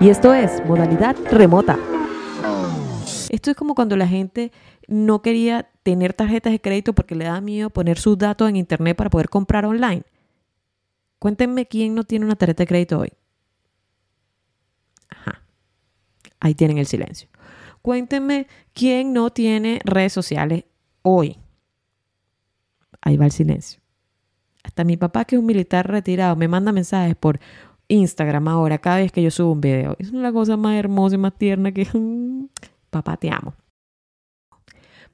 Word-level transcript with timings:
Y 0.00 0.10
esto 0.10 0.32
es 0.32 0.64
modalidad 0.64 1.16
remota. 1.32 1.76
Esto 3.30 3.50
es 3.50 3.56
como 3.56 3.74
cuando 3.74 3.96
la 3.96 4.06
gente 4.06 4.52
no 4.86 5.22
quería 5.22 5.68
tener 5.82 6.14
tarjetas 6.14 6.52
de 6.52 6.60
crédito 6.60 6.94
porque 6.94 7.16
le 7.16 7.24
da 7.24 7.40
miedo 7.40 7.68
poner 7.68 7.98
sus 7.98 8.16
datos 8.16 8.48
en 8.48 8.54
internet 8.54 8.96
para 8.96 9.10
poder 9.10 9.28
comprar 9.28 9.66
online. 9.66 10.04
Cuéntenme 11.18 11.66
quién 11.66 11.96
no 11.96 12.04
tiene 12.04 12.26
una 12.26 12.36
tarjeta 12.36 12.62
de 12.62 12.68
crédito 12.68 13.00
hoy. 13.00 13.12
Ajá. 15.10 15.42
Ahí 16.38 16.54
tienen 16.54 16.78
el 16.78 16.86
silencio. 16.86 17.28
Cuéntenme 17.82 18.46
quién 18.72 19.12
no 19.12 19.30
tiene 19.30 19.80
redes 19.84 20.12
sociales 20.12 20.64
hoy. 21.02 21.38
Ahí 23.00 23.16
va 23.16 23.24
el 23.24 23.32
silencio. 23.32 23.80
Hasta 24.62 24.84
mi 24.84 24.96
papá, 24.96 25.24
que 25.24 25.34
es 25.34 25.40
un 25.40 25.46
militar 25.46 25.90
retirado, 25.90 26.36
me 26.36 26.46
manda 26.46 26.70
mensajes 26.70 27.16
por 27.16 27.40
Instagram 27.88 28.48
ahora 28.48 28.78
cada 28.78 28.98
vez 28.98 29.12
que 29.12 29.22
yo 29.22 29.30
subo 29.30 29.52
un 29.52 29.60
video. 29.60 29.96
Es 29.98 30.10
una 30.12 30.32
cosa 30.32 30.56
más 30.56 30.76
hermosa 30.76 31.16
y 31.16 31.18
más 31.18 31.36
tierna 31.36 31.72
que... 31.72 31.86
papá, 32.90 33.16
te 33.16 33.30
amo. 33.30 33.54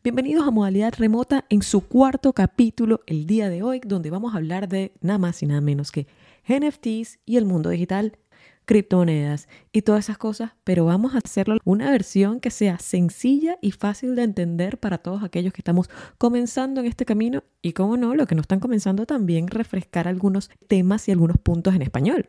Bienvenidos 0.02 0.46
a 0.46 0.50
Modalidad 0.50 0.92
Remota 0.98 1.46
en 1.48 1.62
su 1.62 1.80
cuarto 1.80 2.34
capítulo 2.34 3.00
el 3.06 3.26
día 3.26 3.48
de 3.48 3.62
hoy, 3.62 3.80
donde 3.84 4.10
vamos 4.10 4.34
a 4.34 4.36
hablar 4.36 4.68
de 4.68 4.92
nada 5.00 5.18
más 5.18 5.42
y 5.42 5.46
nada 5.46 5.62
menos 5.62 5.90
que 5.90 6.06
NFTs 6.46 7.20
y 7.24 7.38
el 7.38 7.46
mundo 7.46 7.70
digital 7.70 8.18
criptomonedas 8.64 9.48
y 9.72 9.82
todas 9.82 10.04
esas 10.04 10.18
cosas, 10.18 10.52
pero 10.64 10.84
vamos 10.84 11.14
a 11.14 11.18
hacerlo 11.18 11.58
una 11.64 11.90
versión 11.90 12.40
que 12.40 12.50
sea 12.50 12.78
sencilla 12.78 13.58
y 13.60 13.72
fácil 13.72 14.14
de 14.14 14.22
entender 14.22 14.78
para 14.78 14.98
todos 14.98 15.22
aquellos 15.22 15.52
que 15.52 15.60
estamos 15.60 15.88
comenzando 16.18 16.80
en 16.80 16.86
este 16.86 17.04
camino 17.04 17.44
y, 17.62 17.72
como 17.72 17.96
no, 17.96 18.14
lo 18.14 18.26
que 18.26 18.34
no 18.34 18.40
están 18.40 18.60
comenzando 18.60 19.06
también 19.06 19.48
refrescar 19.48 20.08
algunos 20.08 20.50
temas 20.66 21.08
y 21.08 21.12
algunos 21.12 21.38
puntos 21.38 21.74
en 21.74 21.82
español. 21.82 22.28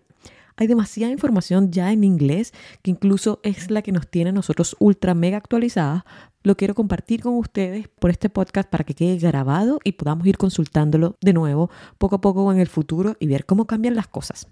Hay 0.57 0.67
demasiada 0.67 1.11
información 1.11 1.71
ya 1.71 1.91
en 1.91 2.03
inglés 2.03 2.53
que 2.81 2.91
incluso 2.91 3.39
es 3.43 3.69
la 3.69 3.81
que 3.81 3.91
nos 3.91 4.07
tiene 4.07 4.31
nosotros 4.31 4.75
ultra 4.79 5.13
mega 5.13 5.37
actualizadas. 5.37 6.03
Lo 6.43 6.55
quiero 6.55 6.75
compartir 6.75 7.21
con 7.21 7.35
ustedes 7.35 7.89
por 7.89 8.09
este 8.09 8.29
podcast 8.29 8.69
para 8.69 8.85
que 8.85 8.93
quede 8.93 9.17
grabado 9.17 9.79
y 9.83 9.93
podamos 9.93 10.25
ir 10.27 10.37
consultándolo 10.37 11.17
de 11.19 11.33
nuevo 11.33 11.69
poco 11.97 12.15
a 12.15 12.21
poco 12.21 12.51
en 12.53 12.59
el 12.59 12.67
futuro 12.67 13.17
y 13.19 13.27
ver 13.27 13.45
cómo 13.45 13.65
cambian 13.65 13.95
las 13.95 14.07
cosas. 14.07 14.47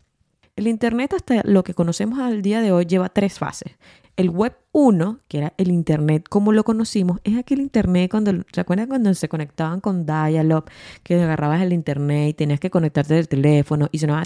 El 0.55 0.67
Internet 0.67 1.13
hasta 1.13 1.41
lo 1.45 1.63
que 1.63 1.73
conocemos 1.73 2.19
al 2.19 2.41
día 2.41 2.61
de 2.61 2.71
hoy 2.71 2.85
lleva 2.85 3.09
tres 3.09 3.39
fases. 3.39 3.73
El 4.15 4.29
Web 4.29 4.55
1, 4.71 5.19
que 5.27 5.37
era 5.39 5.53
el 5.57 5.71
Internet 5.71 6.27
como 6.29 6.51
lo 6.51 6.63
conocimos, 6.63 7.19
es 7.23 7.37
aquel 7.37 7.59
Internet 7.59 8.11
cuando, 8.11 8.31
¿se 8.51 8.61
acuerdan 8.61 8.87
cuando 8.87 9.11
se 9.15 9.29
conectaban 9.29 9.79
con 9.79 10.05
Dial-Up? 10.05 10.65
Que 11.01 11.15
agarrabas 11.15 11.61
el 11.61 11.73
Internet 11.73 12.29
y 12.29 12.33
tenías 12.33 12.59
que 12.59 12.69
conectarte 12.69 13.15
del 13.15 13.27
teléfono 13.27 13.87
y 13.91 13.97
sonaba... 13.97 14.23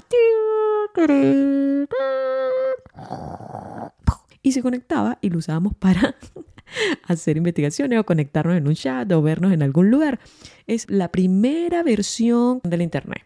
Y 4.42 4.52
se 4.52 4.62
conectaba 4.62 5.18
y 5.20 5.30
lo 5.30 5.38
usábamos 5.38 5.74
para 5.74 6.14
hacer 7.04 7.36
investigaciones 7.36 7.98
o 7.98 8.04
conectarnos 8.04 8.56
en 8.56 8.66
un 8.68 8.74
chat 8.74 9.10
o 9.12 9.22
vernos 9.22 9.52
en 9.52 9.62
algún 9.62 9.90
lugar. 9.90 10.20
Es 10.66 10.88
la 10.90 11.10
primera 11.10 11.82
versión 11.82 12.60
del 12.64 12.82
Internet. 12.82 13.22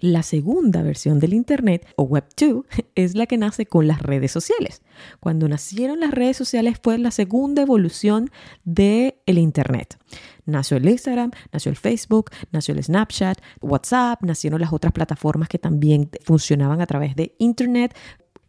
La 0.00 0.24
segunda 0.24 0.82
versión 0.82 1.20
del 1.20 1.32
Internet, 1.32 1.86
o 1.94 2.02
Web 2.02 2.24
2, 2.36 2.64
es 2.96 3.14
la 3.14 3.26
que 3.26 3.38
nace 3.38 3.66
con 3.66 3.86
las 3.86 4.02
redes 4.02 4.32
sociales. 4.32 4.82
Cuando 5.20 5.48
nacieron 5.48 6.00
las 6.00 6.10
redes 6.10 6.36
sociales 6.36 6.76
fue 6.82 6.98
la 6.98 7.12
segunda 7.12 7.62
evolución 7.62 8.30
del 8.64 9.14
el 9.26 9.38
Internet. 9.38 9.96
Nació 10.44 10.76
el 10.76 10.88
Instagram, 10.88 11.30
nació 11.52 11.70
el 11.70 11.76
Facebook, 11.76 12.30
nació 12.50 12.74
el 12.74 12.82
Snapchat, 12.82 13.38
WhatsApp, 13.60 14.22
nacieron 14.22 14.60
las 14.60 14.72
otras 14.72 14.92
plataformas 14.92 15.48
que 15.48 15.58
también 15.58 16.10
funcionaban 16.24 16.80
a 16.80 16.86
través 16.86 17.14
de 17.14 17.34
Internet. 17.38 17.96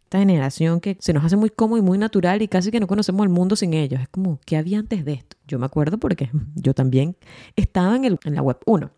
Esta 0.06 0.20
generación 0.20 0.80
que 0.80 0.98
se 1.00 1.14
nos 1.14 1.24
hace 1.24 1.36
muy 1.36 1.50
cómodo 1.50 1.78
y 1.80 1.82
muy 1.82 1.98
natural 1.98 2.42
y 2.42 2.48
casi 2.48 2.72
que 2.72 2.80
no 2.80 2.88
conocemos 2.88 3.24
el 3.24 3.30
mundo 3.30 3.56
sin 3.56 3.74
ellos. 3.74 4.02
Es 4.02 4.10
como, 4.10 4.40
¿qué 4.46 4.58
había 4.58 4.80
antes 4.80 5.06
de 5.06 5.14
esto? 5.14 5.38
Yo 5.48 5.60
me 5.60 5.66
acuerdo 5.66 5.98
porque 6.00 6.30
yo 6.56 6.74
también 6.74 7.16
estaba 7.56 7.96
en, 7.96 8.06
el, 8.06 8.20
en 8.24 8.36
la 8.36 8.42
Web 8.42 8.58
1. 8.66 8.92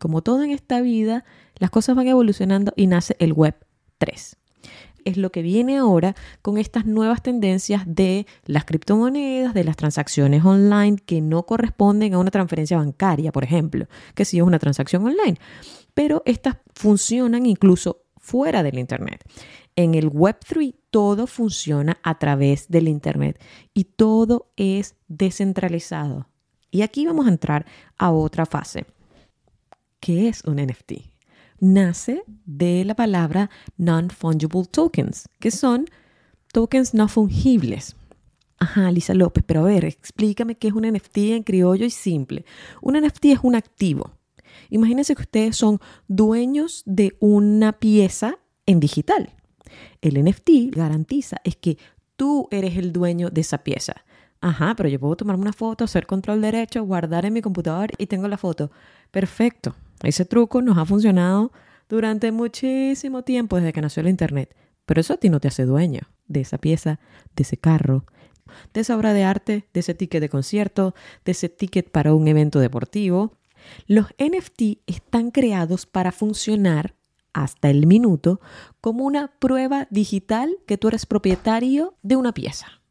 Como 0.00 0.22
todo 0.22 0.42
en 0.42 0.50
esta 0.50 0.80
vida, 0.80 1.24
las 1.56 1.70
cosas 1.70 1.96
van 1.96 2.06
evolucionando 2.06 2.72
y 2.76 2.86
nace 2.86 3.16
el 3.18 3.32
Web 3.32 3.56
3. 3.98 4.36
Es 5.04 5.16
lo 5.16 5.30
que 5.30 5.42
viene 5.42 5.78
ahora 5.78 6.14
con 6.42 6.58
estas 6.58 6.86
nuevas 6.86 7.22
tendencias 7.22 7.82
de 7.86 8.26
las 8.46 8.64
criptomonedas, 8.64 9.54
de 9.54 9.64
las 9.64 9.76
transacciones 9.76 10.44
online 10.44 10.96
que 11.04 11.20
no 11.20 11.44
corresponden 11.44 12.14
a 12.14 12.18
una 12.18 12.30
transferencia 12.30 12.78
bancaria, 12.78 13.32
por 13.32 13.44
ejemplo, 13.44 13.86
que 14.14 14.24
sí 14.24 14.38
es 14.38 14.42
una 14.42 14.58
transacción 14.58 15.04
online, 15.04 15.38
pero 15.92 16.22
estas 16.24 16.56
funcionan 16.74 17.46
incluso 17.46 18.02
fuera 18.16 18.62
del 18.62 18.78
Internet. 18.78 19.24
En 19.76 19.94
el 19.94 20.10
Web3 20.10 20.74
todo 20.90 21.26
funciona 21.26 21.98
a 22.02 22.18
través 22.18 22.68
del 22.68 22.88
Internet 22.88 23.40
y 23.74 23.84
todo 23.84 24.50
es 24.56 24.96
descentralizado. 25.08 26.28
Y 26.70 26.82
aquí 26.82 27.06
vamos 27.06 27.26
a 27.26 27.30
entrar 27.30 27.66
a 27.98 28.10
otra 28.10 28.46
fase. 28.46 28.86
¿Qué 30.00 30.28
es 30.28 30.44
un 30.44 30.56
NFT? 30.56 31.13
Nace 31.60 32.24
de 32.44 32.84
la 32.84 32.94
palabra 32.94 33.50
non-fungible 33.76 34.66
tokens, 34.70 35.28
que 35.38 35.50
son 35.50 35.86
tokens 36.52 36.94
no 36.94 37.08
fungibles. 37.08 37.96
Ajá, 38.58 38.90
Lisa 38.90 39.14
López, 39.14 39.44
pero 39.46 39.60
a 39.60 39.64
ver, 39.64 39.84
explícame 39.84 40.56
qué 40.56 40.68
es 40.68 40.74
un 40.74 40.86
NFT 40.86 41.18
en 41.18 41.42
criollo 41.42 41.84
y 41.84 41.90
simple. 41.90 42.44
Un 42.80 42.98
NFT 43.00 43.26
es 43.26 43.38
un 43.42 43.54
activo. 43.54 44.12
Imagínense 44.70 45.14
que 45.14 45.22
ustedes 45.22 45.56
son 45.56 45.80
dueños 46.08 46.82
de 46.86 47.16
una 47.20 47.72
pieza 47.72 48.38
en 48.66 48.80
digital. 48.80 49.30
El 50.00 50.22
NFT 50.22 50.74
garantiza 50.74 51.36
es 51.44 51.56
que 51.56 51.78
tú 52.16 52.48
eres 52.50 52.76
el 52.76 52.92
dueño 52.92 53.30
de 53.30 53.40
esa 53.40 53.58
pieza. 53.58 54.04
Ajá, 54.40 54.74
pero 54.76 54.88
yo 54.88 55.00
puedo 55.00 55.16
tomarme 55.16 55.42
una 55.42 55.52
foto, 55.52 55.84
hacer 55.84 56.06
control 56.06 56.40
derecho, 56.40 56.84
guardar 56.84 57.24
en 57.24 57.32
mi 57.32 57.42
computador 57.42 57.90
y 57.98 58.06
tengo 58.06 58.28
la 58.28 58.36
foto. 58.36 58.70
Perfecto. 59.10 59.74
Ese 60.04 60.24
truco 60.24 60.62
nos 60.62 60.78
ha 60.78 60.84
funcionado 60.84 61.52
durante 61.88 62.32
muchísimo 62.32 63.22
tiempo 63.22 63.56
desde 63.56 63.72
que 63.72 63.80
nació 63.80 64.00
el 64.02 64.08
Internet. 64.08 64.54
Pero 64.86 65.00
eso 65.00 65.14
a 65.14 65.16
ti 65.16 65.28
no 65.28 65.40
te 65.40 65.48
hace 65.48 65.64
dueño 65.64 66.02
de 66.26 66.40
esa 66.40 66.58
pieza, 66.58 67.00
de 67.36 67.42
ese 67.42 67.56
carro, 67.56 68.04
de 68.72 68.80
esa 68.80 68.96
obra 68.96 69.12
de 69.12 69.24
arte, 69.24 69.68
de 69.72 69.80
ese 69.80 69.94
ticket 69.94 70.20
de 70.20 70.28
concierto, 70.28 70.94
de 71.24 71.32
ese 71.32 71.48
ticket 71.48 71.90
para 71.90 72.14
un 72.14 72.28
evento 72.28 72.58
deportivo. 72.60 73.38
Los 73.86 74.08
NFT 74.18 74.80
están 74.86 75.30
creados 75.30 75.86
para 75.86 76.12
funcionar 76.12 76.94
hasta 77.32 77.70
el 77.70 77.86
minuto 77.86 78.40
como 78.80 79.04
una 79.04 79.32
prueba 79.38 79.88
digital 79.90 80.56
que 80.66 80.78
tú 80.78 80.88
eres 80.88 81.06
propietario 81.06 81.96
de 82.02 82.16
una 82.16 82.32
pieza. 82.32 82.83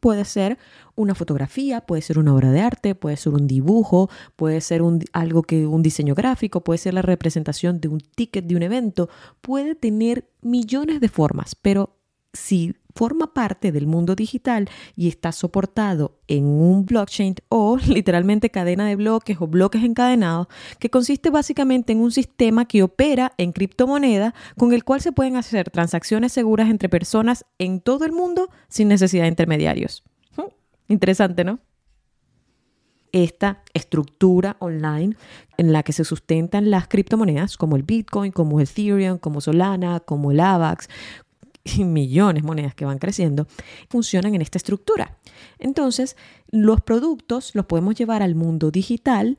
Puede 0.00 0.24
ser 0.24 0.58
una 0.94 1.14
fotografía, 1.14 1.80
puede 1.80 2.02
ser 2.02 2.18
una 2.18 2.34
obra 2.34 2.52
de 2.52 2.60
arte, 2.60 2.94
puede 2.94 3.16
ser 3.16 3.34
un 3.34 3.46
dibujo, 3.46 4.10
puede 4.36 4.60
ser 4.60 4.82
un, 4.82 5.02
algo 5.12 5.42
que 5.42 5.66
un 5.66 5.82
diseño 5.82 6.14
gráfico, 6.14 6.62
puede 6.62 6.78
ser 6.78 6.94
la 6.94 7.02
representación 7.02 7.80
de 7.80 7.88
un 7.88 8.00
ticket 8.00 8.46
de 8.46 8.56
un 8.56 8.62
evento, 8.62 9.08
puede 9.40 9.74
tener 9.74 10.28
millones 10.42 11.00
de 11.00 11.08
formas, 11.08 11.54
pero 11.54 11.96
si 12.32 12.74
forma 12.96 13.32
parte 13.32 13.70
del 13.70 13.86
mundo 13.86 14.16
digital 14.16 14.68
y 14.96 15.08
está 15.08 15.30
soportado 15.30 16.18
en 16.26 16.46
un 16.46 16.84
blockchain 16.84 17.36
o 17.48 17.76
literalmente 17.86 18.50
cadena 18.50 18.86
de 18.86 18.96
bloques 18.96 19.36
o 19.40 19.46
bloques 19.46 19.84
encadenados, 19.84 20.48
que 20.78 20.90
consiste 20.90 21.30
básicamente 21.30 21.92
en 21.92 22.00
un 22.00 22.10
sistema 22.10 22.64
que 22.64 22.82
opera 22.82 23.32
en 23.38 23.52
criptomoneda 23.52 24.34
con 24.56 24.72
el 24.72 24.82
cual 24.82 25.00
se 25.00 25.12
pueden 25.12 25.36
hacer 25.36 25.70
transacciones 25.70 26.32
seguras 26.32 26.70
entre 26.70 26.88
personas 26.88 27.44
en 27.58 27.80
todo 27.80 28.04
el 28.04 28.12
mundo 28.12 28.48
sin 28.68 28.88
necesidad 28.88 29.24
de 29.24 29.28
intermediarios. 29.28 30.02
Interesante, 30.88 31.44
¿no? 31.44 31.58
Esta 33.12 33.62
estructura 33.72 34.56
online 34.60 35.16
en 35.56 35.72
la 35.72 35.82
que 35.82 35.92
se 35.92 36.04
sustentan 36.04 36.70
las 36.70 36.86
criptomonedas 36.86 37.56
como 37.56 37.76
el 37.76 37.82
Bitcoin, 37.82 38.30
como 38.30 38.60
el 38.60 38.68
Ethereum, 38.68 39.18
como 39.18 39.40
Solana, 39.40 40.00
como 40.00 40.32
el 40.32 40.40
AVAX, 40.40 40.88
y 41.74 41.84
millones 41.84 42.42
de 42.42 42.46
monedas 42.46 42.74
que 42.74 42.84
van 42.84 42.98
creciendo, 42.98 43.46
funcionan 43.88 44.34
en 44.34 44.42
esta 44.42 44.58
estructura. 44.58 45.18
Entonces, 45.58 46.16
los 46.50 46.80
productos 46.80 47.54
los 47.54 47.66
podemos 47.66 47.94
llevar 47.94 48.22
al 48.22 48.34
mundo 48.34 48.70
digital 48.70 49.38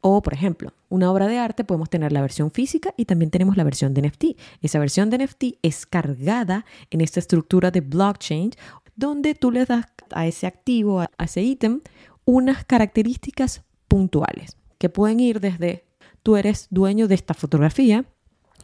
o, 0.00 0.20
por 0.20 0.34
ejemplo, 0.34 0.74
una 0.90 1.10
obra 1.10 1.26
de 1.26 1.38
arte 1.38 1.64
podemos 1.64 1.88
tener 1.88 2.12
la 2.12 2.20
versión 2.20 2.50
física 2.50 2.92
y 2.96 3.06
también 3.06 3.30
tenemos 3.30 3.56
la 3.56 3.64
versión 3.64 3.94
de 3.94 4.02
NFT. 4.02 4.24
Esa 4.60 4.78
versión 4.78 5.08
de 5.08 5.24
NFT 5.24 5.44
es 5.62 5.86
cargada 5.86 6.66
en 6.90 7.00
esta 7.00 7.20
estructura 7.20 7.70
de 7.70 7.80
blockchain 7.80 8.50
donde 8.96 9.34
tú 9.34 9.50
le 9.50 9.64
das 9.64 9.86
a 10.12 10.26
ese 10.26 10.46
activo, 10.46 11.00
a 11.00 11.24
ese 11.24 11.42
ítem, 11.42 11.80
unas 12.26 12.64
características 12.64 13.64
puntuales 13.88 14.56
que 14.78 14.88
pueden 14.88 15.20
ir 15.20 15.40
desde 15.40 15.84
tú 16.22 16.36
eres 16.36 16.68
dueño 16.70 17.08
de 17.08 17.14
esta 17.14 17.34
fotografía, 17.34 18.04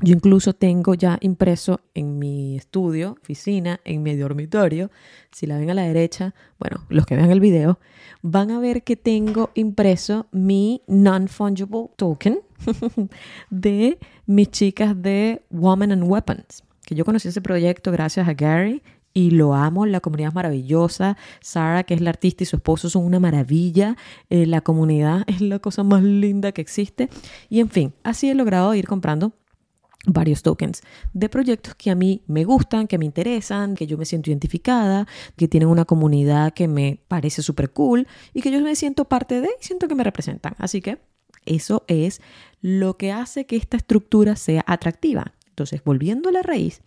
yo 0.02 0.14
incluso 0.14 0.54
tengo 0.54 0.94
ya 0.94 1.18
impreso 1.20 1.80
en 1.94 2.18
mi 2.18 2.56
estudio, 2.56 3.18
oficina, 3.20 3.80
en 3.84 4.02
mi 4.02 4.16
dormitorio. 4.16 4.90
Si 5.30 5.46
la 5.46 5.58
ven 5.58 5.70
a 5.70 5.74
la 5.74 5.82
derecha, 5.82 6.34
bueno, 6.58 6.84
los 6.88 7.04
que 7.04 7.16
vean 7.16 7.30
el 7.30 7.40
video, 7.40 7.78
van 8.22 8.50
a 8.50 8.60
ver 8.60 8.82
que 8.82 8.96
tengo 8.96 9.50
impreso 9.54 10.26
mi 10.32 10.82
non-fungible 10.86 11.90
token 11.96 12.40
de 13.50 13.98
mis 14.26 14.50
chicas 14.50 15.00
de 15.00 15.42
Woman 15.50 15.92
and 15.92 16.04
Weapons. 16.04 16.64
Que 16.86 16.94
yo 16.94 17.04
conocí 17.04 17.28
ese 17.28 17.42
proyecto 17.42 17.92
gracias 17.92 18.26
a 18.26 18.34
Gary 18.34 18.82
y 19.12 19.32
lo 19.32 19.54
amo, 19.54 19.86
la 19.86 20.00
comunidad 20.00 20.28
es 20.30 20.34
maravillosa, 20.34 21.16
Sara, 21.40 21.82
que 21.82 21.94
es 21.94 22.00
la 22.00 22.10
artista, 22.10 22.44
y 22.44 22.46
su 22.46 22.56
esposo 22.56 22.88
son 22.88 23.04
una 23.04 23.18
maravilla, 23.18 23.96
eh, 24.28 24.46
la 24.46 24.60
comunidad 24.60 25.24
es 25.26 25.40
la 25.40 25.58
cosa 25.58 25.82
más 25.82 26.02
linda 26.02 26.52
que 26.52 26.62
existe, 26.62 27.08
y 27.48 27.60
en 27.60 27.68
fin, 27.68 27.92
así 28.04 28.30
he 28.30 28.34
logrado 28.34 28.72
ir 28.74 28.86
comprando 28.86 29.32
varios 30.06 30.42
tokens 30.42 30.82
de 31.12 31.28
proyectos 31.28 31.74
que 31.74 31.90
a 31.90 31.94
mí 31.94 32.22
me 32.26 32.44
gustan, 32.44 32.86
que 32.86 32.98
me 32.98 33.04
interesan, 33.04 33.74
que 33.74 33.86
yo 33.86 33.98
me 33.98 34.04
siento 34.04 34.30
identificada, 34.30 35.06
que 35.36 35.48
tienen 35.48 35.68
una 35.68 35.84
comunidad 35.84 36.54
que 36.54 36.68
me 36.68 37.00
parece 37.08 37.42
súper 37.42 37.70
cool 37.70 38.06
y 38.32 38.40
que 38.40 38.50
yo 38.50 38.60
me 38.60 38.74
siento 38.76 39.04
parte 39.06 39.40
de 39.40 39.48
y 39.48 39.64
siento 39.64 39.88
que 39.88 39.94
me 39.94 40.04
representan. 40.04 40.54
Así 40.58 40.80
que 40.80 40.98
eso 41.46 41.84
es 41.86 42.20
lo 42.60 42.96
que 42.96 43.12
hace 43.12 43.46
que 43.46 43.56
esta 43.56 43.76
estructura 43.76 44.36
sea 44.36 44.64
atractiva. 44.66 45.34
Entonces, 45.48 45.82
volviendo 45.84 46.28
a 46.28 46.32
la 46.32 46.42
raíz, 46.42 46.80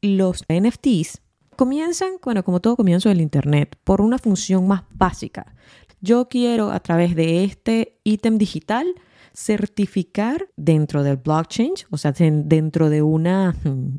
los 0.00 0.44
NFTs 0.48 1.20
comienzan, 1.56 2.14
bueno, 2.22 2.44
como 2.44 2.60
todo 2.60 2.76
comienzo 2.76 3.08
del 3.08 3.20
Internet, 3.20 3.76
por 3.84 4.00
una 4.00 4.18
función 4.18 4.66
más 4.66 4.82
básica. 4.90 5.54
Yo 6.00 6.28
quiero 6.28 6.70
a 6.70 6.80
través 6.80 7.14
de 7.14 7.44
este 7.44 7.98
ítem 8.04 8.36
digital 8.36 8.86
certificar 9.34 10.48
dentro 10.56 11.02
del 11.02 11.16
blockchain, 11.16 11.72
o 11.90 11.98
sea, 11.98 12.12
dentro 12.12 12.88
de 12.88 13.02
una 13.02 13.54
hmm, 13.64 13.98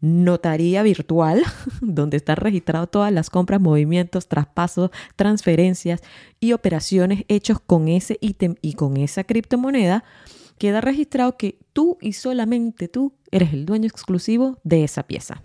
notaría 0.00 0.82
virtual 0.82 1.42
donde 1.80 2.16
están 2.16 2.36
registradas 2.36 2.90
todas 2.90 3.12
las 3.12 3.30
compras, 3.30 3.60
movimientos, 3.60 4.28
traspasos, 4.28 4.90
transferencias 5.16 6.00
y 6.40 6.52
operaciones 6.52 7.24
hechos 7.28 7.58
con 7.60 7.88
ese 7.88 8.18
ítem 8.20 8.56
y 8.62 8.74
con 8.74 8.96
esa 8.96 9.24
criptomoneda, 9.24 10.04
queda 10.58 10.80
registrado 10.80 11.36
que 11.36 11.58
tú 11.72 11.98
y 12.00 12.14
solamente 12.14 12.88
tú 12.88 13.14
eres 13.30 13.52
el 13.52 13.66
dueño 13.66 13.86
exclusivo 13.86 14.58
de 14.64 14.84
esa 14.84 15.04
pieza. 15.04 15.42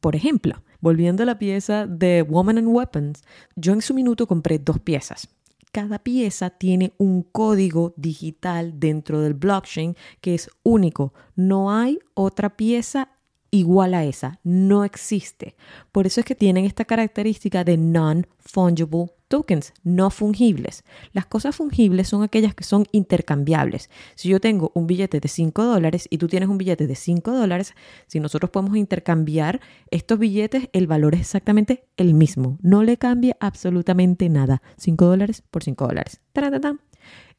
Por 0.00 0.16
ejemplo, 0.16 0.62
volviendo 0.80 1.22
a 1.22 1.26
la 1.26 1.38
pieza 1.38 1.86
de 1.86 2.22
Woman 2.22 2.58
and 2.58 2.68
Weapons, 2.68 3.22
yo 3.56 3.72
en 3.72 3.82
su 3.82 3.94
minuto 3.94 4.26
compré 4.26 4.58
dos 4.58 4.78
piezas. 4.78 5.28
Cada 5.74 5.98
pieza 5.98 6.50
tiene 6.50 6.92
un 6.98 7.24
código 7.24 7.94
digital 7.96 8.78
dentro 8.78 9.20
del 9.20 9.34
blockchain 9.34 9.96
que 10.20 10.36
es 10.36 10.48
único. 10.62 11.14
No 11.34 11.72
hay 11.72 11.98
otra 12.14 12.56
pieza 12.56 13.08
igual 13.50 13.94
a 13.94 14.04
esa. 14.04 14.38
No 14.44 14.84
existe. 14.84 15.56
Por 15.90 16.06
eso 16.06 16.20
es 16.20 16.26
que 16.26 16.36
tienen 16.36 16.64
esta 16.64 16.84
característica 16.84 17.64
de 17.64 17.76
non-fungible 17.76 19.13
tokens 19.28 19.72
no 19.82 20.10
fungibles. 20.10 20.84
Las 21.12 21.26
cosas 21.26 21.56
fungibles 21.56 22.08
son 22.08 22.22
aquellas 22.22 22.54
que 22.54 22.64
son 22.64 22.86
intercambiables. 22.92 23.90
Si 24.14 24.28
yo 24.28 24.40
tengo 24.40 24.70
un 24.74 24.86
billete 24.86 25.20
de 25.20 25.28
5 25.28 25.64
dólares 25.64 26.06
y 26.10 26.18
tú 26.18 26.28
tienes 26.28 26.48
un 26.48 26.58
billete 26.58 26.86
de 26.86 26.94
5 26.94 27.32
dólares, 27.32 27.74
si 28.06 28.20
nosotros 28.20 28.50
podemos 28.50 28.76
intercambiar 28.76 29.60
estos 29.90 30.18
billetes, 30.18 30.68
el 30.72 30.86
valor 30.86 31.14
es 31.14 31.20
exactamente 31.20 31.86
el 31.96 32.14
mismo. 32.14 32.58
No 32.62 32.82
le 32.82 32.96
cambia 32.96 33.36
absolutamente 33.40 34.28
nada. 34.28 34.62
5 34.76 35.04
dólares 35.04 35.42
por 35.50 35.64
5 35.64 35.88
dólares. 35.88 36.20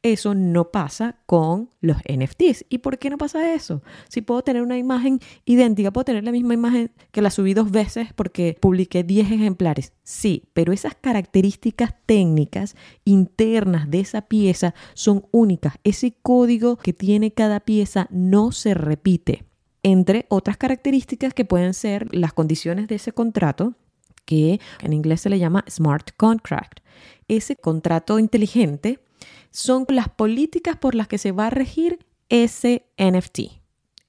Eso 0.06 0.36
no 0.36 0.70
pasa 0.70 1.16
con 1.26 1.68
los 1.80 1.96
NFTs. 2.08 2.66
¿Y 2.68 2.78
por 2.78 2.96
qué 2.96 3.10
no 3.10 3.18
pasa 3.18 3.54
eso? 3.54 3.82
Si 4.08 4.22
puedo 4.22 4.40
tener 4.42 4.62
una 4.62 4.78
imagen 4.78 5.18
idéntica, 5.44 5.90
puedo 5.90 6.04
tener 6.04 6.22
la 6.22 6.30
misma 6.30 6.54
imagen 6.54 6.92
que 7.10 7.22
la 7.22 7.30
subí 7.30 7.54
dos 7.54 7.72
veces 7.72 8.12
porque 8.14 8.56
publiqué 8.60 9.02
10 9.02 9.32
ejemplares. 9.32 9.94
Sí, 10.04 10.44
pero 10.52 10.72
esas 10.72 10.94
características 10.94 11.96
técnicas 12.06 12.76
internas 13.04 13.90
de 13.90 13.98
esa 13.98 14.22
pieza 14.22 14.76
son 14.94 15.26
únicas. 15.32 15.74
Ese 15.82 16.14
código 16.22 16.76
que 16.76 16.92
tiene 16.92 17.32
cada 17.32 17.58
pieza 17.58 18.06
no 18.12 18.52
se 18.52 18.74
repite. 18.74 19.42
Entre 19.82 20.26
otras 20.28 20.56
características 20.56 21.34
que 21.34 21.44
pueden 21.44 21.74
ser 21.74 22.14
las 22.14 22.32
condiciones 22.32 22.86
de 22.86 22.94
ese 22.94 23.10
contrato, 23.10 23.74
que 24.24 24.60
en 24.82 24.92
inglés 24.92 25.22
se 25.22 25.30
le 25.30 25.40
llama 25.40 25.64
smart 25.68 26.10
contract. 26.16 26.78
Ese 27.26 27.56
contrato 27.56 28.20
inteligente 28.20 29.00
son 29.50 29.86
las 29.88 30.08
políticas 30.08 30.76
por 30.76 30.94
las 30.94 31.08
que 31.08 31.18
se 31.18 31.32
va 31.32 31.46
a 31.46 31.50
regir 31.50 31.98
ese 32.28 32.86
NFT. 32.98 33.40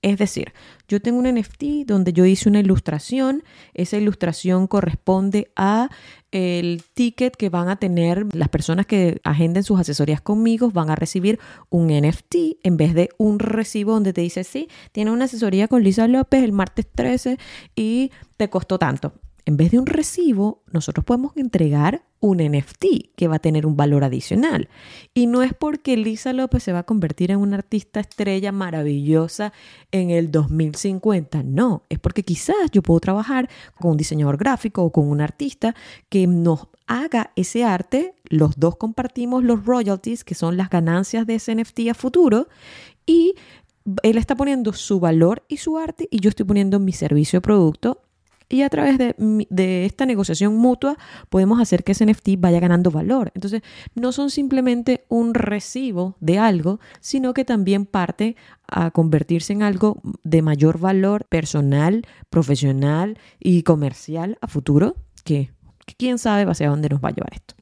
Es 0.04 0.18
decir, 0.20 0.54
yo 0.88 1.02
tengo 1.02 1.18
un 1.18 1.28
NFT 1.28 1.86
donde 1.86 2.14
yo 2.14 2.24
hice 2.26 2.48
una 2.48 2.60
ilustración, 2.60 3.44
esa 3.74 3.98
ilustración 3.98 4.68
corresponde 4.68 5.52
a 5.56 5.90
el 6.32 6.84
ticket 6.94 7.36
que 7.36 7.50
van 7.50 7.68
a 7.68 7.78
tener 7.78 8.34
las 8.36 8.50
personas 8.50 8.86
que 8.86 9.20
agenden 9.24 9.64
sus 9.64 9.80
asesorías 9.80 10.22
conmigo, 10.22 10.70
van 10.70 10.92
a 10.92 10.96
recibir 10.96 11.40
un 11.70 11.88
NFT 11.88 12.36
en 12.64 12.78
vez 12.78 12.94
de 12.94 13.10
un 13.18 13.40
recibo 13.40 13.94
donde 13.94 14.14
te 14.14 14.22
dice, 14.22 14.44
sí, 14.44 14.70
tiene 14.92 15.12
una 15.12 15.26
asesoría 15.26 15.68
con 15.68 15.84
Lisa 15.84 16.08
López 16.08 16.44
el 16.44 16.52
martes 16.52 16.88
13 16.94 17.40
y 17.76 18.12
te 18.38 18.50
costó 18.50 18.78
tanto 18.78 19.14
en 19.48 19.56
vez 19.56 19.72
de 19.72 19.80
un 19.80 19.86
recibo, 19.86 20.62
nosotros 20.74 21.06
podemos 21.06 21.32
entregar 21.38 22.04
un 22.20 22.40
NFT 22.40 23.14
que 23.16 23.30
va 23.30 23.38
a 23.38 23.40
tener 23.40 23.66
un 23.66 23.78
valor 23.78 24.04
adicional. 24.04 24.68
Y 25.14 25.26
no 25.26 25.42
es 25.42 25.54
porque 25.54 25.96
Lisa 25.96 26.34
López 26.34 26.64
se 26.64 26.74
va 26.74 26.80
a 26.80 26.84
convertir 26.84 27.32
en 27.32 27.40
una 27.40 27.56
artista 27.56 28.02
estrella 28.02 28.52
maravillosa 28.52 29.54
en 29.94 30.10
el 30.10 30.32
2050, 30.32 31.44
no, 31.44 31.84
es 31.88 31.98
porque 31.98 32.24
quizás 32.24 32.58
yo 32.74 32.82
puedo 32.82 33.00
trabajar 33.00 33.50
con 33.80 33.92
un 33.92 33.98
diseñador 33.98 34.36
gráfico 34.36 34.84
o 34.84 34.92
con 34.92 35.08
un 35.08 35.22
artista 35.22 35.76
que 36.10 36.28
nos 36.28 36.68
haga 36.86 37.32
ese 37.38 37.64
arte, 37.64 38.16
los 38.26 38.60
dos 38.60 38.76
compartimos 38.76 39.46
los 39.46 39.66
royalties, 39.66 40.26
que 40.26 40.36
son 40.36 40.58
las 40.58 40.70
ganancias 40.70 41.26
de 41.26 41.36
ese 41.36 41.56
NFT 41.56 41.88
a 41.92 41.94
futuro, 41.94 42.50
y 43.06 43.36
él 44.04 44.18
está 44.18 44.36
poniendo 44.36 44.74
su 44.74 45.00
valor 45.00 45.46
y 45.48 45.56
su 45.56 45.78
arte 45.78 46.10
y 46.12 46.20
yo 46.20 46.28
estoy 46.28 46.46
poniendo 46.46 46.82
mi 46.82 46.92
servicio 46.92 47.40
o 47.40 47.42
producto 47.42 48.02
y 48.50 48.62
a 48.62 48.70
través 48.70 48.98
de, 48.98 49.86
esta 49.86 50.06
negociación 50.06 50.56
mutua 50.56 50.98
podemos 51.30 51.60
hacer 51.60 51.84
que 51.84 51.92
ese 51.92 52.06
NFT 52.06 52.30
vaya 52.38 52.60
ganando 52.60 52.92
valor. 52.92 53.32
Entonces, 53.36 53.62
no 53.94 54.12
son 54.12 54.30
simplemente 54.30 55.06
un 55.10 55.34
recibo 55.34 56.16
de 56.20 56.40
algo, 56.40 56.80
sino 57.02 57.34
que 57.34 57.44
también 57.44 57.86
parte 57.86 58.36
a 58.68 58.92
convertirse 58.92 59.54
en 59.54 59.64
algo 59.64 60.02
de 60.24 60.42
mayor 60.42 60.80
valor 60.80 61.26
personal, 61.26 62.06
profesional 62.30 63.20
y 63.40 63.64
comercial 63.64 64.38
a 64.42 64.48
futuro, 64.48 64.96
que, 65.24 65.52
quién 65.98 66.18
sabe 66.18 66.50
hacia 66.50 66.70
dónde 66.70 66.90
nos 66.90 67.02
va 67.02 67.10
a 67.10 67.14
llevar 67.14 67.34
esto. 67.34 67.56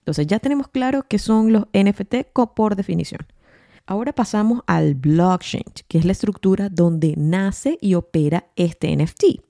Entonces, 0.00 0.26
ya 0.26 0.38
tenemos 0.38 0.68
claro 0.68 1.04
qué 1.08 1.18
son 1.18 1.52
los 1.52 1.64
NFT 1.72 2.32
por 2.54 2.76
definición. 2.76 3.20
Ahora 3.86 4.14
pasamos 4.14 4.62
al 4.66 4.94
blockchain, 4.94 5.64
que 5.88 5.98
es 5.98 6.06
la 6.06 6.12
estructura 6.12 6.70
donde 6.70 7.14
nace 7.18 7.76
y 7.82 7.94
opera 7.94 8.46
este 8.56 8.94
NFT 8.96 9.44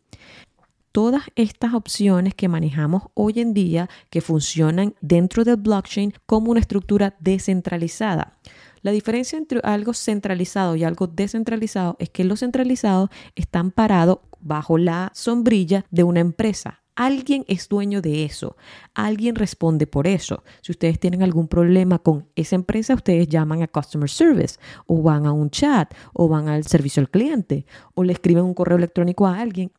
todas 0.94 1.25
estas 1.35 1.75
opciones 1.75 2.37
que 2.37 2.46
manejamos 2.46 3.02
hoy 3.14 3.40
en 3.40 3.52
día 3.52 3.90
que 4.11 4.21
funcionan 4.21 4.95
dentro 5.00 5.42
del 5.42 5.57
blockchain 5.57 6.14
como 6.25 6.52
una 6.52 6.61
estructura 6.61 7.16
descentralizada. 7.18 8.38
La 8.80 8.92
diferencia 8.92 9.37
entre 9.37 9.59
algo 9.64 9.92
centralizado 9.92 10.76
y 10.76 10.85
algo 10.85 11.09
descentralizado 11.09 11.97
es 11.99 12.11
que 12.11 12.23
lo 12.23 12.37
centralizado 12.37 13.11
están 13.35 13.73
parados 13.73 14.21
bajo 14.38 14.78
la 14.78 15.11
sombrilla 15.16 15.85
de 15.90 16.04
una 16.04 16.21
empresa. 16.21 16.85
Alguien 16.95 17.45
es 17.49 17.68
dueño 17.68 18.00
de 18.00 18.25
eso, 18.25 18.57
alguien 18.95 19.35
responde 19.35 19.88
por 19.88 20.07
eso. 20.07 20.45
Si 20.61 20.71
ustedes 20.71 21.00
tienen 21.00 21.25
algún 21.25 21.49
problema 21.49 21.99
con 21.99 22.28
esa 22.37 22.54
empresa, 22.54 22.95
ustedes 22.95 23.26
llaman 23.26 23.64
a 23.64 23.66
Customer 23.66 24.09
Service 24.09 24.61
o 24.87 25.02
van 25.02 25.26
a 25.26 25.33
un 25.33 25.50
chat 25.50 25.92
o 26.12 26.28
van 26.28 26.49
al 26.49 26.62
servicio 26.62 27.00
al 27.00 27.11
cliente 27.11 27.66
o 27.95 28.04
le 28.04 28.12
escriben 28.12 28.45
un 28.45 28.54
correo 28.54 28.78
electrónico 28.78 29.26
a 29.26 29.40
alguien 29.40 29.73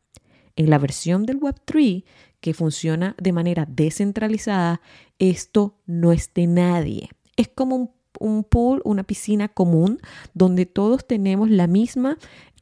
en 0.56 0.70
la 0.70 0.78
versión 0.78 1.26
del 1.26 1.38
Web3 1.38 2.04
que 2.40 2.54
funciona 2.54 3.14
de 3.20 3.32
manera 3.32 3.66
descentralizada, 3.68 4.80
esto 5.18 5.78
no 5.86 6.12
es 6.12 6.32
de 6.34 6.46
nadie. 6.46 7.10
Es 7.36 7.48
como 7.48 7.94
un, 8.18 8.44
pool, 8.44 8.82
una 8.84 9.02
piscina 9.02 9.48
común 9.48 10.00
donde 10.34 10.66
todos 10.66 11.06
tenemos 11.06 11.50
la 11.50 11.66
misma 11.66 12.18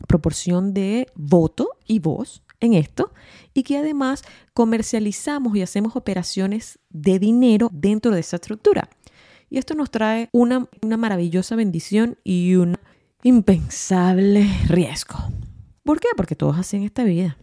proporción 0.09 0.75
de 0.75 1.07
voto 1.15 1.71
y 1.87 1.99
voz 2.01 2.43
en 2.61 2.75
esto 2.75 3.13
y 3.53 3.63
que 3.63 3.79
además 3.79 4.23
comercializamos 4.53 5.57
y 5.57 5.63
hacemos 5.63 5.97
operaciones 5.97 6.79
de 6.91 7.19
dinero 7.19 7.69
dentro 7.73 8.11
de 8.11 8.21
esa 8.21 8.37
estructura. 8.37 8.89
Y 9.51 9.59
esto 9.59 9.75
nos 9.75 9.91
trae 9.91 10.29
una, 10.33 10.69
una 10.83 10.97
maravillosa 10.97 11.55
bendición 11.55 12.19
y 12.25 12.57
un 12.57 12.77
impensable 13.23 14.49
riesgo. 14.67 15.19
¿Por 15.85 16.01
qué? 16.01 16.09
Porque 16.17 16.35
todos 16.35 16.59
hacen 16.59 16.83
esta 16.83 17.05
vida. 17.05 17.37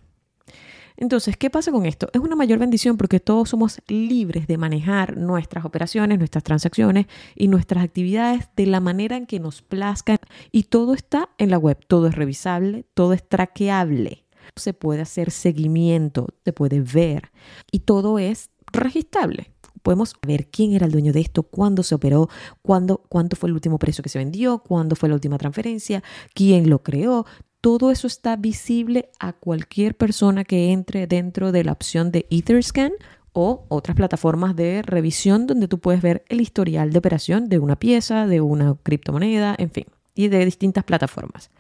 Entonces, 1.02 1.36
¿qué 1.36 1.50
pasa 1.50 1.72
con 1.72 1.88
esto? 1.88 2.10
Es 2.14 2.22
una 2.22 2.36
mayor 2.36 2.60
bendición 2.60 2.96
porque 2.96 3.20
todos 3.20 3.50
somos 3.50 3.82
libres 3.88 4.46
de 4.46 4.60
manejar 4.60 5.18
nuestras 5.18 5.66
operaciones, 5.66 6.20
nuestras 6.20 6.44
transacciones 6.44 7.08
y 7.36 7.48
nuestras 7.48 7.84
actividades 7.84 8.50
de 8.56 8.68
la 8.68 8.80
manera 8.82 9.18
en 9.18 9.26
que 9.26 9.40
nos 9.40 9.64
plazca. 9.64 10.20
Y 10.52 10.66
todo 10.66 10.94
está 10.94 11.30
en 11.40 11.50
la 11.50 11.58
web, 11.58 11.80
todo 11.88 12.06
es 12.06 12.14
revisable, 12.14 12.86
todo 12.94 13.14
es 13.14 13.28
traqueable. 13.28 14.26
Se 14.56 14.74
puede 14.76 15.02
hacer 15.02 15.32
seguimiento, 15.32 16.28
se 16.46 16.54
puede 16.54 16.82
ver 16.82 17.32
y 17.72 17.80
todo 17.80 18.20
es 18.20 18.52
registrable. 18.72 19.52
Podemos 19.82 20.14
ver 20.28 20.52
quién 20.52 20.74
era 20.74 20.86
el 20.86 20.92
dueño 20.92 21.14
de 21.14 21.22
esto, 21.22 21.42
cuándo 21.42 21.82
se 21.82 21.96
operó, 21.96 22.30
cuándo, 22.62 23.04
cuánto 23.10 23.36
fue 23.36 23.50
el 23.50 23.56
último 23.56 23.80
precio 23.80 24.04
que 24.04 24.10
se 24.10 24.20
vendió, 24.20 24.60
cuándo 24.60 24.96
fue 24.96 25.10
la 25.10 25.16
última 25.16 25.40
transferencia, 25.40 26.04
quién 26.36 26.70
lo 26.70 26.84
creó. 26.84 27.26
Todo 27.62 27.92
eso 27.92 28.08
está 28.08 28.36
visible 28.36 29.10
a 29.20 29.34
cualquier 29.34 29.96
persona 29.96 30.44
que 30.44 30.72
entre 30.72 31.06
dentro 31.06 31.52
de 31.52 31.64
la 31.64 31.72
opción 31.72 32.12
de 32.12 32.26
Etherscan 32.32 32.94
o 33.34 33.66
otras 33.70 33.96
plataformas 33.96 34.56
de 34.56 34.82
revisión 34.82 35.48
donde 35.48 35.68
tú 35.68 35.80
puedes 35.80 36.02
ver 36.02 36.26
el 36.28 36.42
historial 36.42 36.92
de 36.92 37.00
operación 37.00 37.48
de 37.48 37.60
una 37.60 37.78
pieza, 37.78 38.26
de 38.26 38.42
una 38.42 38.76
criptomoneda, 38.82 39.56
en 39.58 39.70
fin, 39.70 39.86
y 40.16 40.28
de 40.28 40.44
distintas 40.44 40.84
plataformas. 40.84 41.52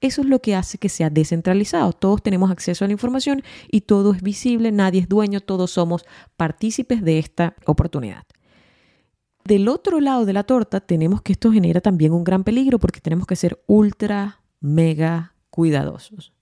Eso 0.00 0.22
es 0.22 0.28
lo 0.28 0.40
que 0.40 0.54
hace 0.54 0.78
que 0.78 0.88
sea 0.88 1.10
descentralizado. 1.10 1.92
Todos 1.92 2.22
tenemos 2.22 2.52
acceso 2.52 2.84
a 2.84 2.88
la 2.88 2.92
información 2.92 3.42
y 3.70 3.82
todo 3.82 4.14
es 4.14 4.22
visible, 4.22 4.70
nadie 4.70 5.00
es 5.00 5.08
dueño, 5.08 5.40
todos 5.40 5.72
somos 5.72 6.06
partícipes 6.36 7.02
de 7.02 7.18
esta 7.18 7.54
oportunidad. 7.66 8.24
Del 9.44 9.66
otro 9.68 10.00
lado 10.00 10.24
de 10.24 10.34
la 10.34 10.44
torta 10.44 10.80
tenemos 10.80 11.20
que 11.22 11.32
esto 11.32 11.50
genera 11.50 11.80
también 11.80 12.12
un 12.12 12.22
gran 12.22 12.44
peligro 12.44 12.78
porque 12.78 13.00
tenemos 13.00 13.26
que 13.26 13.34
ser 13.34 13.60
ultra, 13.66 14.40
mega 14.60 15.34
cuidadosos. 15.58 16.32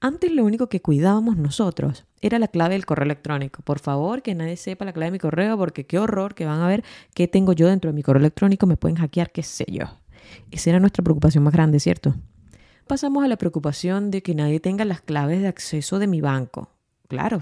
Antes 0.00 0.32
lo 0.32 0.42
único 0.42 0.70
que 0.70 0.80
cuidábamos 0.80 1.36
nosotros 1.36 2.06
era 2.22 2.38
la 2.38 2.48
clave 2.48 2.72
del 2.72 2.86
correo 2.86 3.04
electrónico. 3.04 3.60
Por 3.60 3.78
favor, 3.78 4.22
que 4.22 4.34
nadie 4.34 4.56
sepa 4.56 4.86
la 4.86 4.94
clave 4.94 5.08
de 5.08 5.12
mi 5.12 5.18
correo 5.18 5.58
porque 5.58 5.84
qué 5.84 5.98
horror 5.98 6.34
que 6.34 6.46
van 6.46 6.62
a 6.62 6.66
ver 6.66 6.82
qué 7.12 7.28
tengo 7.28 7.52
yo 7.52 7.68
dentro 7.68 7.90
de 7.90 7.94
mi 7.94 8.02
correo 8.02 8.20
electrónico, 8.20 8.66
me 8.66 8.78
pueden 8.78 8.96
hackear, 8.96 9.32
qué 9.32 9.42
sé 9.42 9.66
yo. 9.68 9.84
Esa 10.50 10.70
era 10.70 10.80
nuestra 10.80 11.04
preocupación 11.04 11.44
más 11.44 11.52
grande, 11.52 11.78
¿cierto? 11.78 12.14
Pasamos 12.86 13.22
a 13.22 13.28
la 13.28 13.36
preocupación 13.36 14.10
de 14.10 14.22
que 14.22 14.34
nadie 14.34 14.60
tenga 14.60 14.86
las 14.86 15.02
claves 15.02 15.42
de 15.42 15.48
acceso 15.48 15.98
de 15.98 16.06
mi 16.06 16.22
banco. 16.22 16.70
Claro, 17.06 17.40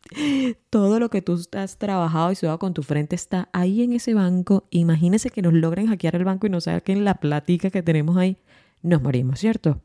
todo 0.70 0.98
lo 0.98 1.10
que 1.10 1.20
tú 1.20 1.38
has 1.52 1.76
trabajado 1.76 2.32
y 2.32 2.36
sudado 2.36 2.58
con 2.58 2.72
tu 2.72 2.82
frente 2.82 3.14
está 3.14 3.50
ahí 3.52 3.82
en 3.82 3.92
ese 3.92 4.14
banco. 4.14 4.64
Imagínese 4.70 5.28
que 5.28 5.42
nos 5.42 5.52
logren 5.52 5.88
hackear 5.88 6.16
el 6.16 6.24
banco 6.24 6.46
y 6.46 6.50
nos 6.50 6.64
saquen 6.64 7.04
la 7.04 7.16
platica 7.16 7.68
que 7.68 7.82
tenemos 7.82 8.16
ahí. 8.16 8.38
Nos 8.80 9.02
morimos, 9.02 9.38
¿cierto? 9.38 9.82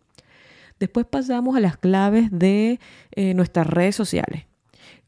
Después 0.82 1.06
pasamos 1.06 1.56
a 1.56 1.60
las 1.60 1.78
claves 1.78 2.32
de 2.32 2.80
eh, 3.12 3.36
nuestras 3.36 3.68
redes 3.68 3.96
sociales. 3.96 4.46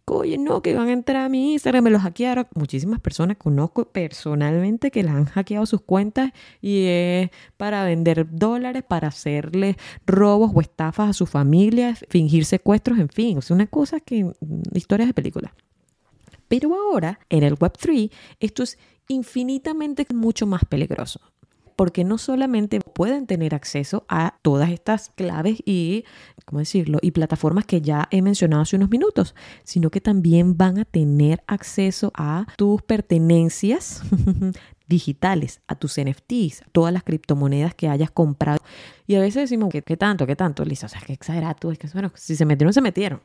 Oye, 0.06 0.38
no, 0.38 0.62
que 0.62 0.75
van 0.75 0.89
a 0.89 0.92
entrar 0.92 1.25
a 1.25 1.30
mi 1.30 1.53
Instagram, 1.53 1.86
me 1.86 1.89
los 1.89 2.03
hackearon. 2.03 2.46
Muchísimas 2.53 3.00
personas 3.00 3.38
conozco 3.38 3.86
personalmente 3.86 4.92
que 4.92 5.01
las 5.01 5.15
han 5.15 5.25
hackeado 5.25 5.65
sus 5.65 5.82
cuentas 5.82 6.32
y 6.62 6.86
es 6.86 7.32
para 7.58 7.84
vender 7.86 8.27
dólares, 8.30 8.84
para 8.88 9.08
hacerle 9.08 9.75
robos 10.06 10.51
o 10.53 10.62
estafas 10.62 11.10
a 11.10 11.13
sus 11.13 11.27
familias, 11.27 12.06
fingir 12.08 12.46
secuestros, 12.46 13.00
en 13.00 13.10
fin. 13.10 13.39
Es 13.39 13.50
una 13.50 13.65
cosa 13.65 14.00
que. 14.00 14.25
Mm, 14.25 14.34
historias 14.75 15.08
de 15.10 15.15
película. 15.15 15.56
Pero 16.48 16.75
ahora, 16.75 17.20
en 17.30 17.42
el 17.42 17.58
Web3, 17.58 18.12
esto 18.39 18.62
es 18.62 18.77
infinitamente 19.08 20.06
mucho 20.13 20.46
más 20.46 20.65
peligroso 20.65 21.33
porque 21.75 22.03
no 22.03 22.18
solamente 22.18 22.80
pueden 22.80 23.27
tener 23.27 23.56
acceso 23.56 24.06
a 24.08 24.38
todas 24.42 24.70
estas 24.70 25.10
claves 25.10 25.60
y, 25.65 26.06
¿cómo 26.46 26.60
decirlo?, 26.60 27.00
y 27.01 27.12
plataformas 27.12 27.65
que 27.65 27.82
ya 27.82 28.08
he 28.12 28.22
mencionado 28.22 28.62
hace 28.62 28.75
unos 28.75 28.89
minutos, 28.89 29.36
sino 29.63 29.89
que 29.89 30.01
también 30.01 30.58
van 30.58 30.80
a 30.80 30.86
tener 30.86 31.44
acceso 31.48 32.12
a 32.15 32.46
tus 32.58 32.82
pertenencias 32.82 34.01
digitales, 34.88 35.62
a 35.68 35.75
tus 35.75 36.00
NFTs, 36.00 36.63
todas 36.72 36.94
las 36.94 37.03
criptomonedas 37.03 37.74
que 37.74 37.88
hayas 37.88 38.12
comprado. 38.12 38.60
Y 39.08 39.15
a 39.15 39.20
veces 39.20 39.44
decimos, 39.44 39.70
¿qué, 39.72 39.98
tanto? 39.98 40.27
¿Qué 40.27 40.36
tanto? 40.36 40.63
Listo, 40.65 40.86
o 40.86 40.89
sea, 40.89 41.01
qué 41.01 41.13
exagerado, 41.13 41.72
es 41.72 41.77
que, 41.77 41.88
bueno, 41.94 42.12
si 42.15 42.36
se 42.36 42.46
metieron, 42.46 42.74
se 42.74 42.82
metieron. 42.82 43.22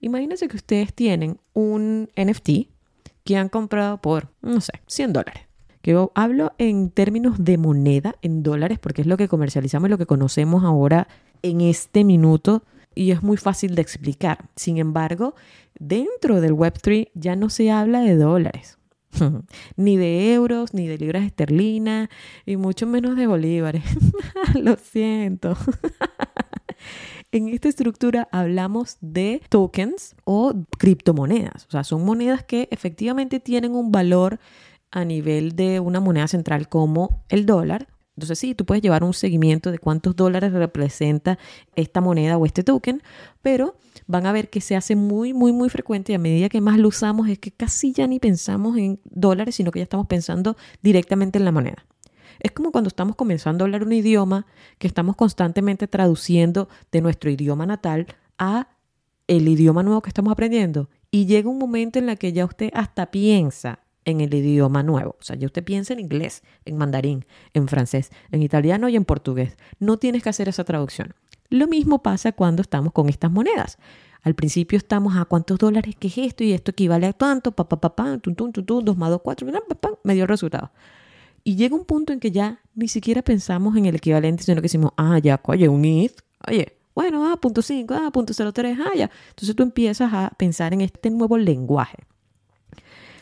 Imagínense 0.00 0.48
que 0.48 0.56
ustedes 0.56 0.94
tienen 0.94 1.40
un 1.54 2.08
NFT 2.16 2.68
que 3.24 3.36
han 3.36 3.48
comprado 3.48 4.00
por, 4.00 4.32
no 4.40 4.60
sé, 4.60 4.72
100 4.86 5.12
dólares. 5.12 5.47
Yo 5.82 6.12
hablo 6.14 6.52
en 6.58 6.90
términos 6.90 7.42
de 7.44 7.58
moneda, 7.58 8.16
en 8.22 8.42
dólares, 8.42 8.78
porque 8.78 9.02
es 9.02 9.06
lo 9.06 9.16
que 9.16 9.28
comercializamos 9.28 9.88
y 9.88 9.90
lo 9.90 9.98
que 9.98 10.06
conocemos 10.06 10.64
ahora 10.64 11.08
en 11.42 11.60
este 11.60 12.04
minuto 12.04 12.62
y 12.94 13.12
es 13.12 13.22
muy 13.22 13.36
fácil 13.36 13.74
de 13.76 13.82
explicar. 13.82 14.48
Sin 14.56 14.78
embargo, 14.78 15.34
dentro 15.78 16.40
del 16.40 16.52
Web3 16.52 17.10
ya 17.14 17.36
no 17.36 17.48
se 17.48 17.70
habla 17.70 18.00
de 18.00 18.16
dólares, 18.16 18.78
ni 19.76 19.96
de 19.96 20.34
euros, 20.34 20.74
ni 20.74 20.88
de 20.88 20.98
libras 20.98 21.24
esterlinas, 21.24 22.08
y 22.44 22.56
mucho 22.56 22.86
menos 22.86 23.16
de 23.16 23.28
bolívares. 23.28 23.84
Lo 24.54 24.76
siento. 24.76 25.56
en 27.32 27.48
esta 27.48 27.68
estructura 27.68 28.28
hablamos 28.32 28.96
de 29.00 29.42
tokens 29.48 30.16
o 30.24 30.54
criptomonedas. 30.78 31.66
O 31.66 31.70
sea, 31.70 31.84
son 31.84 32.04
monedas 32.04 32.42
que 32.42 32.68
efectivamente 32.72 33.38
tienen 33.38 33.76
un 33.76 33.92
valor 33.92 34.40
a 34.90 35.04
nivel 35.04 35.54
de 35.54 35.80
una 35.80 36.00
moneda 36.00 36.28
central 36.28 36.68
como 36.68 37.24
el 37.28 37.46
dólar. 37.46 37.88
Entonces 38.16 38.38
sí, 38.38 38.54
tú 38.54 38.64
puedes 38.64 38.82
llevar 38.82 39.04
un 39.04 39.14
seguimiento 39.14 39.70
de 39.70 39.78
cuántos 39.78 40.16
dólares 40.16 40.52
representa 40.52 41.38
esta 41.76 42.00
moneda 42.00 42.36
o 42.36 42.46
este 42.46 42.64
token, 42.64 43.00
pero 43.42 43.76
van 44.08 44.26
a 44.26 44.32
ver 44.32 44.50
que 44.50 44.60
se 44.60 44.74
hace 44.74 44.96
muy, 44.96 45.32
muy, 45.32 45.52
muy 45.52 45.68
frecuente 45.68 46.12
y 46.12 46.14
a 46.16 46.18
medida 46.18 46.48
que 46.48 46.60
más 46.60 46.78
lo 46.78 46.88
usamos 46.88 47.28
es 47.28 47.38
que 47.38 47.52
casi 47.52 47.92
ya 47.92 48.08
ni 48.08 48.18
pensamos 48.18 48.76
en 48.76 49.00
dólares, 49.04 49.54
sino 49.54 49.70
que 49.70 49.78
ya 49.78 49.84
estamos 49.84 50.08
pensando 50.08 50.56
directamente 50.82 51.38
en 51.38 51.44
la 51.44 51.52
moneda. 51.52 51.86
Es 52.40 52.50
como 52.52 52.72
cuando 52.72 52.88
estamos 52.88 53.14
comenzando 53.14 53.62
a 53.62 53.66
hablar 53.66 53.84
un 53.84 53.92
idioma 53.92 54.46
que 54.78 54.86
estamos 54.86 55.14
constantemente 55.14 55.86
traduciendo 55.86 56.68
de 56.90 57.00
nuestro 57.00 57.30
idioma 57.30 57.66
natal 57.66 58.06
a 58.38 58.68
el 59.28 59.46
idioma 59.46 59.82
nuevo 59.82 60.02
que 60.02 60.10
estamos 60.10 60.32
aprendiendo. 60.32 60.88
Y 61.10 61.26
llega 61.26 61.48
un 61.48 61.58
momento 61.58 61.98
en 61.98 62.08
el 62.08 62.18
que 62.18 62.32
ya 62.32 62.44
usted 62.44 62.70
hasta 62.74 63.10
piensa 63.10 63.80
en 64.08 64.22
el 64.22 64.32
idioma 64.32 64.82
nuevo. 64.82 65.16
O 65.20 65.22
sea, 65.22 65.36
ya 65.36 65.46
usted 65.46 65.62
piensa 65.62 65.92
en 65.92 66.00
inglés, 66.00 66.42
en 66.64 66.78
mandarín, 66.78 67.26
en 67.52 67.68
francés, 67.68 68.10
en 68.32 68.42
italiano 68.42 68.88
y 68.88 68.96
en 68.96 69.04
portugués. 69.04 69.56
No 69.78 69.98
tienes 69.98 70.22
que 70.22 70.30
hacer 70.30 70.48
esa 70.48 70.64
traducción. 70.64 71.14
Lo 71.50 71.66
mismo 71.66 72.02
pasa 72.02 72.32
cuando 72.32 72.62
estamos 72.62 72.92
con 72.92 73.08
estas 73.10 73.30
monedas. 73.30 73.78
Al 74.22 74.34
principio 74.34 74.78
estamos 74.78 75.16
a 75.16 75.26
cuántos 75.26 75.58
dólares, 75.58 75.94
qué 75.98 76.08
es 76.08 76.18
esto 76.18 76.42
y 76.42 76.52
esto 76.52 76.70
equivale 76.70 77.06
a 77.06 77.12
tanto, 77.12 77.52
pa, 77.52 77.68
pa, 77.68 77.78
pa, 77.78 78.18
tum, 78.18 78.34
tum, 78.34 78.52
tum, 78.52 78.64
tum, 78.64 78.84
dos 78.84 78.96
más 78.96 79.10
dos, 79.10 79.20
cuatro, 79.22 79.46
me 80.02 80.14
dio 80.14 80.24
el 80.24 80.28
resultado. 80.28 80.72
Y 81.44 81.56
llega 81.56 81.76
un 81.76 81.84
punto 81.84 82.12
en 82.12 82.20
que 82.20 82.30
ya 82.30 82.60
ni 82.74 82.88
siquiera 82.88 83.22
pensamos 83.22 83.76
en 83.76 83.86
el 83.86 83.94
equivalente, 83.94 84.42
sino 84.42 84.56
que 84.56 84.62
decimos, 84.62 84.92
ah, 84.96 85.18
ya, 85.18 85.40
oye, 85.44 85.68
un 85.68 85.84
if, 85.84 86.16
oye, 86.46 86.76
bueno, 86.94 87.30
ah, 87.30 87.36
punto 87.36 87.62
cinco, 87.62 87.94
ah, 87.94 88.10
punto 88.10 88.32
cero 88.34 88.52
tres, 88.52 88.76
ah, 88.80 88.96
ya. 88.96 89.10
Entonces 89.30 89.54
tú 89.54 89.62
empiezas 89.62 90.12
a 90.12 90.30
pensar 90.36 90.74
en 90.74 90.80
este 90.80 91.10
nuevo 91.10 91.38
lenguaje. 91.38 91.98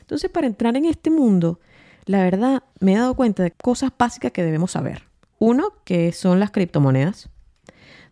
Entonces, 0.06 0.30
para 0.30 0.46
entrar 0.46 0.76
en 0.76 0.84
este 0.84 1.10
mundo, 1.10 1.58
la 2.04 2.22
verdad, 2.22 2.62
me 2.78 2.92
he 2.92 2.96
dado 2.96 3.16
cuenta 3.16 3.42
de 3.42 3.50
cosas 3.50 3.90
básicas 3.98 4.30
que 4.30 4.44
debemos 4.44 4.70
saber. 4.70 5.02
Uno, 5.40 5.72
que 5.84 6.12
son 6.12 6.38
las 6.38 6.52
criptomonedas. 6.52 7.28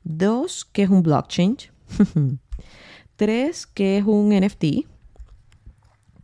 Dos, 0.02 0.64
que 0.64 0.82
es 0.82 0.90
un 0.90 1.04
blockchain. 1.04 1.56
Tres, 3.16 3.68
que 3.68 3.98
es 3.98 4.04
un 4.04 4.30
NFT. 4.30 4.88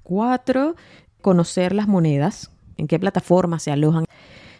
Cuatro, 0.02 0.74
conocer 1.22 1.72
las 1.72 1.86
monedas, 1.86 2.50
en 2.76 2.88
qué 2.88 2.98
plataformas 2.98 3.62
se 3.62 3.70
alojan. 3.70 4.06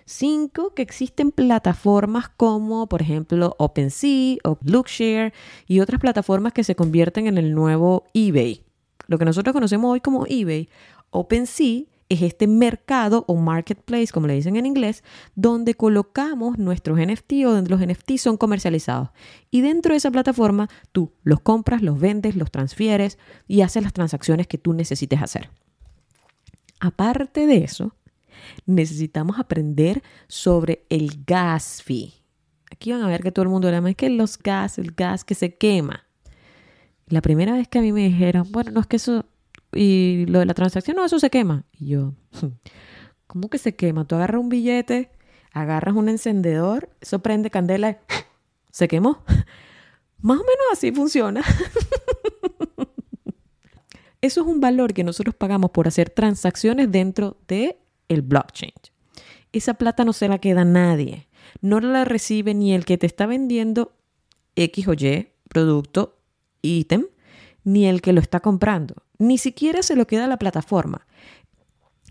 Cinco, 0.04 0.74
que 0.74 0.82
existen 0.82 1.32
plataformas 1.32 2.28
como, 2.28 2.88
por 2.88 3.02
ejemplo, 3.02 3.56
OpenSea 3.58 4.36
o 4.44 4.58
Lookshare 4.62 5.32
y 5.66 5.80
otras 5.80 6.00
plataformas 6.00 6.52
que 6.52 6.62
se 6.62 6.76
convierten 6.76 7.26
en 7.26 7.36
el 7.36 7.52
nuevo 7.52 8.04
eBay. 8.14 8.62
Lo 9.10 9.18
que 9.18 9.24
nosotros 9.24 9.52
conocemos 9.52 9.90
hoy 9.90 10.00
como 10.00 10.24
eBay 10.28 10.68
OpenSea 11.10 11.84
es 12.10 12.22
este 12.22 12.48
mercado 12.48 13.24
o 13.28 13.36
marketplace, 13.36 14.08
como 14.12 14.26
le 14.26 14.34
dicen 14.34 14.56
en 14.56 14.66
inglés, 14.66 15.04
donde 15.36 15.74
colocamos 15.74 16.58
nuestros 16.58 16.98
NFT 16.98 17.32
o 17.46 17.52
donde 17.52 17.70
los 17.70 17.80
NFT 17.80 18.16
son 18.16 18.36
comercializados. 18.36 19.10
Y 19.50 19.60
dentro 19.60 19.92
de 19.92 19.98
esa 19.98 20.10
plataforma 20.10 20.68
tú 20.90 21.12
los 21.22 21.40
compras, 21.40 21.82
los 21.82 22.00
vendes, 22.00 22.34
los 22.34 22.50
transfieres 22.50 23.16
y 23.46 23.60
haces 23.60 23.84
las 23.84 23.92
transacciones 23.92 24.48
que 24.48 24.58
tú 24.58 24.72
necesites 24.72 25.22
hacer. 25.22 25.50
Aparte 26.80 27.46
de 27.46 27.58
eso, 27.58 27.94
necesitamos 28.66 29.38
aprender 29.38 30.02
sobre 30.26 30.84
el 30.88 31.22
gas 31.24 31.80
fee. 31.80 32.14
Aquí 32.72 32.90
van 32.90 33.02
a 33.02 33.08
ver 33.08 33.22
que 33.22 33.30
todo 33.30 33.44
el 33.44 33.50
mundo 33.50 33.70
llama 33.70 33.90
es 33.90 33.96
que 33.96 34.10
los 34.10 34.36
gas, 34.36 34.78
el 34.78 34.92
gas 34.92 35.24
que 35.24 35.36
se 35.36 35.54
quema. 35.56 36.06
La 37.06 37.20
primera 37.20 37.52
vez 37.52 37.68
que 37.68 37.78
a 37.78 37.82
mí 37.82 37.92
me 37.92 38.08
dijeron, 38.08 38.50
bueno, 38.50 38.72
no 38.72 38.80
es 38.80 38.86
que 38.88 38.96
eso 38.96 39.26
y 39.72 40.26
lo 40.26 40.40
de 40.40 40.46
la 40.46 40.54
transacción, 40.54 40.96
no, 40.96 41.04
eso 41.04 41.18
se 41.18 41.30
quema. 41.30 41.64
Y 41.78 41.88
yo, 41.88 42.14
¿cómo 43.26 43.48
que 43.48 43.58
se 43.58 43.74
quema? 43.74 44.04
Tú 44.06 44.16
agarras 44.16 44.40
un 44.40 44.48
billete, 44.48 45.10
agarras 45.52 45.94
un 45.94 46.08
encendedor, 46.08 46.90
eso 47.00 47.20
prende 47.20 47.50
candela 47.50 47.90
y 47.90 47.96
se 48.70 48.88
quemó. 48.88 49.22
Más 50.22 50.38
o 50.38 50.42
menos 50.42 50.66
así 50.72 50.92
funciona. 50.92 51.42
Eso 54.22 54.42
es 54.42 54.46
un 54.46 54.60
valor 54.60 54.92
que 54.92 55.02
nosotros 55.02 55.34
pagamos 55.34 55.70
por 55.70 55.88
hacer 55.88 56.10
transacciones 56.10 56.92
dentro 56.92 57.38
de 57.48 57.78
el 58.08 58.20
blockchain. 58.20 58.74
Esa 59.52 59.74
plata 59.74 60.04
no 60.04 60.12
se 60.12 60.28
la 60.28 60.38
queda 60.38 60.66
nadie. 60.66 61.26
No 61.62 61.80
la 61.80 62.04
recibe 62.04 62.52
ni 62.52 62.74
el 62.74 62.84
que 62.84 62.98
te 62.98 63.06
está 63.06 63.24
vendiendo 63.24 63.92
X 64.56 64.88
o 64.88 64.92
Y 64.92 65.28
producto, 65.48 66.18
ítem, 66.62 67.06
ni 67.64 67.86
el 67.86 68.02
que 68.02 68.12
lo 68.12 68.20
está 68.20 68.40
comprando 68.40 68.94
ni 69.20 69.36
siquiera 69.38 69.82
se 69.82 69.94
lo 69.94 70.06
queda 70.06 70.26
la 70.26 70.38
plataforma. 70.38 71.06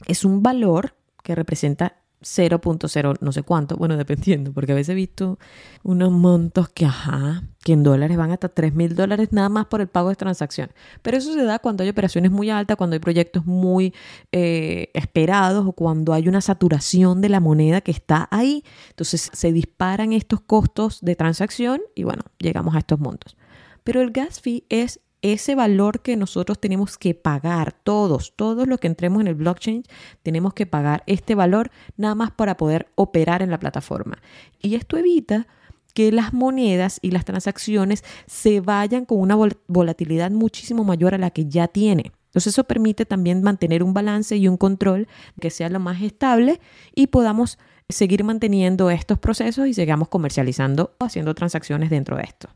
Es 0.06 0.24
un 0.24 0.42
valor 0.42 0.96
que 1.24 1.36
representa 1.36 1.98
0.0 2.22 3.18
no 3.22 3.32
sé 3.32 3.44
cuánto, 3.44 3.78
bueno, 3.78 3.98
dependiendo, 3.98 4.54
porque 4.54 4.74
a 4.74 4.76
veces 4.76 4.90
he 4.90 4.96
visto 4.96 5.40
unos 5.84 6.12
montos 6.12 6.70
que, 6.70 6.86
ajá, 6.86 7.44
que 7.64 7.74
en 7.74 7.82
dólares 7.82 8.16
van 8.18 8.32
hasta 8.32 8.50
3 8.50 8.76
mil 8.76 8.94
dólares 8.94 9.30
nada 9.32 9.50
más 9.50 9.66
por 9.66 9.82
el 9.82 9.88
pago 9.88 10.10
de 10.10 10.16
transacción. 10.16 10.70
Pero 11.02 11.18
eso 11.18 11.34
se 11.34 11.44
da 11.44 11.58
cuando 11.58 11.82
hay 11.82 11.90
operaciones 11.90 12.30
muy 12.30 12.52
altas, 12.52 12.78
cuando 12.78 12.94
hay 12.94 13.00
proyectos 13.00 13.46
muy 13.46 13.94
eh, 14.32 14.92
esperados 14.94 15.66
o 15.66 15.72
cuando 15.72 16.14
hay 16.14 16.28
una 16.28 16.42
saturación 16.42 17.22
de 17.22 17.30
la 17.30 17.40
moneda 17.40 17.82
que 17.82 17.92
está 17.92 18.28
ahí. 18.30 18.64
Entonces 18.90 19.32
se 19.34 19.52
disparan 19.52 20.14
estos 20.14 20.42
costos 20.42 21.00
de 21.02 21.16
transacción 21.16 21.82
y 21.96 22.04
bueno, 22.04 22.22
llegamos 22.38 22.76
a 22.76 22.80
estos 22.80 23.00
montos. 23.00 23.36
Pero 23.84 24.02
el 24.02 24.12
gas 24.12 24.42
fee 24.42 24.66
es 24.70 25.00
ese 25.22 25.56
valor 25.56 26.02
que 26.02 26.16
nosotros 26.16 26.60
tenemos 26.60 26.98
que 26.98 27.14
pagar, 27.14 27.74
todos, 27.74 28.34
todos 28.36 28.68
los 28.68 28.80
que 28.80 28.88
entremos 28.88 29.22
en 29.22 29.28
el 29.28 29.36
blockchain, 29.36 29.84
tenemos 30.24 30.54
que 30.54 30.66
pagar 30.66 31.04
este 31.08 31.36
valor 31.36 31.72
nada 31.98 32.16
más 32.16 32.32
para 32.32 32.58
poder 32.58 32.88
operar 32.96 33.42
en 33.42 33.52
la 33.52 33.60
plataforma. 33.60 34.22
Y 34.62 34.76
esto 34.76 34.98
evita 34.98 35.48
que 35.94 36.12
las 36.12 36.34
monedas 36.34 37.00
y 37.02 37.12
las 37.12 37.26
transacciones 37.26 38.04
se 38.26 38.62
vayan 38.62 39.06
con 39.06 39.20
una 39.20 39.36
volatilidad 39.68 40.32
muchísimo 40.32 40.84
mayor 40.84 41.14
a 41.16 41.18
la 41.18 41.32
que 41.32 41.46
ya 41.46 41.68
tiene. 41.68 42.12
Entonces 42.28 42.54
eso 42.54 42.64
permite 42.64 43.06
también 43.06 43.42
mantener 43.42 43.82
un 43.84 43.94
balance 43.94 44.38
y 44.38 44.48
un 44.48 44.56
control 44.56 45.08
que 45.42 45.50
sea 45.50 45.68
lo 45.70 45.80
más 45.80 46.02
estable 46.02 46.60
y 46.94 47.08
podamos 47.08 47.58
seguir 47.90 48.24
manteniendo 48.24 48.92
estos 48.92 49.18
procesos 49.18 49.68
y 49.68 49.74
sigamos 49.74 50.10
comercializando 50.10 50.94
o 51.00 51.06
haciendo 51.06 51.34
transacciones 51.34 51.90
dentro 51.90 52.18
de 52.18 52.24
esto. 52.24 52.50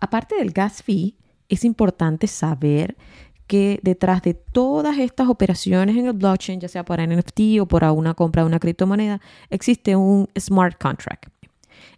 Aparte 0.00 0.34
del 0.34 0.50
gas 0.50 0.82
fee, 0.82 1.14
es 1.50 1.64
importante 1.64 2.26
saber 2.26 2.96
que 3.46 3.80
detrás 3.82 4.22
de 4.22 4.34
todas 4.34 4.96
estas 4.98 5.28
operaciones 5.28 5.96
en 5.96 6.06
el 6.06 6.12
blockchain, 6.12 6.60
ya 6.60 6.68
sea 6.68 6.84
para 6.84 7.04
NFT 7.04 7.60
o 7.60 7.66
para 7.66 7.90
una 7.90 8.14
compra 8.14 8.42
de 8.42 8.46
una 8.46 8.60
criptomoneda, 8.60 9.20
existe 9.50 9.96
un 9.96 10.28
smart 10.38 10.80
contract. 10.80 11.26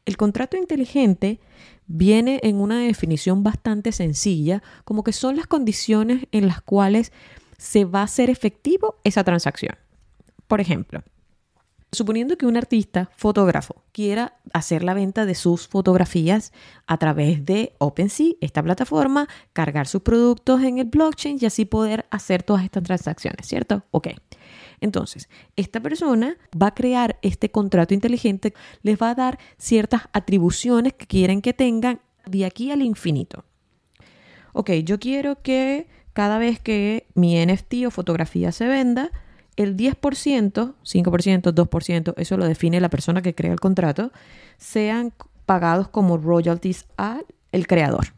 El 0.07 0.17
contrato 0.17 0.57
inteligente 0.57 1.41
viene 1.87 2.41
en 2.43 2.57
una 2.57 2.81
definición 2.81 3.43
bastante 3.43 3.93
sencilla, 3.93 4.63
como 4.85 5.05
que 5.05 5.13
son 5.13 5.37
las 5.37 5.47
condiciones 5.47 6.27
en 6.33 6.47
las 6.47 6.63
cuales 6.63 7.13
se 7.59 7.85
va 7.85 8.01
a 8.01 8.05
hacer 8.05 8.31
efectivo 8.31 8.97
esa 9.05 9.23
transacción. 9.23 9.77
Por 10.49 10.63
ejemplo, 10.63 11.03
Suponiendo 11.95 12.39
que 12.39 12.47
un 12.47 12.57
artista 12.57 13.11
fotógrafo 13.17 13.85
quiera 13.93 14.39
hacer 14.55 14.83
la 14.83 14.95
venta 14.95 15.27
de 15.27 15.35
sus 15.35 15.69
fotografías 15.69 16.51
a 16.87 16.97
través 16.97 17.45
de 17.45 17.75
OpenSea, 17.77 18.33
esta 18.41 18.63
plataforma, 18.63 19.29
cargar 19.53 19.87
sus 19.87 20.01
productos 20.01 20.63
en 20.63 20.79
el 20.79 20.87
blockchain 20.87 21.37
y 21.39 21.45
así 21.45 21.67
poder 21.67 22.07
hacer 22.11 22.45
todas 22.45 22.65
estas 22.65 22.83
transacciones, 22.83 23.47
¿cierto? 23.47 23.85
Ok. 23.91 24.09
Entonces, 24.81 25.29
esta 25.55 25.81
persona 25.81 26.39
va 26.61 26.69
a 26.69 26.75
crear 26.75 27.19
este 27.21 27.51
contrato 27.51 27.93
inteligente, 27.93 28.55
les 28.83 28.97
va 28.97 29.11
a 29.11 29.15
dar 29.15 29.39
ciertas 29.59 30.09
atribuciones 30.15 30.95
que 30.95 31.07
quieren 31.07 31.43
que 31.43 31.53
tengan 31.53 32.01
de 32.25 32.47
aquí 32.47 32.71
al 32.71 32.81
infinito. 32.81 33.45
Ok, 34.55 34.71
yo 34.85 34.99
quiero 34.99 35.43
que 35.43 35.89
cada 36.15 36.39
vez 36.39 36.59
que 36.59 37.07
mi 37.13 37.37
NFT 37.45 37.87
o 37.87 37.91
fotografía 37.91 38.51
se 38.51 38.67
venda, 38.67 39.11
el 39.57 39.77
10%, 39.77 40.75
5%, 40.83 41.53
2%, 41.53 42.15
eso 42.17 42.37
lo 42.37 42.47
define 42.47 42.81
la 42.81 42.89
persona 42.89 43.23
que 43.23 43.35
crea 43.35 43.53
el 43.53 43.61
contrato, 43.61 44.13
sean 44.57 45.13
pagados 45.47 45.89
como 45.89 46.17
royalties 46.17 46.87
al 46.97 47.27
el 47.53 47.67
creador. 47.67 48.15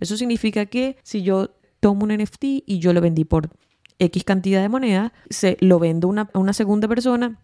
Eso 0.00 0.16
significa 0.16 0.66
que 0.66 0.98
si 1.02 1.22
yo 1.22 1.50
tomo 1.80 2.04
un 2.04 2.14
NFT 2.14 2.44
y 2.66 2.78
yo 2.78 2.92
lo 2.92 3.00
vendí 3.00 3.24
por 3.24 3.50
X 3.98 4.24
cantidad 4.24 4.60
de 4.60 4.68
moneda, 4.68 5.12
se 5.30 5.56
lo 5.60 5.78
vendo 5.78 6.12
a 6.12 6.38
una 6.38 6.52
segunda 6.52 6.86
persona, 6.86 7.40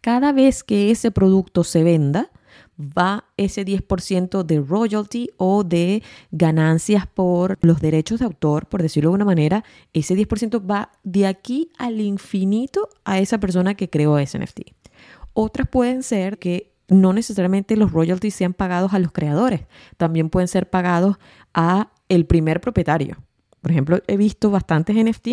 cada 0.00 0.32
vez 0.32 0.62
que 0.62 0.90
ese 0.92 1.10
producto 1.10 1.64
se 1.64 1.82
venda, 1.82 2.30
va 2.80 3.24
ese 3.36 3.64
10% 3.64 4.42
de 4.42 4.60
royalty 4.60 5.30
o 5.36 5.64
de 5.64 6.02
ganancias 6.30 7.06
por 7.06 7.58
los 7.60 7.80
derechos 7.80 8.20
de 8.20 8.26
autor, 8.26 8.66
por 8.66 8.82
decirlo 8.82 9.10
de 9.10 9.16
una 9.16 9.24
manera, 9.24 9.64
ese 9.92 10.14
10% 10.14 10.68
va 10.68 10.90
de 11.02 11.26
aquí 11.26 11.70
al 11.78 12.00
infinito 12.00 12.88
a 13.04 13.18
esa 13.18 13.38
persona 13.38 13.74
que 13.74 13.90
creó 13.90 14.18
ese 14.18 14.38
NFT. 14.38 14.60
Otras 15.32 15.68
pueden 15.68 16.02
ser 16.02 16.38
que 16.38 16.72
no 16.88 17.12
necesariamente 17.12 17.76
los 17.76 17.92
royalties 17.92 18.34
sean 18.34 18.52
pagados 18.52 18.92
a 18.94 18.98
los 18.98 19.12
creadores, 19.12 19.62
también 19.96 20.28
pueden 20.28 20.48
ser 20.48 20.68
pagados 20.68 21.16
a 21.54 21.92
el 22.08 22.26
primer 22.26 22.60
propietario. 22.60 23.16
Por 23.60 23.70
ejemplo, 23.70 24.00
he 24.06 24.16
visto 24.16 24.50
bastantes 24.50 24.96
NFT 24.96 25.28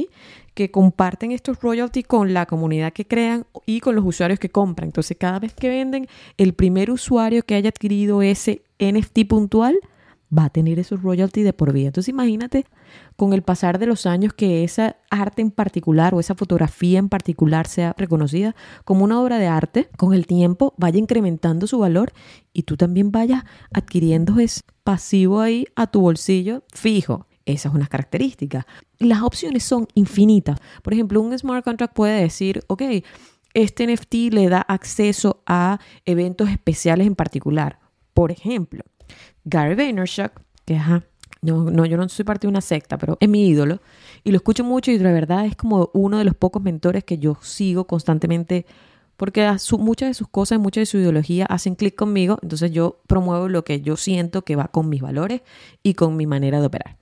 que 0.54 0.72
comparten 0.72 1.32
estos 1.32 1.62
royalties 1.62 2.08
con 2.08 2.34
la 2.34 2.46
comunidad 2.46 2.92
que 2.92 3.06
crean 3.06 3.46
y 3.66 3.80
con 3.80 3.96
los 3.96 4.06
usuarios 4.06 4.40
que 4.40 4.50
compran. 4.50 4.90
Entonces, 4.90 5.18
cada 5.18 5.40
vez 5.40 5.54
que 5.54 5.70
venden, 5.70 6.08
el 6.38 6.54
primer 6.54 6.92
usuario 6.92 7.44
que 7.44 7.56
haya 7.56 7.70
adquirido 7.70 8.22
ese 8.22 8.64
NFT 8.80 9.28
puntual 9.28 9.80
va 10.36 10.46
a 10.46 10.50
tener 10.50 10.80
esos 10.80 11.02
royalties 11.02 11.46
de 11.46 11.54
por 11.54 11.72
vida. 11.74 11.88
Entonces, 11.88 12.10
imagínate 12.10 12.66
con 13.16 13.34
el 13.34 13.44
pasar 13.44 13.80
de 13.80 13.86
los 13.86 14.06
años 14.06 14.34
que 14.34 14.64
esa 14.64 14.98
arte 15.10 15.42
en 15.42 15.52
particular 15.52 16.14
o 16.14 16.20
esa 16.20 16.36
fotografía 16.36 17.00
en 17.00 17.10
particular 17.10 17.68
sea 17.68 17.94
reconocida 17.98 18.56
como 18.84 19.04
una 19.04 19.22
obra 19.22 19.40
de 19.40 19.48
arte, 19.48 19.90
con 19.98 20.14
el 20.14 20.28
tiempo 20.28 20.74
vaya 20.78 21.00
incrementando 21.00 21.68
su 21.68 21.80
valor 21.80 22.12
y 22.54 22.64
tú 22.64 22.78
también 22.78 23.12
vayas 23.12 23.44
adquiriendo 23.74 24.40
ese 24.40 24.62
pasivo 24.84 25.40
ahí 25.40 25.66
a 25.76 25.88
tu 25.88 26.02
bolsillo 26.02 26.64
fijo. 26.74 27.28
Esa 27.48 27.70
es 27.70 27.76
una 27.76 27.88
característica. 27.88 28.68
Las 29.00 29.22
opciones 29.22 29.64
son 29.64 29.88
infinitas. 29.94 30.60
Por 30.84 30.94
ejemplo, 30.94 31.22
un 31.22 31.38
smart 31.38 31.64
contract 31.64 31.96
puede 31.96 32.22
decir, 32.22 32.62
ok, 32.68 32.84
este 33.54 33.88
NFT 33.88 34.14
le 34.32 34.50
da 34.50 34.62
acceso 34.62 35.42
a 35.48 35.80
eventos 36.06 36.50
especiales 36.50 37.08
en 37.08 37.16
particular. 37.16 37.80
Por 38.14 38.32
ejemplo, 38.32 38.84
Gary 39.46 39.76
Vaynerchuk, 39.76 40.32
que 40.66 40.78
no, 41.42 41.72
no, 41.72 41.86
yo 41.86 41.96
no 41.96 42.10
soy 42.10 42.26
parte 42.26 42.48
de 42.48 42.52
una 42.52 42.62
secta, 42.62 42.98
pero 42.98 43.18
es 43.22 43.30
mi 43.30 43.48
ídolo 43.48 43.80
y 44.26 44.32
lo 44.32 44.38
escucho 44.38 44.66
mucho 44.66 44.92
y 44.92 44.98
de 44.98 45.14
verdad 45.14 45.46
es 45.46 45.56
como 45.56 45.90
uno 45.94 46.18
de 46.18 46.26
los 46.26 46.36
pocos 46.36 46.62
mentores 46.62 47.06
que 47.06 47.18
yo 47.18 47.38
sigo 47.42 47.88
constantemente 47.88 48.66
porque 49.16 49.50
muchas 49.80 50.10
de 50.10 50.14
sus 50.14 50.28
cosas, 50.28 50.60
muchas 50.60 50.82
de 50.82 50.86
su 50.86 50.98
ideología 50.98 51.46
hacen 51.46 51.76
clic 51.76 51.96
conmigo, 51.96 52.38
entonces 52.44 52.72
yo 52.72 53.02
promuevo 53.08 53.50
lo 53.50 53.64
que 53.64 53.82
yo 53.82 53.98
siento 53.98 54.44
que 54.44 54.56
va 54.56 54.68
con 54.68 54.90
mis 54.90 55.02
valores 55.02 55.42
y 55.82 55.96
con 55.96 56.16
mi 56.18 56.28
manera 56.28 56.60
de 56.60 56.68
operar. 56.68 56.98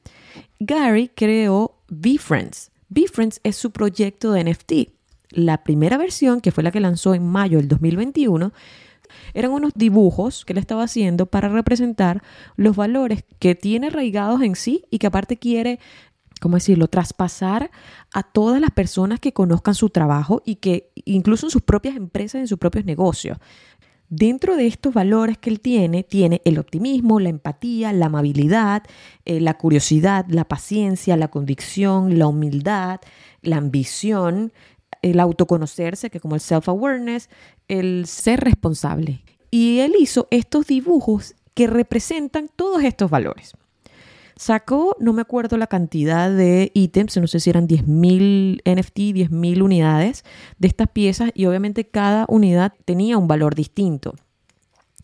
Gary 0.60 1.12
creó 1.14 1.78
VFriends. 1.90 2.72
VFriends 2.90 3.40
es 3.44 3.56
su 3.56 3.72
proyecto 3.72 4.32
de 4.32 4.44
NFT. 4.44 4.72
La 5.30 5.64
primera 5.64 5.98
versión, 5.98 6.40
que 6.42 6.52
fue 6.52 6.64
la 6.64 6.72
que 6.72 6.80
lanzó 6.80 7.14
en 7.14 7.28
mayo 7.28 7.58
del 7.58 7.68
2021, 7.68 8.54
eran 9.34 9.52
unos 9.52 9.74
dibujos 9.76 10.46
que 10.46 10.54
él 10.54 10.60
estaba 10.60 10.84
haciendo 10.84 11.26
para 11.26 11.50
representar 11.50 12.24
los 12.56 12.76
valores 12.76 13.24
que 13.40 13.56
tiene 13.56 13.88
arraigados 13.88 14.42
en 14.42 14.56
sí 14.56 14.86
y 14.90 15.00
que 15.00 15.08
aparte 15.08 15.38
quiere, 15.38 15.80
¿cómo 16.42 16.58
decirlo?, 16.58 16.88
traspasar 16.88 17.72
a 18.14 18.24
todas 18.24 18.62
las 18.62 18.72
personas 18.72 19.20
que 19.20 19.34
conozcan 19.34 19.76
su 19.76 19.90
trabajo 19.90 20.42
y 20.46 20.56
que 20.56 20.92
incluso 21.06 21.48
en 21.48 21.52
sus 21.52 21.62
propias 21.62 21.96
empresas, 21.96 22.40
en 22.40 22.48
sus 22.48 22.58
propios 22.58 22.86
negocios. 22.86 23.38
Dentro 24.10 24.56
de 24.56 24.68
estos 24.68 24.94
valores 24.94 25.38
que 25.38 25.50
él 25.50 25.60
tiene, 25.60 26.04
tiene 26.04 26.42
el 26.46 26.60
optimismo, 26.60 27.20
la 27.20 27.30
empatía, 27.30 27.92
la 27.92 28.06
amabilidad, 28.06 28.84
eh, 29.26 29.40
la 29.42 29.58
curiosidad, 29.58 30.26
la 30.30 30.46
paciencia, 30.46 31.18
la 31.18 31.30
convicción, 31.30 32.20
la 32.20 32.28
humildad, 32.28 33.00
la 33.42 33.58
ambición, 33.58 34.54
el 35.02 35.20
autoconocerse, 35.20 36.10
que 36.10 36.20
como 36.20 36.36
el 36.36 36.42
self-awareness, 36.42 37.30
el 37.68 38.06
ser 38.06 38.42
responsable. 38.42 39.24
Y 39.50 39.80
él 39.80 39.94
hizo 40.00 40.28
estos 40.32 40.68
dibujos 40.68 41.36
que 41.54 41.68
representan 41.68 42.50
todos 42.56 42.84
estos 42.84 43.10
valores. 43.10 43.54
Sacó, 44.38 44.98
no 45.00 45.14
me 45.14 45.22
acuerdo 45.22 45.58
la 45.58 45.68
cantidad 45.68 46.30
de 46.30 46.72
ítems, 46.74 47.16
no 47.18 47.28
sé 47.28 47.40
si 47.40 47.50
eran 47.50 47.68
10.000 47.68 48.62
NFT, 48.66 48.98
10.000 48.98 49.62
unidades 49.62 50.26
de 50.60 50.68
estas 50.68 50.90
piezas 50.90 51.32
y 51.34 51.46
obviamente 51.46 51.88
cada 51.88 52.26
unidad 52.28 52.74
tenía 52.84 53.18
un 53.18 53.30
valor 53.30 53.56
distinto. 53.56 54.14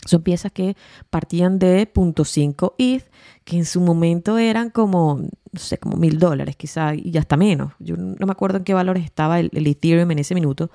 Son 0.05 0.23
piezas 0.23 0.51
que 0.51 0.75
partían 1.09 1.59
de 1.59 1.87
.5 1.93 2.73
ETH, 2.77 3.05
que 3.45 3.57
en 3.57 3.65
su 3.65 3.81
momento 3.81 4.39
eran 4.39 4.71
como, 4.71 5.19
no 5.19 5.59
sé, 5.59 5.77
como 5.77 5.95
mil 5.95 6.17
dólares 6.17 6.55
quizá, 6.55 6.95
y 6.95 7.15
hasta 7.17 7.37
menos. 7.37 7.73
Yo 7.79 7.95
no 7.97 8.25
me 8.25 8.31
acuerdo 8.31 8.57
en 8.57 8.63
qué 8.63 8.73
valores 8.73 9.05
estaba 9.05 9.39
el, 9.39 9.51
el 9.53 9.67
Ethereum 9.67 10.09
en 10.09 10.19
ese 10.19 10.33
minuto, 10.33 10.71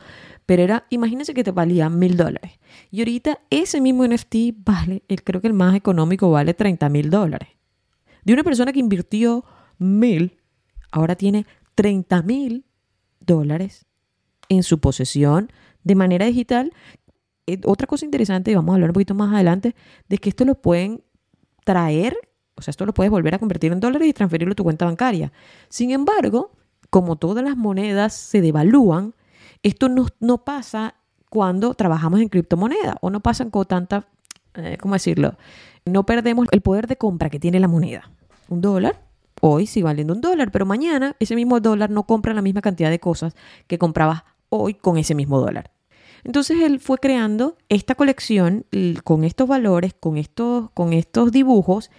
pero 0.47 0.63
era, 0.63 0.87
imagínense 0.91 1.35
que 1.35 1.43
te 1.43 1.51
valía 1.51 1.91
mil 1.91 2.17
dólares. 2.17 2.53
Y 2.93 3.01
ahorita 3.01 3.41
ese 3.51 3.81
mismo 3.81 4.07
NFT 4.07 4.37
vale, 4.65 5.03
creo 5.25 5.41
que 5.41 5.49
el 5.49 5.55
más 5.55 5.75
económico 5.75 6.31
vale 6.31 6.55
30 6.55 6.89
mil 6.89 7.11
dólares. 7.11 7.56
De 8.27 8.33
una 8.33 8.43
persona 8.43 8.73
que 8.73 8.81
invirtió 8.81 9.45
mil, 9.79 10.41
ahora 10.91 11.15
tiene 11.15 11.47
30 11.77 12.23
mil 12.23 12.65
dólares 13.21 13.87
en 14.49 14.65
su 14.65 14.81
posesión 14.81 15.53
de 15.85 15.95
manera 15.95 16.27
digital. 16.27 16.73
Eh, 17.47 17.61
otra 17.65 17.87
cosa 17.87 18.05
interesante, 18.05 18.51
y 18.51 18.57
vamos 18.57 18.73
a 18.73 18.75
hablar 18.75 18.91
un 18.91 18.95
poquito 18.95 19.15
más 19.15 19.33
adelante, 19.33 19.77
de 20.09 20.19
que 20.19 20.29
esto 20.29 20.45
lo 20.45 20.61
pueden 20.61 21.05
traer, 21.65 22.17
o 22.57 22.63
sea, 22.63 22.73
esto 22.73 22.85
lo 22.85 22.93
puedes 22.93 23.13
volver 23.13 23.33
a 23.37 23.39
convertir 23.39 23.71
en 23.71 23.79
dólares 23.79 24.09
y 24.09 24.13
transferirlo 24.13 24.55
a 24.55 24.57
tu 24.57 24.65
cuenta 24.65 24.87
bancaria. 24.87 25.31
Sin 25.69 25.93
embargo, 25.93 26.51
como 26.91 27.15
todas 27.15 27.45
las 27.45 27.57
monedas 27.57 28.13
se 28.13 28.41
devalúan, 28.41 29.15
esto 29.63 29.89
no, 29.89 30.45
pasa 30.45 30.97
cuando 31.31 31.75
trabajamos 31.75 32.21
en 32.21 32.29
criptomoneda 32.29 32.97
o 33.03 33.11
no 33.11 33.21
pasan 33.21 33.51
con 33.51 33.67
tanta, 33.67 34.09
eh, 34.57 34.77
¿cómo 34.81 34.95
decirlo? 34.95 35.37
No 35.85 36.05
perdemos 36.07 36.49
el 36.51 36.61
poder 36.61 36.87
de 36.87 36.97
compra 36.97 37.31
que 37.31 37.39
tiene 37.39 37.61
la 37.61 37.69
moneda. 37.69 38.11
Un 38.49 38.61
dólar 38.61 39.07
hoy 39.41 39.67
sigue 39.67 39.85
valiendo 39.85 40.15
un 40.15 40.21
dólar, 40.21 40.51
pero 40.51 40.67
mañana 40.67 41.17
ese 41.21 41.35
mismo 41.35 41.61
dólar 41.61 41.91
no 41.91 42.05
compra 42.05 42.35
la 42.35 42.43
misma 42.43 42.63
cantidad 42.63 42.91
de 42.91 43.01
cosas 43.01 43.35
que 43.67 43.79
comprabas 43.79 44.25
hoy 44.49 44.75
con 44.75 44.97
ese 44.99 45.15
mismo 45.15 45.41
dólar. 45.41 45.71
Entonces 46.25 46.61
él 46.63 46.81
fue 46.81 46.99
creando 46.99 47.57
esta 47.69 47.95
colección 47.95 48.67
con 49.05 49.25
estos 49.25 49.47
valores, 49.47 49.95
con 49.99 50.17
estos, 50.17 50.71
con 50.73 50.93
estos 50.93 51.31
dibujos. 51.31 51.91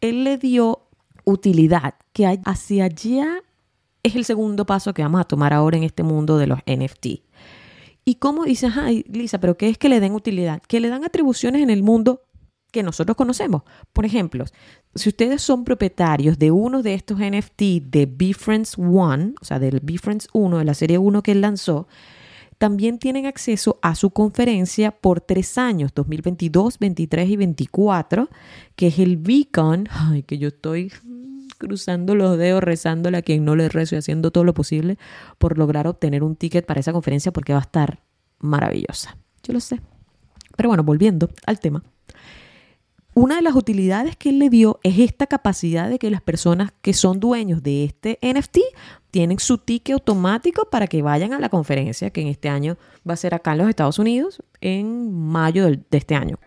Él 0.00 0.24
le 0.24 0.36
dio 0.36 0.82
utilidad, 1.24 1.94
que 2.12 2.40
hacia 2.44 2.84
allá 2.84 3.42
es 4.02 4.16
el 4.16 4.24
segundo 4.24 4.66
paso 4.66 4.92
que 4.92 5.02
vamos 5.02 5.20
a 5.20 5.24
tomar 5.24 5.52
ahora 5.52 5.78
en 5.78 5.84
este 5.84 6.02
mundo 6.02 6.36
de 6.36 6.46
los 6.46 6.58
NFT. 6.66 7.22
¿Y 8.04 8.16
cómo 8.16 8.44
dices, 8.44 8.72
ay, 8.76 9.04
Lisa, 9.08 9.38
pero 9.38 9.56
qué 9.56 9.68
es 9.68 9.78
que 9.78 9.88
le 9.88 10.00
den 10.00 10.14
utilidad? 10.14 10.62
Que 10.66 10.80
le 10.80 10.88
dan 10.88 11.04
atribuciones 11.04 11.62
en 11.62 11.70
el 11.70 11.82
mundo 11.82 12.22
que 12.70 12.82
nosotros 12.82 13.16
conocemos. 13.16 13.62
Por 13.92 14.04
ejemplo, 14.04 14.44
si 14.94 15.08
ustedes 15.08 15.42
son 15.42 15.64
propietarios 15.64 16.38
de 16.38 16.50
uno 16.50 16.82
de 16.82 16.94
estos 16.94 17.18
NFT 17.18 17.62
de 17.82 18.06
Befriends 18.10 18.78
One, 18.78 19.34
o 19.40 19.44
sea, 19.44 19.58
del 19.58 19.80
Befriends 19.82 20.28
1, 20.32 20.58
de 20.58 20.64
la 20.64 20.74
serie 20.74 20.98
1 20.98 21.22
que 21.22 21.32
él 21.32 21.40
lanzó, 21.40 21.88
también 22.58 22.98
tienen 22.98 23.24
acceso 23.24 23.78
a 23.80 23.94
su 23.94 24.10
conferencia 24.10 24.90
por 24.90 25.22
tres 25.22 25.56
años, 25.56 25.92
2022, 25.94 26.78
23 26.78 27.30
y 27.30 27.36
24, 27.36 28.28
que 28.76 28.88
es 28.88 28.98
el 28.98 29.16
Beacon, 29.16 29.88
ay, 29.90 30.22
que 30.24 30.36
yo 30.36 30.48
estoy 30.48 30.92
cruzando 31.60 32.16
los 32.16 32.38
dedos, 32.38 32.64
rezándole 32.64 33.18
a 33.18 33.22
quien 33.22 33.44
no 33.44 33.54
le 33.54 33.68
rezo 33.68 33.94
y 33.94 33.98
haciendo 33.98 34.32
todo 34.32 34.42
lo 34.42 34.54
posible 34.54 34.98
por 35.38 35.58
lograr 35.58 35.86
obtener 35.86 36.24
un 36.24 36.34
ticket 36.34 36.66
para 36.66 36.80
esa 36.80 36.92
conferencia 36.92 37.32
porque 37.32 37.52
va 37.52 37.60
a 37.60 37.62
estar 37.62 38.00
maravillosa. 38.40 39.16
Yo 39.44 39.52
lo 39.52 39.60
sé. 39.60 39.80
Pero 40.56 40.70
bueno, 40.70 40.82
volviendo 40.82 41.30
al 41.46 41.60
tema. 41.60 41.84
Una 43.12 43.36
de 43.36 43.42
las 43.42 43.54
utilidades 43.54 44.16
que 44.16 44.30
él 44.30 44.38
le 44.38 44.50
dio 44.50 44.80
es 44.82 44.98
esta 44.98 45.26
capacidad 45.26 45.90
de 45.90 45.98
que 45.98 46.10
las 46.10 46.22
personas 46.22 46.72
que 46.80 46.94
son 46.94 47.20
dueños 47.20 47.62
de 47.62 47.84
este 47.84 48.18
NFT 48.22 48.58
tienen 49.10 49.38
su 49.40 49.58
ticket 49.58 49.94
automático 49.94 50.70
para 50.70 50.86
que 50.86 51.02
vayan 51.02 51.32
a 51.32 51.40
la 51.40 51.48
conferencia 51.48 52.10
que 52.10 52.22
en 52.22 52.28
este 52.28 52.48
año 52.48 52.78
va 53.08 53.14
a 53.14 53.16
ser 53.16 53.34
acá 53.34 53.52
en 53.52 53.58
los 53.58 53.68
Estados 53.68 53.98
Unidos 53.98 54.42
en 54.60 55.12
mayo 55.12 55.66
de 55.66 55.80
este 55.90 56.14
año. 56.14 56.38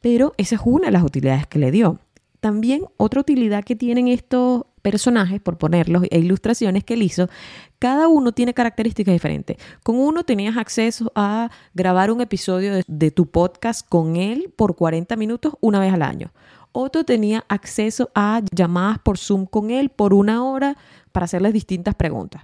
Pero 0.00 0.34
esa 0.36 0.56
es 0.56 0.60
una 0.64 0.86
de 0.86 0.92
las 0.92 1.02
utilidades 1.02 1.46
que 1.46 1.58
le 1.58 1.70
dio. 1.70 2.00
También 2.44 2.84
otra 2.98 3.22
utilidad 3.22 3.64
que 3.64 3.74
tienen 3.74 4.06
estos 4.06 4.64
personajes, 4.82 5.40
por 5.40 5.56
ponerlos, 5.56 6.02
e 6.10 6.18
ilustraciones 6.18 6.84
que 6.84 6.92
él 6.92 7.02
hizo, 7.02 7.30
cada 7.78 8.06
uno 8.06 8.32
tiene 8.32 8.52
características 8.52 9.14
diferentes. 9.14 9.56
Con 9.82 9.96
uno 9.96 10.24
tenías 10.24 10.58
acceso 10.58 11.10
a 11.14 11.50
grabar 11.72 12.10
un 12.10 12.20
episodio 12.20 12.82
de, 12.86 13.10
tu 13.10 13.24
podcast 13.24 13.88
con 13.88 14.16
él 14.16 14.52
por 14.54 14.76
40 14.76 15.16
minutos 15.16 15.54
una 15.62 15.80
vez 15.80 15.94
al 15.94 16.02
año. 16.02 16.32
Otro 16.72 17.02
tenía 17.02 17.46
acceso 17.48 18.10
a 18.14 18.42
llamadas 18.54 18.98
por 18.98 19.16
Zoom 19.16 19.46
con 19.46 19.70
él 19.70 19.88
por 19.88 20.12
una 20.12 20.44
hora 20.44 20.76
para 21.12 21.24
hacerles 21.24 21.54
distintas 21.54 21.94
preguntas. 21.94 22.42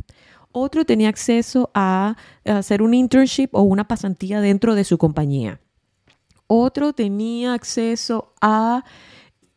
Otro 0.50 0.86
tenía 0.86 1.10
acceso 1.10 1.70
a 1.74 2.16
hacer 2.46 2.80
un 2.80 2.94
internship 2.94 3.50
o 3.52 3.60
una 3.60 3.86
pasantía 3.86 4.40
dentro 4.40 4.74
de 4.74 4.84
su 4.84 4.96
compañía. 4.96 5.60
Otro 6.46 6.94
tenía 6.94 7.52
acceso 7.52 8.32
a 8.40 8.82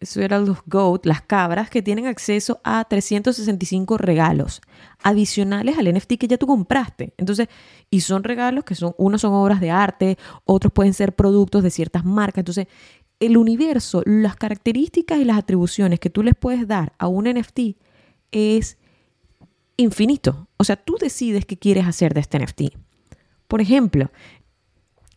eso 0.03 0.21
eran 0.21 0.45
los 0.45 0.59
GOAT, 0.65 1.05
las 1.05 1.21
cabras, 1.21 1.69
que 1.69 1.81
tienen 1.81 2.05
acceso 2.05 2.61
a 2.63 2.85
365 2.85 3.97
regalos 3.97 4.61
adicionales 5.01 5.77
al 5.77 5.93
NFT 5.93 6.13
que 6.17 6.27
ya 6.27 6.37
tú 6.37 6.47
compraste. 6.47 7.13
Entonces, 7.17 7.47
y 7.89 8.01
son 8.01 8.23
regalos 8.23 8.63
que 8.63 8.75
son, 8.75 8.93
unos 8.97 9.21
son 9.21 9.33
obras 9.33 9.59
de 9.59 9.71
arte, 9.71 10.17
otros 10.45 10.71
pueden 10.71 10.93
ser 10.93 11.13
productos 11.15 11.63
de 11.63 11.71
ciertas 11.71 12.05
marcas. 12.05 12.39
Entonces, 12.39 12.67
el 13.19 13.37
universo, 13.37 14.01
las 14.05 14.35
características 14.35 15.19
y 15.19 15.25
las 15.25 15.37
atribuciones 15.37 15.99
que 15.99 16.09
tú 16.09 16.23
les 16.23 16.35
puedes 16.35 16.67
dar 16.67 16.93
a 16.97 17.07
un 17.07 17.25
NFT 17.25 17.77
es 18.31 18.77
infinito. 19.77 20.47
O 20.57 20.63
sea, 20.63 20.75
tú 20.75 20.97
decides 20.99 21.45
qué 21.45 21.57
quieres 21.57 21.87
hacer 21.87 22.13
de 22.13 22.21
este 22.21 22.39
NFT. 22.39 22.61
Por 23.47 23.61
ejemplo, 23.61 24.11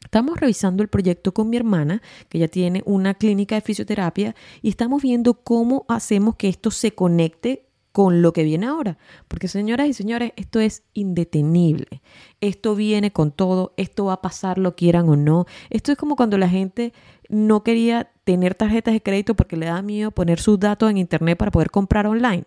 Estamos 0.06 0.38
revisando 0.38 0.84
el 0.84 0.88
proyecto 0.88 1.34
con 1.34 1.50
mi 1.50 1.56
hermana, 1.56 2.00
que 2.28 2.38
ya 2.38 2.46
tiene 2.46 2.82
una 2.86 3.14
clínica 3.14 3.56
de 3.56 3.60
fisioterapia, 3.60 4.36
y 4.62 4.68
estamos 4.68 5.02
viendo 5.02 5.34
cómo 5.34 5.84
hacemos 5.88 6.36
que 6.36 6.48
esto 6.48 6.70
se 6.70 6.92
conecte 6.92 7.66
con 7.90 8.22
lo 8.22 8.32
que 8.32 8.44
viene 8.44 8.66
ahora. 8.66 8.98
Porque 9.26 9.48
señoras 9.48 9.88
y 9.88 9.94
señores, 9.94 10.32
esto 10.36 10.60
es 10.60 10.84
indetenible. 10.92 12.02
Esto 12.40 12.76
viene 12.76 13.10
con 13.10 13.32
todo, 13.32 13.74
esto 13.76 14.04
va 14.04 14.12
a 14.12 14.22
pasar, 14.22 14.58
lo 14.58 14.76
quieran 14.76 15.08
o 15.08 15.16
no. 15.16 15.46
Esto 15.70 15.90
es 15.90 15.98
como 15.98 16.14
cuando 16.14 16.38
la 16.38 16.48
gente 16.48 16.92
no 17.28 17.64
quería 17.64 18.12
tener 18.22 18.54
tarjetas 18.54 18.94
de 18.94 19.02
crédito 19.02 19.34
porque 19.34 19.56
le 19.56 19.66
da 19.66 19.82
miedo 19.82 20.12
poner 20.12 20.38
sus 20.38 20.60
datos 20.60 20.88
en 20.88 20.98
internet 20.98 21.36
para 21.36 21.50
poder 21.50 21.70
comprar 21.70 22.06
online. 22.06 22.44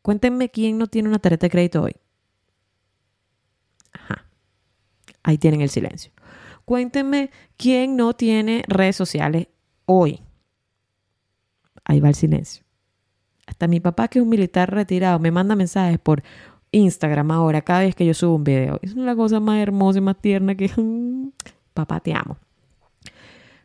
Cuéntenme 0.00 0.48
quién 0.48 0.78
no 0.78 0.86
tiene 0.86 1.08
una 1.08 1.18
tarjeta 1.18 1.46
de 1.46 1.50
crédito 1.50 1.82
hoy. 1.82 1.96
Ajá. 3.92 4.24
Ahí 5.22 5.36
tienen 5.36 5.60
el 5.60 5.68
silencio. 5.68 6.12
Cuéntenme 6.68 7.30
quién 7.56 7.96
no 7.96 8.12
tiene 8.12 8.62
redes 8.68 8.94
sociales 8.94 9.46
hoy. 9.86 10.20
Ahí 11.82 11.98
va 11.98 12.10
el 12.10 12.14
silencio. 12.14 12.62
Hasta 13.46 13.66
mi 13.66 13.80
papá, 13.80 14.08
que 14.08 14.18
es 14.18 14.22
un 14.22 14.28
militar 14.28 14.70
retirado, 14.70 15.18
me 15.18 15.30
manda 15.30 15.56
mensajes 15.56 15.98
por 15.98 16.22
Instagram 16.70 17.30
ahora 17.30 17.62
cada 17.62 17.80
vez 17.80 17.94
que 17.94 18.04
yo 18.04 18.12
subo 18.12 18.34
un 18.34 18.44
video. 18.44 18.78
Es 18.82 18.92
una 18.92 19.16
cosa 19.16 19.40
más 19.40 19.62
hermosa 19.62 20.00
y 20.00 20.02
más 20.02 20.20
tierna 20.20 20.54
que, 20.56 20.70
papá, 21.72 22.00
te 22.00 22.12
amo. 22.12 22.36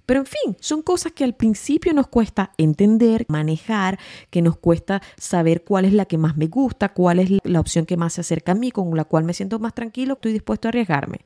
Pero 0.06 0.22
en 0.22 0.26
fin, 0.26 0.56
son 0.62 0.82
cosas 0.82 1.12
que 1.12 1.26
al 1.26 1.36
principio 1.36 1.94
nos 1.94 2.08
cuesta 2.08 2.54
entender, 2.58 3.26
manejar, 3.28 4.00
que 4.30 4.42
nos 4.42 4.56
cuesta 4.56 5.02
saber 5.18 5.66
cuál 5.66 5.84
es 5.84 5.92
la 5.92 6.06
que 6.06 6.18
más 6.18 6.38
me 6.38 6.48
gusta, 6.48 6.94
cuál 6.94 7.20
es 7.20 7.32
la 7.44 7.60
opción 7.60 7.86
que 7.86 7.98
más 7.98 8.13
se 8.13 8.22
acerca 8.22 8.54
a 8.54 8.56
mí, 8.56 8.72
con 8.72 8.96
la 8.96 9.04
cual 9.04 9.26
me 9.26 9.34
siento 9.34 9.60
más 9.60 9.74
tranquilo, 9.74 10.13
estoy 10.13 10.32
dispuesto 10.32 10.70
a 10.70 10.70
arriesgarme. 10.70 11.20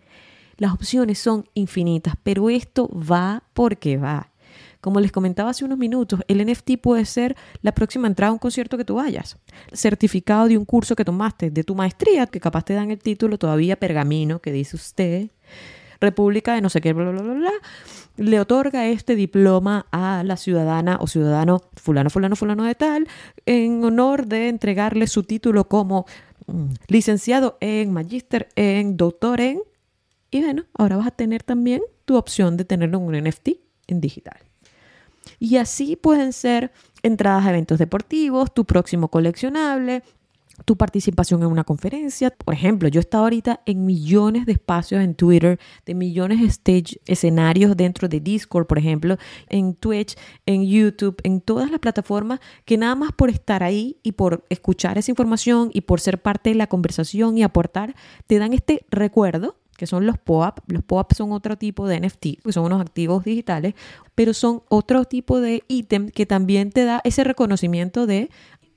Las 0.58 0.74
opciones 0.74 1.20
son 1.20 1.46
infinitas, 1.54 2.16
pero 2.24 2.50
esto 2.50 2.90
va 2.90 3.44
porque 3.54 3.98
va. 3.98 4.32
Como 4.82 5.00
les 5.00 5.12
comentaba 5.12 5.50
hace 5.50 5.66
unos 5.66 5.78
minutos, 5.78 6.22
el 6.28 6.46
NFT 6.46 6.78
puede 6.82 7.06
ser 7.06 7.36
la 7.62 7.74
próxima 7.74 8.08
entrada 8.08 8.30
a 8.30 8.34
un 8.34 8.40
concierto 8.40 8.78
que 8.78 8.86
tú 8.86 8.96
vayas, 8.96 9.38
certificado 9.74 10.48
de 10.48 10.58
un 10.58 10.66
curso 10.66 10.96
que 10.96 11.04
tomaste, 11.04 11.50
de 11.52 11.64
tu 11.64 11.76
maestría, 11.76 12.28
que 12.28 12.40
capaz 12.40 12.64
te 12.66 12.74
dan 12.74 12.92
el 12.92 13.00
título 13.00 13.38
todavía 13.38 13.76
pergamino 13.76 14.40
que 14.40 14.52
dice 14.52 14.76
usted, 14.76 15.30
República 16.00 16.54
de 16.54 16.62
no 16.62 16.70
sé 16.70 16.80
qué, 16.80 16.94
bla, 16.94 17.10
bla, 17.10 17.22
bla, 17.22 17.34
bla, 17.34 17.52
le 18.18 18.40
otorga 18.40 18.88
este 18.88 19.16
diploma 19.16 19.88
a 19.92 20.24
la 20.24 20.38
ciudadana 20.38 20.98
o 21.02 21.08
ciudadano 21.08 21.62
fulano, 21.76 22.10
fulano, 22.10 22.36
fulano 22.36 22.64
de 22.64 22.76
tal, 22.76 23.08
en 23.46 23.84
honor 23.84 24.28
de 24.28 24.50
entregarle 24.50 25.08
su 25.08 25.24
título 25.24 25.68
como 25.68 26.06
mm, 26.48 26.66
licenciado 26.88 27.58
en 27.62 27.94
magíster, 27.94 28.50
en 28.56 28.96
doctor 28.96 29.42
en 29.42 29.62
y 30.32 30.42
bueno, 30.42 30.66
ahora 30.74 30.98
vas 30.98 31.08
a 31.08 31.12
tener 31.12 31.44
también 31.44 31.82
tu 32.06 32.16
opción 32.18 32.58
de 32.58 32.66
tenerlo 32.66 32.98
en 32.98 33.04
un 33.04 33.24
NFT 33.24 33.50
en 33.88 34.02
digital. 34.02 34.38
Y 35.40 35.58
así 35.58 35.96
pueden 35.96 36.34
ser 36.34 36.72
entradas 37.04 37.46
a 37.46 37.50
eventos 37.50 37.80
deportivos, 37.80 38.54
tu 38.54 38.66
próximo 38.66 39.10
coleccionable, 39.10 40.04
tu 40.66 40.76
participación 40.76 41.44
en 41.44 41.50
una 41.50 41.64
conferencia. 41.64 42.32
Por 42.32 42.54
ejemplo, 42.54 42.90
yo 42.90 43.00
he 43.00 43.02
estado 43.02 43.26
ahorita 43.26 43.62
en 43.66 43.86
millones 43.86 44.46
de 44.46 44.54
espacios 44.54 45.02
en 45.02 45.16
Twitter, 45.16 45.60
de 45.86 45.94
millones 45.94 46.42
de 46.42 46.48
stage 46.48 47.00
escenarios 47.06 47.78
dentro 47.78 48.08
de 48.08 48.20
Discord, 48.20 48.66
por 48.66 48.80
ejemplo, 48.80 49.18
en 49.50 49.76
Twitch, 49.76 50.18
en 50.46 50.66
YouTube, 50.66 51.22
en 51.24 51.42
todas 51.42 51.70
las 51.70 51.80
plataformas 51.80 52.40
que 52.66 52.78
nada 52.78 52.96
más 52.96 53.12
por 53.12 53.30
estar 53.30 53.64
ahí 53.64 53.98
y 54.04 54.14
por 54.14 54.46
escuchar 54.50 54.98
esa 54.98 55.12
información 55.12 55.70
y 55.74 55.82
por 55.82 56.00
ser 56.00 56.22
parte 56.22 56.50
de 56.50 56.56
la 56.56 56.68
conversación 56.68 57.38
y 57.38 57.44
aportar, 57.44 57.96
te 58.26 58.40
dan 58.40 58.54
este 58.54 58.86
recuerdo 58.90 59.58
que 59.78 59.88
son 59.88 60.06
los 60.06 60.18
POAP. 60.18 60.60
Los 60.68 60.84
POAP 60.84 61.14
son 61.14 61.32
otro 61.32 61.58
tipo 61.58 61.88
de 61.88 62.02
NFT, 62.02 62.44
que 62.44 62.52
son 62.52 62.66
unos 62.66 62.82
activos 62.82 63.24
digitales, 63.24 63.76
pero 64.16 64.34
son 64.34 64.64
otro 64.68 65.06
tipo 65.06 65.40
de 65.40 65.64
ítem 65.70 66.10
que 66.10 66.26
también 66.26 66.72
te 66.72 66.84
da 66.84 67.00
ese 67.06 67.24
reconocimiento 67.24 68.06
de, 68.08 68.30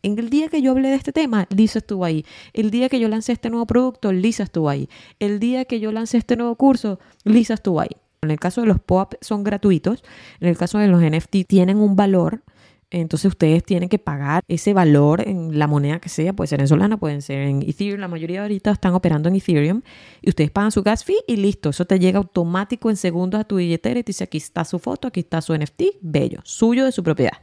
en 0.03 0.19
el 0.19 0.31
día 0.31 0.49
que 0.49 0.63
yo 0.63 0.71
hablé 0.71 0.91
de 0.91 0.95
este 0.95 1.13
tema, 1.13 1.47
Lisa 1.51 1.81
estuvo 1.81 2.05
ahí. 2.05 2.25
El 2.53 2.71
día 2.71 2.89
que 2.89 3.01
yo 3.01 3.09
lancé 3.09 3.33
este 3.33 3.51
nuevo 3.51 3.67
producto, 3.67 4.13
Lisa 4.13 4.45
estuvo 4.45 4.69
ahí. 4.69 4.89
El 5.19 5.41
día 5.41 5.65
que 5.65 5.81
yo 5.81 5.91
lancé 5.93 6.19
este 6.19 6.37
nuevo 6.37 6.55
curso, 6.55 7.01
Lisa 7.25 7.55
estuvo 7.55 7.81
ahí. 7.81 7.97
En 8.23 8.31
el 8.31 8.39
caso 8.39 8.61
de 8.61 8.67
los 8.67 8.81
POAP 8.81 9.15
son 9.23 9.45
gratuitos, 9.45 10.05
en 10.41 10.49
el 10.49 10.57
caso 10.57 10.79
de 10.79 10.89
los 10.89 11.03
NFT 11.03 11.47
tienen 11.47 11.79
un 11.79 11.97
valor 11.97 12.43
entonces 12.91 13.27
ustedes 13.27 13.63
tienen 13.63 13.89
que 13.89 13.99
pagar 13.99 14.43
ese 14.49 14.75
valor 14.75 15.27
en 15.27 15.59
la 15.59 15.67
moneda 15.69 16.01
que 16.01 16.09
sea, 16.09 16.33
puede 16.33 16.49
ser 16.49 16.61
en 16.61 16.69
Solana, 16.69 16.97
pueden 16.97 17.23
ser 17.23 17.43
en 17.43 17.63
Ethereum, 17.63 18.01
la 18.01 18.09
mayoría 18.09 18.43
ahorita 18.43 18.73
están 18.73 18.95
operando 18.95 19.29
en 19.29 19.37
Ethereum 19.37 19.83
y 20.21 20.31
ustedes 20.31 20.51
pagan 20.51 20.73
su 20.73 20.83
gas 20.83 21.05
fee 21.05 21.19
y 21.29 21.37
listo, 21.37 21.71
eso 21.71 21.85
te 21.85 21.99
llega 22.01 22.19
automático 22.19 22.91
en 22.91 22.97
segundos 22.97 23.41
a 23.41 23.45
tu 23.45 23.57
billetera 23.57 24.01
y 24.01 24.03
te 24.03 24.11
dice 24.11 24.25
aquí 24.25 24.39
está 24.39 24.65
su 24.65 24.79
foto, 24.81 25.09
aquí 25.09 25.21
está 25.21 25.41
su 25.41 25.55
NFT, 25.57 25.83
bello, 26.01 26.41
suyo 26.43 26.85
de 26.85 26.93
su 26.93 27.03
propiedad. 27.05 27.39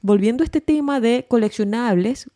Volviendo 0.00 0.42
a 0.42 0.46
este 0.46 0.60
tema 0.60 0.98
de 0.98 1.26
coleccionables, 1.28 2.30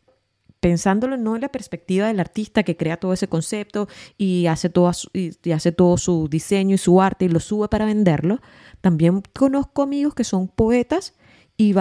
pensándolo 0.61 1.17
no 1.17 1.35
en 1.35 1.43
la 1.43 1.49
perspectiva 1.49 2.09
del 2.09 2.21
artista 2.21 2.63
que 2.63 2.77
crea 2.77 2.97
todo 2.97 3.13
ese 3.13 3.29
concepto 3.29 3.89
y 4.19 4.47
hace 4.47 4.69
todo 4.69 4.91
y 5.13 5.51
hace 5.53 5.73
todo 5.73 5.97
su 5.97 6.29
diseño 6.29 6.75
y 6.75 6.79
su 6.79 7.01
arte 7.01 7.25
y 7.25 7.29
lo 7.29 7.41
sube 7.41 7.69
para 7.69 7.87
venderlo. 7.87 8.41
También 8.81 9.23
conozco 9.33 9.83
amigos 9.83 10.15
que 10.15 10.25
son 10.25 10.49
poetas 10.49 11.15
y, 11.57 11.75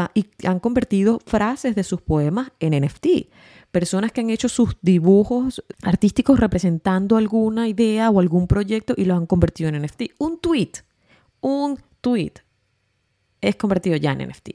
han 0.45 0.59
convertido 0.59 1.19
frases 1.25 1.75
de 1.75 1.83
sus 1.83 2.01
poemas 2.01 2.51
en 2.59 2.81
NFT. 2.83 3.07
Personas 3.71 4.11
que 4.11 4.21
han 4.21 4.29
hecho 4.29 4.47
sus 4.47 4.77
dibujos 4.81 5.63
artísticos 5.83 6.39
representando 6.39 7.17
alguna 7.17 7.67
idea 7.67 8.09
o 8.09 8.19
algún 8.19 8.47
proyecto 8.47 8.93
y 8.95 9.05
los 9.05 9.17
han 9.17 9.25
convertido 9.25 9.69
en 9.69 9.81
NFT. 9.81 10.03
Un 10.17 10.39
tweet, 10.39 10.71
un 11.41 11.79
tweet 12.01 12.33
es 13.41 13.55
convertido 13.55 13.97
ya 13.97 14.13
en 14.13 14.29
NFT. 14.29 14.49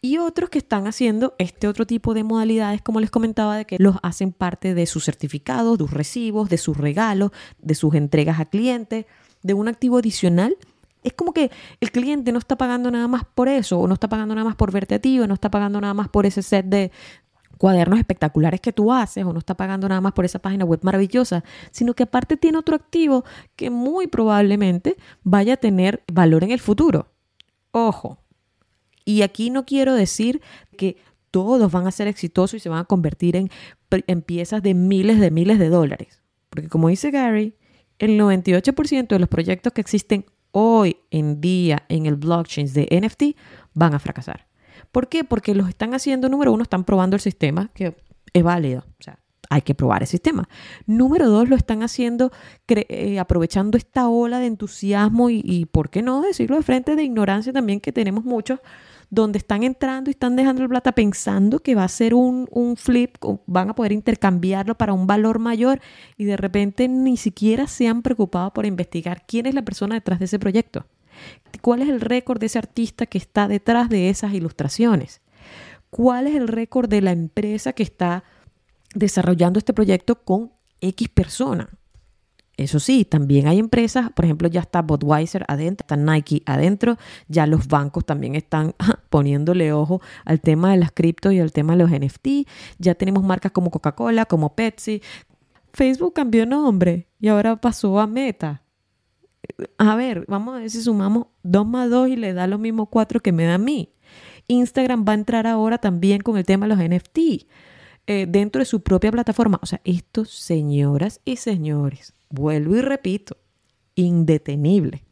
Y 0.00 0.18
otros 0.18 0.50
que 0.50 0.58
están 0.58 0.86
haciendo 0.86 1.34
este 1.38 1.66
otro 1.68 1.86
tipo 1.86 2.14
de 2.14 2.24
modalidades, 2.24 2.82
como 2.82 3.00
les 3.00 3.10
comentaba, 3.10 3.56
de 3.56 3.64
que 3.64 3.76
los 3.78 3.96
hacen 4.02 4.32
parte 4.32 4.74
de 4.74 4.86
sus 4.86 5.04
certificados, 5.04 5.78
de 5.78 5.84
sus 5.84 5.90
recibos, 5.92 6.48
de 6.48 6.58
sus 6.58 6.76
regalos, 6.76 7.30
de 7.58 7.74
sus 7.74 7.94
entregas 7.94 8.40
a 8.40 8.44
clientes, 8.44 9.06
de 9.42 9.54
un 9.54 9.68
activo 9.68 9.98
adicional. 9.98 10.56
Es 11.04 11.12
como 11.12 11.32
que 11.32 11.50
el 11.80 11.92
cliente 11.92 12.32
no 12.32 12.38
está 12.38 12.56
pagando 12.56 12.90
nada 12.90 13.06
más 13.06 13.22
por 13.34 13.48
eso, 13.48 13.78
o 13.78 13.86
no 13.86 13.94
está 13.94 14.08
pagando 14.08 14.34
nada 14.34 14.44
más 14.44 14.56
por 14.56 14.72
verte 14.72 14.96
a 14.96 14.98
ti, 14.98 15.20
o 15.20 15.26
no 15.26 15.34
está 15.34 15.50
pagando 15.50 15.80
nada 15.80 15.94
más 15.94 16.08
por 16.08 16.26
ese 16.26 16.42
set 16.42 16.66
de 16.66 16.90
cuadernos 17.58 17.98
espectaculares 17.98 18.60
que 18.60 18.72
tú 18.72 18.92
haces, 18.92 19.24
o 19.24 19.32
no 19.32 19.38
está 19.38 19.54
pagando 19.54 19.88
nada 19.88 20.00
más 20.00 20.12
por 20.12 20.24
esa 20.24 20.40
página 20.40 20.64
web 20.64 20.80
maravillosa, 20.82 21.44
sino 21.70 21.94
que 21.94 22.02
aparte 22.02 22.36
tiene 22.36 22.58
otro 22.58 22.74
activo 22.74 23.24
que 23.54 23.70
muy 23.70 24.06
probablemente 24.06 24.96
vaya 25.22 25.54
a 25.54 25.56
tener 25.56 26.02
valor 26.12 26.42
en 26.42 26.50
el 26.50 26.60
futuro. 26.60 27.12
Ojo, 27.70 28.18
y 29.04 29.22
aquí 29.22 29.50
no 29.50 29.66
quiero 29.66 29.94
decir 29.94 30.40
que 30.76 30.96
todos 31.30 31.70
van 31.70 31.86
a 31.86 31.90
ser 31.90 32.08
exitosos 32.08 32.54
y 32.54 32.60
se 32.60 32.68
van 32.68 32.80
a 32.80 32.84
convertir 32.84 33.36
en, 33.36 33.50
en 33.90 34.22
piezas 34.22 34.62
de 34.62 34.74
miles 34.74 35.20
de 35.20 35.30
miles 35.30 35.58
de 35.58 35.68
dólares. 35.68 36.22
Porque 36.48 36.68
como 36.68 36.88
dice 36.88 37.10
Gary, 37.10 37.54
el 37.98 38.18
98% 38.18 39.08
de 39.08 39.18
los 39.18 39.28
proyectos 39.28 39.72
que 39.72 39.80
existen 39.80 40.24
hoy 40.54 40.98
en 41.10 41.40
día 41.40 41.84
en 41.88 42.06
el 42.06 42.14
blockchain 42.14 42.72
de 42.72 42.88
NFT 43.02 43.36
van 43.74 43.92
a 43.94 43.98
fracasar. 43.98 44.46
¿Por 44.92 45.08
qué? 45.08 45.24
Porque 45.24 45.54
los 45.54 45.68
están 45.68 45.92
haciendo, 45.94 46.28
número 46.28 46.52
uno, 46.52 46.62
están 46.62 46.84
probando 46.84 47.16
el 47.16 47.20
sistema, 47.20 47.70
que 47.74 47.96
es 48.32 48.42
válido. 48.42 48.84
O 49.00 49.02
sea, 49.02 49.18
hay 49.50 49.62
que 49.62 49.74
probar 49.74 50.02
el 50.02 50.08
sistema. 50.08 50.48
Número 50.86 51.28
dos, 51.28 51.48
lo 51.48 51.56
están 51.56 51.82
haciendo 51.82 52.32
eh, 52.68 53.18
aprovechando 53.18 53.76
esta 53.76 54.08
ola 54.08 54.38
de 54.38 54.46
entusiasmo 54.46 55.30
y, 55.30 55.42
y, 55.44 55.66
¿por 55.66 55.90
qué 55.90 56.02
no 56.02 56.22
decirlo 56.22 56.56
de 56.56 56.62
frente, 56.62 56.96
de 56.96 57.04
ignorancia 57.04 57.52
también 57.52 57.80
que 57.80 57.92
tenemos 57.92 58.24
muchos 58.24 58.60
donde 59.10 59.38
están 59.38 59.62
entrando 59.62 60.10
y 60.10 60.12
están 60.12 60.36
dejando 60.36 60.62
el 60.62 60.68
plata 60.68 60.92
pensando 60.92 61.60
que 61.60 61.74
va 61.74 61.84
a 61.84 61.88
ser 61.88 62.14
un, 62.14 62.48
un 62.50 62.76
flip, 62.76 63.16
van 63.46 63.70
a 63.70 63.74
poder 63.74 63.92
intercambiarlo 63.92 64.76
para 64.76 64.92
un 64.92 65.06
valor 65.06 65.38
mayor 65.38 65.80
y 66.16 66.24
de 66.24 66.36
repente 66.36 66.88
ni 66.88 67.16
siquiera 67.16 67.66
se 67.66 67.86
han 67.86 68.02
preocupado 68.02 68.52
por 68.52 68.66
investigar 68.66 69.24
quién 69.26 69.46
es 69.46 69.54
la 69.54 69.62
persona 69.62 69.94
detrás 69.94 70.18
de 70.18 70.24
ese 70.24 70.38
proyecto. 70.38 70.86
¿Cuál 71.60 71.82
es 71.82 71.88
el 71.88 72.00
récord 72.00 72.40
de 72.40 72.46
ese 72.46 72.58
artista 72.58 73.06
que 73.06 73.18
está 73.18 73.46
detrás 73.46 73.88
de 73.88 74.10
esas 74.10 74.34
ilustraciones? 74.34 75.20
¿Cuál 75.90 76.26
es 76.26 76.34
el 76.34 76.48
récord 76.48 76.88
de 76.88 77.00
la 77.00 77.12
empresa 77.12 77.72
que 77.72 77.84
está 77.84 78.24
desarrollando 78.94 79.58
este 79.58 79.72
proyecto 79.72 80.24
con 80.24 80.52
X 80.80 81.08
persona? 81.08 81.70
Eso 82.56 82.78
sí, 82.78 83.04
también 83.04 83.48
hay 83.48 83.58
empresas, 83.58 84.12
por 84.12 84.24
ejemplo, 84.24 84.46
ya 84.46 84.60
está 84.60 84.80
Budweiser 84.80 85.44
adentro, 85.48 85.84
está 85.84 85.96
Nike 85.96 86.42
adentro, 86.46 86.98
ya 87.26 87.48
los 87.48 87.66
bancos 87.66 88.04
también 88.04 88.36
están 88.36 88.74
poniéndole 89.10 89.72
ojo 89.72 90.00
al 90.24 90.40
tema 90.40 90.70
de 90.70 90.76
las 90.76 90.92
cripto 90.92 91.32
y 91.32 91.40
al 91.40 91.52
tema 91.52 91.76
de 91.76 91.82
los 91.82 91.90
NFT, 91.90 92.48
ya 92.78 92.94
tenemos 92.94 93.24
marcas 93.24 93.50
como 93.50 93.70
Coca-Cola, 93.70 94.26
como 94.26 94.54
Pepsi. 94.54 95.02
Facebook 95.72 96.14
cambió 96.14 96.46
nombre 96.46 97.08
y 97.18 97.26
ahora 97.26 97.56
pasó 97.56 97.98
a 97.98 98.06
Meta. 98.06 98.62
A 99.76 99.96
ver, 99.96 100.24
vamos 100.28 100.54
a 100.54 100.58
ver 100.60 100.70
si 100.70 100.80
sumamos 100.80 101.26
2 101.42 101.66
más 101.66 101.90
2 101.90 102.10
y 102.10 102.16
le 102.16 102.34
da 102.34 102.46
lo 102.46 102.58
mismo 102.58 102.86
4 102.86 103.18
que 103.18 103.32
me 103.32 103.44
da 103.44 103.54
a 103.54 103.58
mí. 103.58 103.92
Instagram 104.46 105.04
va 105.06 105.12
a 105.12 105.16
entrar 105.16 105.48
ahora 105.48 105.78
también 105.78 106.20
con 106.20 106.36
el 106.36 106.44
tema 106.44 106.68
de 106.68 106.76
los 106.76 106.84
NFT 106.84 107.18
eh, 108.06 108.26
dentro 108.28 108.60
de 108.60 108.66
su 108.66 108.82
propia 108.82 109.10
plataforma. 109.12 109.58
O 109.62 109.66
sea, 109.66 109.80
estos 109.84 110.30
señoras 110.30 111.20
y 111.24 111.36
señores 111.36 112.14
Vuelvo 112.34 112.74
y 112.74 112.80
repito, 112.80 113.36
indetenible. 113.94 115.04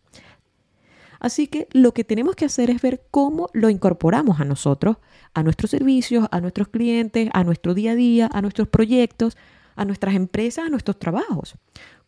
Así 1.21 1.47
que 1.47 1.69
lo 1.71 1.95
que 1.95 2.03
tenemos 2.03 2.35
que 2.35 2.47
hacer 2.47 2.69
es 2.69 2.83
ver 2.83 3.05
cómo 3.13 3.49
lo 3.53 3.71
incorporamos 3.71 4.41
a 4.41 4.45
nosotros, 4.45 4.97
a 5.35 5.45
nuestros 5.45 5.71
servicios, 5.71 6.27
a 6.33 6.41
nuestros 6.41 6.67
clientes, 6.67 7.31
a 7.33 7.45
nuestro 7.45 7.75
día 7.75 7.93
a 7.93 7.95
día, 7.95 8.29
a 8.33 8.43
nuestros 8.43 8.67
proyectos, 8.67 9.37
a 9.77 9.85
nuestras 9.85 10.17
empresas, 10.17 10.67
a 10.67 10.69
nuestros 10.69 10.99
trabajos. 10.99 11.55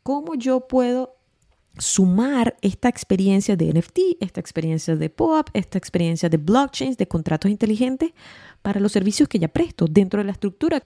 ¿Cómo 0.03 0.35
yo 0.35 0.67
puedo 0.67 1.15
sumar 1.79 2.57
esta 2.61 2.89
experiencia 2.89 3.55
de 3.57 3.73
NFT, 3.73 3.99
esta 4.19 4.41
experiencia 4.41 4.97
de 4.97 5.11
POAP, 5.11 5.49
esta 5.55 5.79
experiencia 5.79 6.29
de 6.29 6.37
blockchains, 6.39 6.97
de 6.97 7.07
contratos 7.07 7.53
inteligentes 7.53 8.13
para 8.65 8.81
los 8.81 8.93
servicios 8.93 9.29
que 9.29 9.39
ya 9.39 9.49
presto 9.49 9.85
dentro 9.91 10.21
de 10.21 10.25
la 10.25 10.33
estructura. 10.33 10.83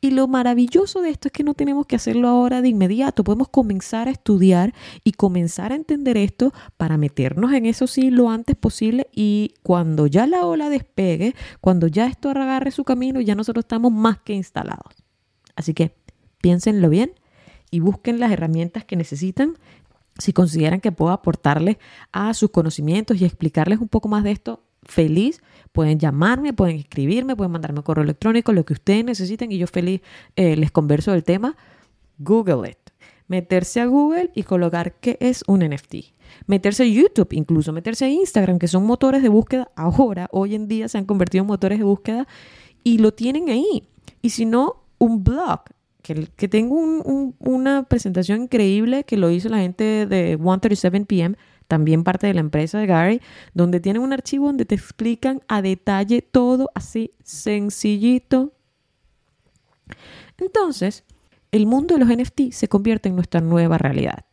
Y 0.00 0.12
lo 0.12 0.28
maravilloso 0.28 1.02
de 1.02 1.10
esto 1.10 1.26
es 1.26 1.32
que 1.32 1.42
no 1.42 1.54
tenemos 1.54 1.84
que 1.84 1.96
hacerlo 1.96 2.28
ahora 2.28 2.62
de 2.62 2.68
inmediato, 2.68 3.24
podemos 3.24 3.48
comenzar 3.48 4.06
a 4.06 4.12
estudiar 4.12 4.72
y 5.02 5.10
comenzar 5.10 5.72
a 5.72 5.74
entender 5.74 6.16
esto 6.16 6.52
para 6.76 6.96
meternos 6.96 7.52
en 7.52 7.66
eso 7.66 7.88
sí 7.88 8.10
lo 8.10 8.30
antes 8.30 8.54
posible 8.54 9.08
y 9.12 9.54
cuando 9.64 10.06
ya 10.06 10.28
la 10.28 10.46
ola 10.46 10.70
despegue, 10.70 11.34
cuando 11.60 11.88
ya 11.88 12.06
esto 12.06 12.30
agarre 12.30 12.70
su 12.70 12.84
camino, 12.84 13.20
ya 13.20 13.34
nosotros 13.34 13.64
estamos 13.64 13.90
más 13.90 14.18
que 14.18 14.34
instalados. 14.34 14.94
Así 15.56 15.74
que 15.74 15.96
piénsenlo 16.40 16.88
bien 16.88 17.10
y 17.72 17.80
busquen 17.80 18.20
las 18.20 18.30
herramientas 18.30 18.84
que 18.84 18.94
necesitan 18.94 19.58
si 20.16 20.32
consideran 20.32 20.80
que 20.80 20.92
puedo 20.92 21.10
aportarles 21.10 21.78
a 22.12 22.32
sus 22.34 22.50
conocimientos 22.50 23.20
y 23.20 23.24
explicarles 23.24 23.80
un 23.80 23.88
poco 23.88 24.08
más 24.08 24.22
de 24.22 24.30
esto, 24.30 24.62
feliz. 24.86 25.42
Pueden 25.72 25.98
llamarme, 25.98 26.52
pueden 26.52 26.76
escribirme, 26.76 27.36
pueden 27.36 27.52
mandarme 27.52 27.82
correo 27.82 28.04
electrónico, 28.04 28.52
lo 28.52 28.64
que 28.64 28.72
ustedes 28.72 29.04
necesiten 29.04 29.52
y 29.52 29.58
yo 29.58 29.66
feliz 29.66 30.00
eh, 30.36 30.56
les 30.56 30.70
converso 30.70 31.12
del 31.12 31.24
tema. 31.24 31.56
Google 32.18 32.70
it. 32.70 32.78
Meterse 33.28 33.80
a 33.80 33.86
Google 33.86 34.30
y 34.34 34.44
colocar 34.44 34.94
qué 35.00 35.18
es 35.20 35.42
un 35.46 35.60
NFT. 35.60 35.96
Meterse 36.46 36.84
a 36.84 36.86
YouTube, 36.86 37.28
incluso 37.32 37.72
meterse 37.72 38.04
a 38.04 38.08
Instagram, 38.08 38.58
que 38.58 38.68
son 38.68 38.86
motores 38.86 39.22
de 39.22 39.28
búsqueda 39.28 39.70
ahora, 39.76 40.28
hoy 40.30 40.54
en 40.54 40.68
día 40.68 40.88
se 40.88 40.98
han 40.98 41.04
convertido 41.04 41.42
en 41.42 41.48
motores 41.48 41.78
de 41.78 41.84
búsqueda 41.84 42.26
y 42.84 42.98
lo 42.98 43.12
tienen 43.12 43.48
ahí. 43.48 43.88
Y 44.22 44.30
si 44.30 44.46
no, 44.46 44.84
un 44.98 45.24
blog 45.24 45.60
que, 46.36 46.48
tengo 46.48 46.76
una 47.40 47.82
presentación 47.82 48.42
increíble 48.42 49.04
que 49.04 49.16
lo 49.16 49.30
hizo 49.30 49.48
la 49.48 49.58
gente 49.58 50.06
de 50.06 50.36
137 50.36 51.04
PM, 51.04 51.36
también 51.68 52.04
parte 52.04 52.26
de 52.26 52.34
la 52.34 52.40
empresa 52.40 52.78
de 52.78 52.86
Gary, 52.86 53.20
donde 53.54 53.80
tienen 53.80 54.02
un 54.02 54.12
archivo 54.12 54.46
donde 54.46 54.64
te 54.64 54.74
explican 54.74 55.42
a 55.48 55.62
detalle 55.62 56.22
todo 56.22 56.70
así 56.74 57.12
sencillito. 57.22 58.52
Entonces, 60.38 61.04
el 61.52 61.66
mundo 61.66 61.94
de 61.96 62.04
los 62.04 62.08
NFT 62.08 62.52
se 62.52 62.68
convierte 62.68 63.08
en 63.08 63.16
nuestra 63.16 63.40
nueva 63.40 63.78
realidad. 63.78 64.26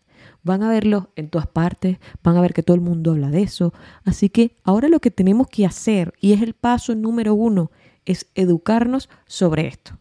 Van 0.44 0.62
a 0.62 0.70
verlo 0.70 1.12
en 1.16 1.30
todas 1.30 1.48
partes, 1.48 2.00
van 2.22 2.36
a 2.36 2.42
ver 2.42 2.54
que 2.54 2.64
todo 2.64 2.76
el 2.76 2.82
mundo 2.82 3.12
habla 3.12 3.30
de 3.30 3.44
eso. 3.44 3.74
Así 4.04 4.30
que 4.30 4.56
ahora 4.64 4.90
lo 4.90 5.00
que 5.00 5.12
tenemos 5.12 5.48
que 5.48 5.66
hacer, 5.66 6.14
y 6.20 6.34
es 6.34 6.42
el 6.42 6.54
paso 6.54 6.96
número 6.96 7.34
uno, 7.34 7.72
es 8.06 8.28
educarnos 8.36 9.10
sobre 9.26 9.68
esto 9.68 9.98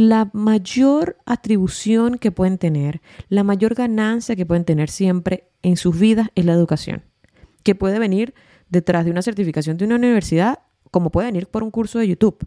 la 0.00 0.30
mayor 0.32 1.16
atribución 1.26 2.18
que 2.18 2.30
pueden 2.30 2.58
tener, 2.58 3.00
la 3.28 3.44
mayor 3.44 3.74
ganancia 3.74 4.36
que 4.36 4.46
pueden 4.46 4.64
tener 4.64 4.90
siempre 4.90 5.48
en 5.62 5.76
sus 5.76 5.98
vidas 5.98 6.28
es 6.34 6.44
la 6.44 6.52
educación, 6.52 7.04
que 7.62 7.74
puede 7.74 7.98
venir 7.98 8.34
detrás 8.68 9.04
de 9.04 9.10
una 9.10 9.22
certificación 9.22 9.76
de 9.76 9.84
una 9.84 9.96
universidad, 9.96 10.60
como 10.90 11.10
puede 11.10 11.28
venir 11.28 11.46
por 11.46 11.62
un 11.62 11.70
curso 11.70 11.98
de 11.98 12.08
YouTube. 12.08 12.38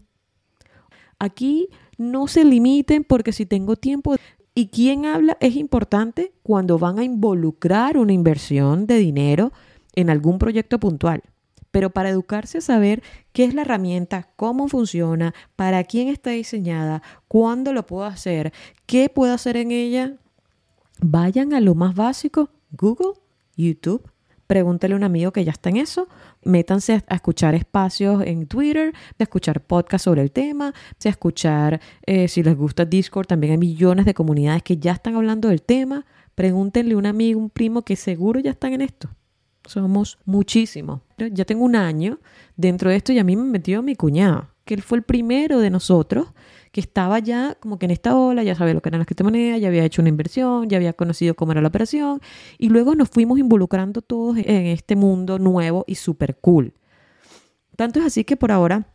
Aquí 1.18 1.68
no 1.98 2.28
se 2.28 2.44
limiten 2.44 3.04
porque 3.04 3.32
si 3.32 3.46
tengo 3.46 3.76
tiempo 3.76 4.16
y 4.54 4.68
quién 4.68 5.06
habla 5.06 5.36
es 5.40 5.56
importante 5.56 6.32
cuando 6.42 6.78
van 6.78 6.98
a 6.98 7.04
involucrar 7.04 7.98
una 7.98 8.12
inversión 8.12 8.86
de 8.86 8.96
dinero 8.96 9.52
en 9.94 10.10
algún 10.10 10.38
proyecto 10.38 10.80
puntual 10.80 11.22
pero 11.70 11.90
para 11.90 12.10
educarse 12.10 12.58
a 12.58 12.62
saber 12.62 13.02
qué 13.32 13.44
es 13.44 13.54
la 13.54 13.62
herramienta, 13.62 14.28
cómo 14.36 14.68
funciona, 14.68 15.34
para 15.56 15.84
quién 15.84 16.08
está 16.08 16.30
diseñada, 16.30 17.02
cuándo 17.28 17.72
lo 17.72 17.86
puedo 17.86 18.04
hacer, 18.04 18.52
qué 18.86 19.08
puedo 19.08 19.32
hacer 19.32 19.56
en 19.56 19.70
ella, 19.70 20.16
vayan 21.00 21.54
a 21.54 21.60
lo 21.60 21.74
más 21.74 21.94
básico, 21.94 22.50
Google, 22.72 23.14
YouTube. 23.56 24.08
Pregúntele 24.46 24.94
a 24.94 24.96
un 24.96 25.04
amigo 25.04 25.30
que 25.30 25.44
ya 25.44 25.52
está 25.52 25.70
en 25.70 25.76
eso. 25.76 26.08
Métanse 26.42 27.04
a 27.06 27.14
escuchar 27.14 27.54
espacios 27.54 28.24
en 28.26 28.48
Twitter, 28.48 28.92
a 29.16 29.22
escuchar 29.22 29.60
podcasts 29.60 30.04
sobre 30.04 30.22
el 30.22 30.32
tema, 30.32 30.74
a 31.04 31.08
escuchar, 31.08 31.80
eh, 32.04 32.26
si 32.26 32.42
les 32.42 32.56
gusta 32.56 32.84
Discord, 32.84 33.28
también 33.28 33.52
hay 33.52 33.58
millones 33.58 34.06
de 34.06 34.14
comunidades 34.14 34.64
que 34.64 34.76
ya 34.76 34.90
están 34.92 35.14
hablando 35.14 35.48
del 35.48 35.62
tema. 35.62 36.04
Pregúntenle 36.34 36.94
a 36.94 36.96
un 36.96 37.06
amigo, 37.06 37.38
un 37.38 37.50
primo 37.50 37.82
que 37.82 37.94
seguro 37.94 38.40
ya 38.40 38.50
están 38.50 38.72
en 38.72 38.80
esto. 38.80 39.08
Somos 39.70 40.18
muchísimos. 40.24 41.00
Ya 41.16 41.44
tengo 41.44 41.64
un 41.64 41.76
año 41.76 42.18
dentro 42.56 42.90
de 42.90 42.96
esto 42.96 43.12
y 43.12 43.20
a 43.20 43.24
mí 43.24 43.36
me 43.36 43.44
metió 43.44 43.84
mi 43.84 43.94
cuñado, 43.94 44.48
que 44.64 44.74
él 44.74 44.82
fue 44.82 44.98
el 44.98 45.04
primero 45.04 45.60
de 45.60 45.70
nosotros 45.70 46.26
que 46.72 46.80
estaba 46.80 47.20
ya 47.20 47.54
como 47.60 47.78
que 47.78 47.84
en 47.84 47.92
esta 47.92 48.16
ola, 48.16 48.42
ya 48.42 48.56
sabía 48.56 48.74
lo 48.74 48.82
que 48.82 48.88
eran 48.88 48.98
las 48.98 49.06
criptomonedas, 49.06 49.60
ya 49.60 49.68
había 49.68 49.84
hecho 49.84 50.02
una 50.02 50.08
inversión, 50.08 50.68
ya 50.68 50.76
había 50.76 50.92
conocido 50.92 51.36
cómo 51.36 51.52
era 51.52 51.60
la 51.60 51.68
operación 51.68 52.20
y 52.58 52.68
luego 52.68 52.96
nos 52.96 53.10
fuimos 53.10 53.38
involucrando 53.38 54.02
todos 54.02 54.38
en 54.38 54.66
este 54.66 54.96
mundo 54.96 55.38
nuevo 55.38 55.84
y 55.86 55.94
súper 55.94 56.36
cool. 56.40 56.74
Tanto 57.76 58.00
es 58.00 58.06
así 58.06 58.24
que 58.24 58.36
por 58.36 58.50
ahora 58.50 58.88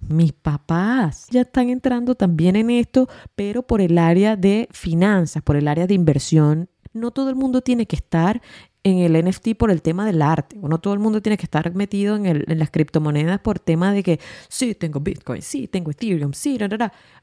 mis 0.00 0.32
papás 0.32 1.26
ya 1.30 1.42
están 1.42 1.68
entrando 1.68 2.14
también 2.14 2.56
en 2.56 2.70
esto, 2.70 3.10
pero 3.36 3.62
por 3.62 3.82
el 3.82 3.98
área 3.98 4.36
de 4.36 4.68
finanzas, 4.70 5.42
por 5.42 5.56
el 5.56 5.68
área 5.68 5.86
de 5.86 5.92
inversión. 5.92 6.70
No 6.94 7.10
todo 7.10 7.28
el 7.28 7.36
mundo 7.36 7.60
tiene 7.60 7.84
que 7.84 7.96
estar 7.96 8.40
en 8.88 8.98
el 8.98 9.24
NFT 9.24 9.54
por 9.56 9.70
el 9.70 9.82
tema 9.82 10.06
del 10.06 10.22
arte. 10.22 10.56
no 10.60 10.78
todo 10.78 10.94
el 10.94 11.00
mundo 11.00 11.22
tiene 11.22 11.36
que 11.36 11.44
estar 11.44 11.74
metido 11.74 12.16
en, 12.16 12.26
el, 12.26 12.44
en 12.48 12.58
las 12.58 12.70
criptomonedas 12.70 13.40
por 13.40 13.58
tema 13.58 13.92
de 13.92 14.02
que 14.02 14.20
sí, 14.48 14.74
tengo 14.74 15.00
Bitcoin, 15.00 15.42
sí, 15.42 15.68
tengo 15.68 15.90
Ethereum, 15.90 16.32
sí, 16.32 16.58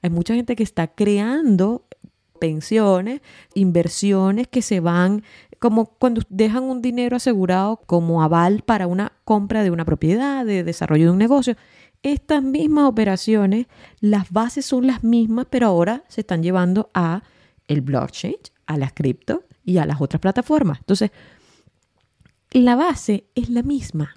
Hay 0.01 0.09
mucha 0.09 0.33
gente 0.33 0.55
que 0.55 0.63
está 0.63 0.87
creando 0.87 1.85
pensiones, 2.39 3.21
inversiones 3.53 4.47
que 4.47 4.61
se 4.61 4.79
van 4.79 5.23
como 5.59 5.85
cuando 5.85 6.21
dejan 6.29 6.63
un 6.63 6.81
dinero 6.81 7.15
asegurado 7.15 7.77
como 7.85 8.21
aval 8.21 8.61
para 8.65 8.87
una 8.87 9.13
compra 9.23 9.63
de 9.63 9.71
una 9.71 9.85
propiedad, 9.85 10.45
de 10.45 10.63
desarrollo 10.63 11.05
de 11.05 11.11
un 11.11 11.17
negocio. 11.17 11.55
Estas 12.03 12.43
mismas 12.43 12.85
operaciones, 12.85 13.67
las 13.99 14.31
bases 14.31 14.65
son 14.65 14.85
las 14.85 15.03
mismas, 15.03 15.47
pero 15.49 15.67
ahora 15.67 16.03
se 16.07 16.21
están 16.21 16.43
llevando 16.43 16.91
a 16.93 17.23
el 17.67 17.81
blockchain, 17.81 18.35
a 18.67 18.77
las 18.77 18.93
cripto 18.93 19.43
y 19.63 19.77
a 19.77 19.85
las 19.85 20.01
otras 20.01 20.19
plataformas. 20.19 20.79
Entonces, 20.79 21.11
la 22.61 22.75
base 22.75 23.27
es 23.35 23.49
la 23.49 23.63
misma. 23.63 24.15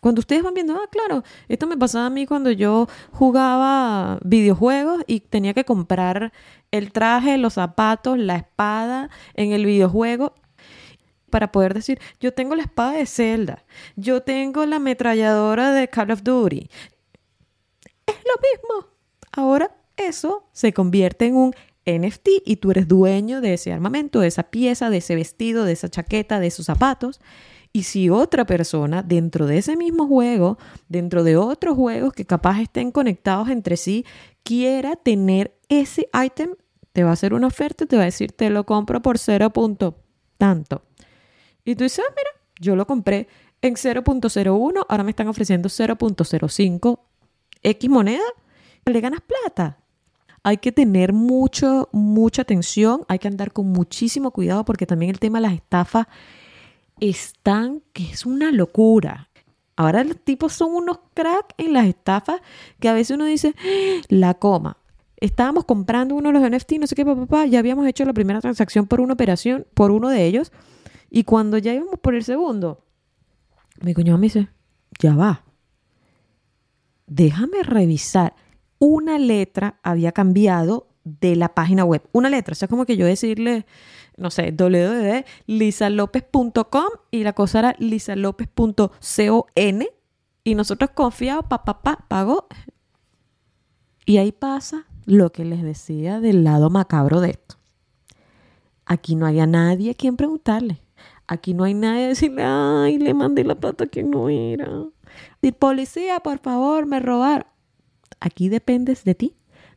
Cuando 0.00 0.20
ustedes 0.20 0.42
van 0.42 0.54
viendo, 0.54 0.74
ah, 0.74 0.88
claro, 0.90 1.24
esto 1.48 1.66
me 1.66 1.76
pasaba 1.76 2.06
a 2.06 2.10
mí 2.10 2.26
cuando 2.26 2.50
yo 2.50 2.86
jugaba 3.12 4.18
videojuegos 4.22 5.02
y 5.06 5.20
tenía 5.20 5.54
que 5.54 5.64
comprar 5.64 6.32
el 6.70 6.92
traje, 6.92 7.38
los 7.38 7.54
zapatos, 7.54 8.18
la 8.18 8.36
espada 8.36 9.10
en 9.34 9.52
el 9.52 9.64
videojuego 9.64 10.34
para 11.30 11.50
poder 11.50 11.74
decir, 11.74 11.98
yo 12.20 12.32
tengo 12.32 12.54
la 12.54 12.62
espada 12.62 12.92
de 12.92 13.06
Zelda, 13.06 13.64
yo 13.96 14.22
tengo 14.22 14.64
la 14.64 14.76
ametralladora 14.76 15.72
de 15.72 15.88
Call 15.88 16.12
of 16.12 16.22
Duty. 16.22 16.68
Es 18.06 18.14
lo 18.14 18.40
mismo. 18.52 18.92
Ahora 19.32 19.76
eso 19.96 20.48
se 20.52 20.72
convierte 20.72 21.26
en 21.26 21.36
un 21.36 21.54
NFT 21.84 22.28
y 22.44 22.56
tú 22.56 22.70
eres 22.70 22.88
dueño 22.88 23.40
de 23.40 23.54
ese 23.54 23.72
armamento, 23.72 24.20
de 24.20 24.28
esa 24.28 24.44
pieza, 24.44 24.90
de 24.90 24.98
ese 24.98 25.14
vestido, 25.14 25.64
de 25.64 25.72
esa 25.72 25.88
chaqueta, 25.88 26.40
de 26.40 26.48
esos 26.48 26.66
zapatos. 26.66 27.20
Y 27.76 27.82
si 27.82 28.08
otra 28.08 28.46
persona 28.46 29.02
dentro 29.02 29.44
de 29.44 29.58
ese 29.58 29.76
mismo 29.76 30.08
juego, 30.08 30.56
dentro 30.88 31.22
de 31.24 31.36
otros 31.36 31.76
juegos 31.76 32.14
que 32.14 32.24
capaz 32.24 32.62
estén 32.62 32.90
conectados 32.90 33.50
entre 33.50 33.76
sí, 33.76 34.06
quiera 34.44 34.96
tener 34.96 35.58
ese 35.68 36.08
ítem, 36.24 36.54
te 36.94 37.04
va 37.04 37.10
a 37.10 37.12
hacer 37.12 37.34
una 37.34 37.48
oferta 37.48 37.84
y 37.84 37.86
te 37.86 37.96
va 37.96 38.04
a 38.04 38.06
decir, 38.06 38.32
te 38.32 38.48
lo 38.48 38.64
compro 38.64 39.02
por 39.02 39.18
cero 39.18 39.50
punto 39.50 39.98
tanto. 40.38 40.86
Y 41.66 41.76
tú 41.76 41.84
dices, 41.84 42.02
ah, 42.08 42.14
mira, 42.16 42.30
yo 42.58 42.76
lo 42.76 42.86
compré 42.86 43.28
en 43.60 43.74
0.01, 43.74 44.86
ahora 44.88 45.04
me 45.04 45.10
están 45.10 45.28
ofreciendo 45.28 45.68
0.05 45.68 47.00
X 47.62 47.90
moneda, 47.90 48.24
le 48.86 49.00
ganas 49.02 49.20
plata. 49.20 49.80
Hay 50.42 50.56
que 50.56 50.72
tener 50.72 51.12
mucho, 51.12 51.90
mucha 51.92 52.40
atención, 52.40 53.04
hay 53.08 53.18
que 53.18 53.28
andar 53.28 53.52
con 53.52 53.66
muchísimo 53.66 54.30
cuidado 54.30 54.64
porque 54.64 54.86
también 54.86 55.10
el 55.10 55.18
tema 55.18 55.40
de 55.40 55.42
las 55.42 55.52
estafas 55.52 56.06
están, 57.00 57.82
que 57.92 58.04
es 58.10 58.26
una 58.26 58.52
locura. 58.52 59.30
Ahora 59.76 60.04
los 60.04 60.18
tipos 60.18 60.52
son 60.54 60.74
unos 60.74 60.98
crack 61.14 61.54
en 61.58 61.74
las 61.74 61.86
estafas 61.86 62.40
que 62.80 62.88
a 62.88 62.94
veces 62.94 63.14
uno 63.14 63.26
dice, 63.26 63.54
¡Ah! 63.58 64.02
la 64.08 64.34
coma. 64.34 64.78
Estábamos 65.18 65.64
comprando 65.64 66.14
uno 66.14 66.30
de 66.30 66.38
los 66.38 66.50
NFT, 66.50 66.72
no 66.72 66.86
sé 66.86 66.94
qué, 66.94 67.04
papá, 67.04 67.46
ya 67.46 67.58
habíamos 67.58 67.86
hecho 67.86 68.04
la 68.04 68.12
primera 68.12 68.40
transacción 68.40 68.86
por 68.86 69.00
una 69.00 69.14
operación, 69.14 69.66
por 69.74 69.90
uno 69.90 70.08
de 70.08 70.26
ellos. 70.26 70.52
Y 71.10 71.24
cuando 71.24 71.58
ya 71.58 71.72
íbamos 71.72 71.98
por 72.00 72.14
el 72.14 72.24
segundo, 72.24 72.84
mi 73.80 73.94
cuñado 73.94 74.18
me 74.18 74.26
dice, 74.26 74.48
ya 74.98 75.14
va. 75.14 75.44
Déjame 77.06 77.62
revisar. 77.62 78.34
Una 78.78 79.18
letra 79.18 79.78
había 79.82 80.12
cambiado 80.12 80.88
de 81.06 81.36
la 81.36 81.54
página 81.54 81.84
web. 81.84 82.02
Una 82.12 82.28
letra. 82.28 82.52
O 82.52 82.56
sea, 82.56 82.68
como 82.68 82.84
que 82.84 82.96
yo 82.96 83.06
decirle, 83.06 83.64
no 84.16 84.30
sé, 84.30 84.52
www.lisalopez.com 84.52 86.88
y 87.10 87.22
la 87.22 87.32
cosa 87.32 87.60
era 87.60 87.76
lisalopez.con 87.78 88.90
y 90.44 90.54
nosotros 90.54 90.90
confiados, 90.94 91.46
pa, 91.48 91.64
pa, 91.64 91.82
pa, 91.82 92.04
pagó. 92.08 92.46
Y 94.04 94.18
ahí 94.18 94.32
pasa 94.32 94.84
lo 95.04 95.32
que 95.32 95.44
les 95.44 95.62
decía 95.62 96.20
del 96.20 96.44
lado 96.44 96.70
macabro 96.70 97.20
de 97.20 97.30
esto. 97.30 97.56
Aquí 98.84 99.16
no 99.16 99.26
había 99.26 99.46
nadie 99.46 99.92
a 99.92 99.94
quien 99.94 100.16
preguntarle. 100.16 100.82
Aquí 101.26 101.54
no 101.54 101.64
hay 101.64 101.74
nadie 101.74 102.04
a 102.04 102.08
decirle, 102.08 102.44
ay, 102.44 102.98
le 102.98 103.14
mandé 103.14 103.42
la 103.42 103.54
plata 103.56 103.84
a 103.84 103.86
quien 103.88 104.10
no 104.10 104.28
era. 104.28 104.84
Y 105.42 105.52
policía, 105.52 106.20
por 106.20 106.38
favor, 106.38 106.86
me 106.86 107.00
robaron. 107.00 107.46
Aquí 108.20 108.48
dependes 108.48 109.02
de 109.04 109.16
ti 109.16 109.34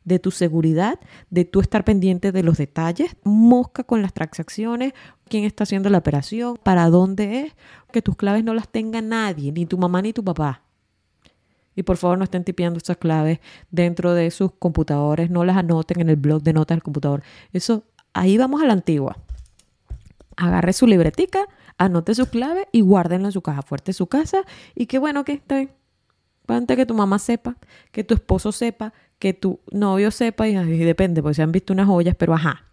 de 0.10 0.20
tu 0.20 0.32
seguridad, 0.32 1.00
de 1.30 1.46
tu 1.46 1.62
estar 1.62 1.86
pendiente 1.86 2.34
de 2.34 2.44
los 2.44 2.58
detalles, 2.58 3.16
mosca 3.24 3.84
con 3.84 4.02
las 4.02 4.12
transacciones, 4.12 4.94
quién 5.30 5.46
está 5.46 5.64
haciendo 5.64 5.90
la 5.90 6.00
operación, 6.00 6.58
para 6.62 6.90
dónde 6.90 7.42
es, 7.42 7.56
que 7.94 8.02
tus 8.02 8.18
claves 8.18 8.44
no 8.44 8.54
las 8.54 8.68
tenga 8.68 9.02
nadie, 9.02 9.54
ni 9.54 9.66
tu 9.66 9.78
mamá 9.78 10.02
ni 10.02 10.12
tu 10.12 10.24
papá. 10.24 10.64
Y 11.76 11.84
por 11.84 11.98
favor 11.98 12.18
no 12.18 12.24
estén 12.26 12.44
tipeando 12.44 12.78
estas 12.78 12.98
claves 12.98 13.40
dentro 13.72 14.14
de 14.14 14.32
sus 14.32 14.52
computadores, 14.52 15.30
no 15.30 15.46
las 15.46 15.56
anoten 15.56 16.02
en 16.02 16.10
el 16.10 16.18
blog 16.18 16.42
de 16.42 16.54
notas 16.54 16.76
del 16.76 16.84
computador. 16.84 17.22
Eso, 17.54 17.84
ahí 18.14 18.38
vamos 18.38 18.62
a 18.62 18.66
la 18.66 18.74
antigua. 18.74 19.18
Agarre 20.36 20.74
su 20.74 20.88
libretica, 20.88 21.46
anote 21.78 22.16
su 22.16 22.26
clave 22.26 22.68
y 22.72 22.82
guárdenla 22.82 23.28
en 23.28 23.32
su 23.32 23.42
caja 23.42 23.62
fuerte 23.62 23.92
de 23.92 23.94
su 23.94 24.08
casa. 24.08 24.42
Y 24.76 24.88
qué 24.88 24.98
bueno 24.98 25.24
que 25.24 25.34
estén. 25.34 25.79
Antes 26.56 26.78
que 26.78 26.86
tu 26.86 26.94
mamá 26.94 27.20
sepa, 27.20 27.58
que 27.92 28.04
tu 28.04 28.14
esposo 28.14 28.52
sepa, 28.52 28.94
que 29.20 29.34
tu 29.34 29.60
novio 29.72 30.12
sepa 30.12 30.48
y, 30.48 30.56
depende, 30.56 31.22
porque 31.22 31.36
se 31.36 31.44
han 31.44 31.52
visto 31.52 31.74
unas 31.74 31.88
joyas, 31.88 32.16
pero 32.16 32.34
ajá. 32.34 32.66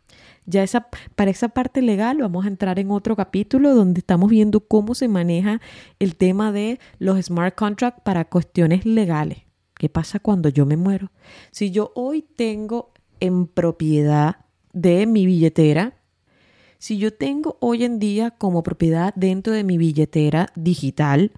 Ya 0.48 0.62
esa, 0.62 0.86
para 1.16 1.30
esa 1.30 1.48
parte 1.48 1.82
legal 1.82 2.18
vamos 2.18 2.44
a 2.44 2.48
entrar 2.48 2.78
en 2.78 2.92
otro 2.92 3.16
capítulo 3.16 3.74
donde 3.74 3.98
estamos 3.98 4.30
viendo 4.30 4.60
cómo 4.60 4.94
se 4.94 5.08
maneja 5.08 5.60
el 5.98 6.14
tema 6.14 6.52
de 6.52 6.78
los 7.00 7.20
smart 7.26 7.56
contracts 7.56 8.02
para 8.04 8.26
cuestiones 8.26 8.86
legales. 8.86 9.38
¿Qué 9.74 9.88
pasa 9.88 10.20
cuando 10.20 10.48
yo 10.48 10.64
me 10.64 10.76
muero? 10.76 11.10
Si 11.50 11.72
yo 11.72 11.90
hoy 11.96 12.22
tengo 12.22 12.92
en 13.18 13.48
propiedad 13.48 14.36
de 14.72 15.06
mi 15.06 15.26
billetera, 15.26 15.96
si 16.78 16.96
yo 16.98 17.12
tengo 17.12 17.56
hoy 17.60 17.84
en 17.84 17.98
día 17.98 18.30
como 18.30 18.62
propiedad 18.62 19.12
dentro 19.16 19.52
de 19.52 19.64
mi 19.64 19.78
billetera 19.78 20.46
digital, 20.54 21.32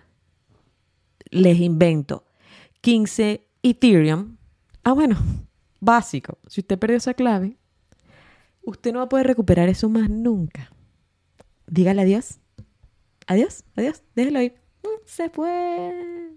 les 1.31 1.61
invento 1.61 2.25
15 2.89 3.47
Ethereum, 3.63 4.39
Ah, 4.83 4.93
bueno, 4.93 5.19
básico. 5.79 6.39
Si 6.47 6.63
usted 6.63 6.79
perdió 6.79 6.97
esa 6.97 7.13
clave, 7.13 7.59
usted 8.63 8.95
no 8.95 9.01
va 9.01 9.05
a 9.05 9.09
poder 9.11 9.27
recuperar 9.27 9.69
eso 9.69 9.91
más 9.91 10.09
nunca. 10.09 10.73
Dígale 11.67 12.01
adiós. 12.01 12.39
Adiós, 13.27 13.67
adiós, 13.77 14.03
déjelo 14.17 14.41
ir. 14.41 14.55
Mm, 14.83 15.05
se 15.05 15.29
fue. 15.29 16.33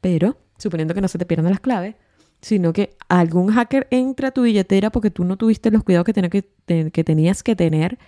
Pero, 0.00 0.36
suponiendo 0.58 0.94
que 0.94 1.00
no 1.00 1.08
se 1.08 1.18
te 1.18 1.26
pierdan 1.26 1.50
las 1.50 1.58
claves, 1.58 1.96
sino 2.40 2.72
que 2.72 2.96
algún 3.08 3.48
hacker 3.48 3.88
entra 3.90 4.28
a 4.28 4.30
tu 4.30 4.42
billetera 4.42 4.90
porque 4.90 5.10
tú 5.10 5.24
no 5.24 5.38
tuviste 5.38 5.72
los 5.72 5.82
cuidados 5.82 6.04
que, 6.04 6.44
que, 6.66 6.92
que 6.92 7.02
tenías 7.02 7.42
que 7.42 7.56
tener 7.56 7.98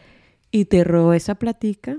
y 0.53 0.67
te 0.67 0.85
robó 0.85 1.15
esa 1.15 1.35
platica. 1.35 1.99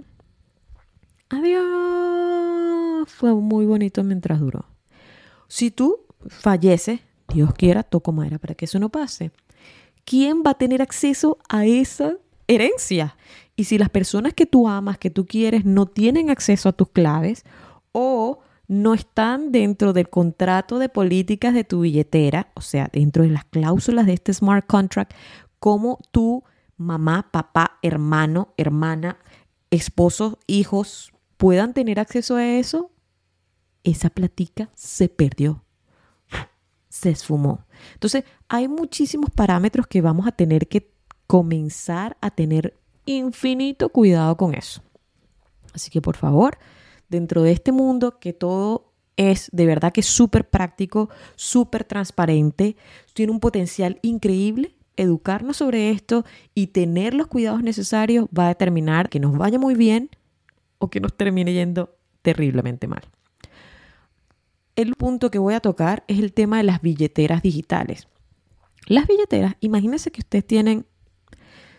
Adiós. 1.28 3.10
Fue 3.12 3.34
muy 3.34 3.66
bonito 3.66 4.02
mientras 4.06 4.40
duró. 4.40 4.73
Si 5.54 5.70
tú 5.70 6.00
falleces 6.30 7.02
Dios 7.32 7.54
quiera, 7.54 7.84
toco 7.84 8.12
madera 8.12 8.40
para 8.40 8.56
que 8.56 8.66
eso 8.66 8.80
no 8.80 8.90
pase. 8.90 9.30
¿Quién 10.04 10.42
va 10.44 10.50
a 10.52 10.58
tener 10.58 10.82
acceso 10.82 11.38
a 11.48 11.68
esa 11.68 12.18
herencia? 12.48 13.18
Y 13.56 13.66
si 13.66 13.78
las 13.78 13.90
personas 13.90 14.34
que 14.34 14.48
tú 14.48 14.68
amas, 14.68 14.98
que 14.98 15.12
tú 15.12 15.28
quieres, 15.28 15.64
no 15.64 15.86
tienen 15.86 16.32
acceso 16.32 16.70
a 16.70 16.74
tus 16.74 16.90
claves 16.90 17.46
o 17.92 18.40
no 18.68 18.96
están 18.96 19.52
dentro 19.52 19.94
del 19.94 20.10
contrato 20.10 20.80
de 20.80 20.90
políticas 20.90 21.54
de 21.54 21.64
tu 21.64 21.82
billetera, 21.82 22.48
o 22.56 22.62
sea, 22.62 22.90
dentro 22.92 23.22
de 23.22 23.30
las 23.30 23.46
cláusulas 23.46 24.08
de 24.08 24.14
este 24.14 24.34
smart 24.34 24.66
contract, 24.66 25.14
como 25.60 26.00
tu 26.10 26.44
mamá, 26.78 27.30
papá, 27.32 27.78
hermano, 27.84 28.56
hermana, 28.58 29.20
esposo, 29.70 30.40
hijos 30.48 31.14
puedan 31.38 31.76
tener 31.76 32.00
acceso 32.00 32.38
a 32.38 32.44
eso, 32.44 32.90
esa 33.84 34.10
platica 34.10 34.70
se 34.76 35.10
perdió 35.10 35.64
se 36.94 37.10
esfumó. 37.10 37.66
Entonces, 37.96 38.24
hay 38.48 38.68
muchísimos 38.68 39.32
parámetros 39.32 39.88
que 39.88 40.00
vamos 40.00 40.28
a 40.28 40.32
tener 40.32 40.68
que 40.68 40.92
comenzar 41.26 42.16
a 42.22 42.30
tener 42.30 42.78
infinito 43.06 43.90
cuidado 43.90 44.38
con 44.38 44.54
eso. 44.54 44.84
Así 45.74 45.90
que 45.90 46.02
por 46.02 46.16
favor, 46.16 46.60
dentro 47.10 47.42
de 47.42 47.52
este 47.52 47.72
mundo 47.72 48.20
que 48.20 48.32
todo 48.32 48.94
es 49.18 49.50
de 49.52 49.66
verdad 49.66 49.92
que 49.92 50.04
súper 50.04 50.48
práctico, 50.48 51.10
súper 51.36 51.84
transparente, 51.84 52.78
tiene 53.16 53.32
un 53.32 53.40
potencial 53.40 53.98
increíble. 54.04 54.76
Educarnos 54.96 55.58
sobre 55.58 55.90
esto 55.90 56.26
y 56.54 56.68
tener 56.68 57.16
los 57.16 57.26
cuidados 57.26 57.64
necesarios 57.64 58.28
va 58.28 58.46
a 58.46 58.50
determinar 58.50 59.10
que 59.10 59.20
nos 59.20 59.36
vaya 59.36 59.58
muy 59.58 59.74
bien 59.74 60.12
o 60.78 60.92
que 60.92 61.00
nos 61.00 61.18
termine 61.18 61.54
yendo 61.54 61.98
terriblemente 62.22 62.88
mal. 62.88 63.02
El 64.76 64.96
punto 64.96 65.30
que 65.30 65.40
voy 65.40 65.54
a 65.54 65.60
tocar 65.60 66.04
es 66.08 66.20
el 66.20 66.34
tema 66.34 66.58
de 66.58 66.64
las 66.64 66.82
billeteras 66.82 67.42
digitales. 67.44 68.08
Las 68.88 69.08
billeteras, 69.08 69.56
imagínense 69.60 70.12
que 70.12 70.22
ustedes 70.22 70.46
tienen, 70.46 70.86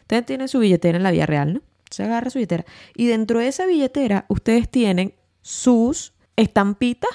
ustedes 0.03 0.27
tienen 0.27 0.49
su 0.49 0.61
billetera 0.61 0.97
en 0.97 1.03
la 1.03 1.11
vida 1.11 1.27
real, 1.27 1.55
¿no? 1.55 1.63
Se 1.91 2.05
agarra 2.05 2.31
su 2.31 2.39
billetera 2.39 2.65
y 2.95 3.07
dentro 3.07 3.41
de 3.41 3.49
esa 3.49 3.67
billetera 3.67 4.27
ustedes 4.29 4.69
tienen 4.69 5.15
sus 5.43 6.15
estampitas, 6.37 7.11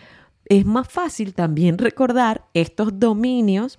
es 0.47 0.67
más 0.67 0.89
fácil 0.89 1.35
también 1.35 1.79
recordar 1.79 2.49
estos 2.55 2.99
dominios 2.99 3.79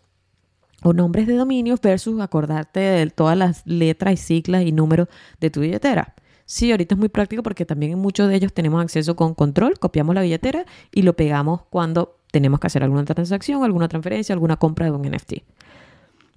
o 0.83 0.93
nombres 0.93 1.27
de 1.27 1.35
dominios 1.35 1.81
versus 1.81 2.19
acordarte 2.21 2.79
de 2.79 3.09
todas 3.09 3.37
las 3.37 3.65
letras 3.65 4.13
y 4.13 4.17
siglas 4.17 4.63
y 4.63 4.71
números 4.71 5.07
de 5.39 5.49
tu 5.49 5.61
billetera. 5.61 6.15
Sí, 6.45 6.71
ahorita 6.71 6.95
es 6.95 6.99
muy 6.99 7.09
práctico 7.09 7.43
porque 7.43 7.65
también 7.65 7.91
en 7.91 7.99
muchos 7.99 8.27
de 8.27 8.35
ellos 8.35 8.53
tenemos 8.53 8.81
acceso 8.81 9.15
con 9.15 9.35
control, 9.35 9.77
copiamos 9.77 10.15
la 10.15 10.21
billetera 10.21 10.65
y 10.91 11.03
lo 11.03 11.15
pegamos 11.15 11.61
cuando 11.69 12.17
tenemos 12.31 12.59
que 12.59 12.67
hacer 12.67 12.83
alguna 12.83 13.05
transacción, 13.05 13.63
alguna 13.63 13.87
transferencia, 13.87 14.33
alguna 14.33 14.57
compra 14.57 14.85
de 14.85 14.91
un 14.91 15.01
NFT. 15.03 15.33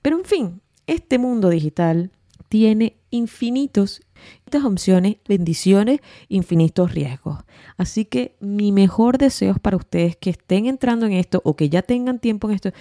Pero 0.03 0.19
en 0.19 0.25
fin, 0.25 0.61
este 0.87 1.19
mundo 1.19 1.49
digital 1.49 2.11
tiene 2.49 2.97
infinitos 3.11 4.03
estas 4.45 4.65
opciones, 4.65 5.17
bendiciones, 5.27 6.01
infinitos 6.29 6.93
riesgos. 6.93 7.39
Así 7.77 8.05
que 8.05 8.37
mi 8.41 8.73
mejor 8.73 9.19
deseo 9.19 9.55
para 9.55 9.77
ustedes 9.77 10.17
que 10.17 10.31
estén 10.31 10.67
entrando 10.67 11.07
en 11.07 11.13
esto 11.13 11.41
o 11.45 11.57
que 11.57 11.69
ya 11.69 11.83
tengan 11.83 12.19
tiempo 12.19 12.49
en 12.49 12.55
esto 12.55 12.73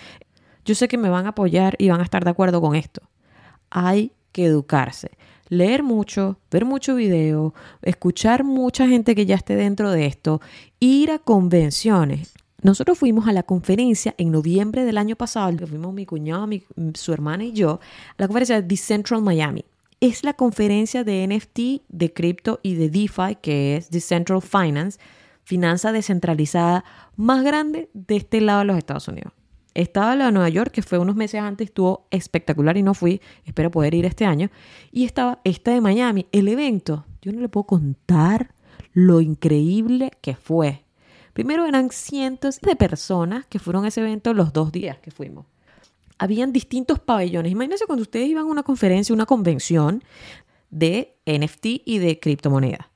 yo 0.65 0.75
sé 0.75 0.87
que 0.87 0.97
me 0.97 1.09
van 1.09 1.25
a 1.25 1.29
apoyar 1.29 1.75
y 1.77 1.89
van 1.89 2.01
a 2.01 2.03
estar 2.03 2.23
de 2.23 2.29
acuerdo 2.29 2.61
con 2.61 2.75
esto. 2.75 3.01
Hay 3.69 4.11
que 4.31 4.45
educarse. 4.45 5.11
Leer 5.49 5.83
mucho, 5.83 6.37
ver 6.49 6.63
mucho 6.63 6.95
video, 6.95 7.53
escuchar 7.81 8.43
mucha 8.43 8.87
gente 8.87 9.15
que 9.15 9.25
ya 9.25 9.35
esté 9.35 9.55
dentro 9.55 9.91
de 9.91 10.05
esto, 10.05 10.39
ir 10.79 11.11
a 11.11 11.19
convenciones. 11.19 12.33
Nosotros 12.61 12.97
fuimos 12.97 13.27
a 13.27 13.33
la 13.33 13.43
conferencia 13.43 14.13
en 14.17 14.31
noviembre 14.31 14.85
del 14.85 14.97
año 14.97 15.15
pasado, 15.15 15.67
fuimos 15.67 15.93
mi 15.93 16.05
cuñado, 16.05 16.47
su 16.93 17.11
hermana 17.11 17.43
y 17.43 17.53
yo, 17.53 17.79
a 18.11 18.21
la 18.21 18.27
conferencia 18.27 18.61
de 18.61 18.67
Decentral 18.67 19.21
Miami. 19.21 19.65
Es 19.99 20.23
la 20.23 20.33
conferencia 20.33 21.03
de 21.03 21.27
NFT, 21.27 21.83
de 21.89 22.13
cripto 22.13 22.59
y 22.63 22.75
de 22.75 22.89
DeFi, 22.89 23.35
que 23.41 23.75
es 23.75 23.89
Decentral 23.89 24.41
Finance, 24.41 24.99
finanza 25.43 25.91
descentralizada 25.91 26.85
más 27.17 27.43
grande 27.43 27.89
de 27.93 28.15
este 28.15 28.41
lado 28.41 28.59
de 28.59 28.65
los 28.65 28.77
Estados 28.77 29.07
Unidos. 29.07 29.33
Estaba 29.73 30.15
la 30.15 30.25
de 30.25 30.31
Nueva 30.31 30.49
York, 30.49 30.71
que 30.71 30.81
fue 30.81 30.97
unos 30.97 31.15
meses 31.15 31.41
antes, 31.41 31.69
estuvo 31.69 32.07
espectacular 32.11 32.77
y 32.77 32.83
no 32.83 32.93
fui, 32.93 33.21
espero 33.45 33.71
poder 33.71 33.93
ir 33.93 34.05
este 34.05 34.25
año. 34.25 34.49
Y 34.91 35.05
estaba 35.05 35.39
esta 35.43 35.71
de 35.71 35.81
Miami, 35.81 36.27
el 36.31 36.47
evento. 36.47 37.05
Yo 37.21 37.31
no 37.31 37.39
le 37.39 37.49
puedo 37.49 37.65
contar 37.65 38.53
lo 38.93 39.21
increíble 39.21 40.11
que 40.21 40.35
fue. 40.35 40.83
Primero 41.33 41.65
eran 41.65 41.89
cientos 41.91 42.59
de 42.59 42.75
personas 42.75 43.45
que 43.47 43.59
fueron 43.59 43.85
a 43.85 43.87
ese 43.87 44.01
evento 44.01 44.33
los 44.33 44.51
dos 44.51 44.71
días 44.71 44.97
que 44.99 45.11
fuimos. 45.11 45.45
Habían 46.17 46.51
distintos 46.51 46.99
pabellones. 46.99 47.51
Imagínense 47.51 47.85
cuando 47.85 48.03
ustedes 48.03 48.27
iban 48.27 48.43
a 48.43 48.47
una 48.47 48.63
conferencia, 48.63 49.15
una 49.15 49.25
convención 49.25 50.03
de 50.69 51.15
NFT 51.25 51.65
y 51.85 51.99
de 51.99 52.19
criptomonedas. 52.19 52.90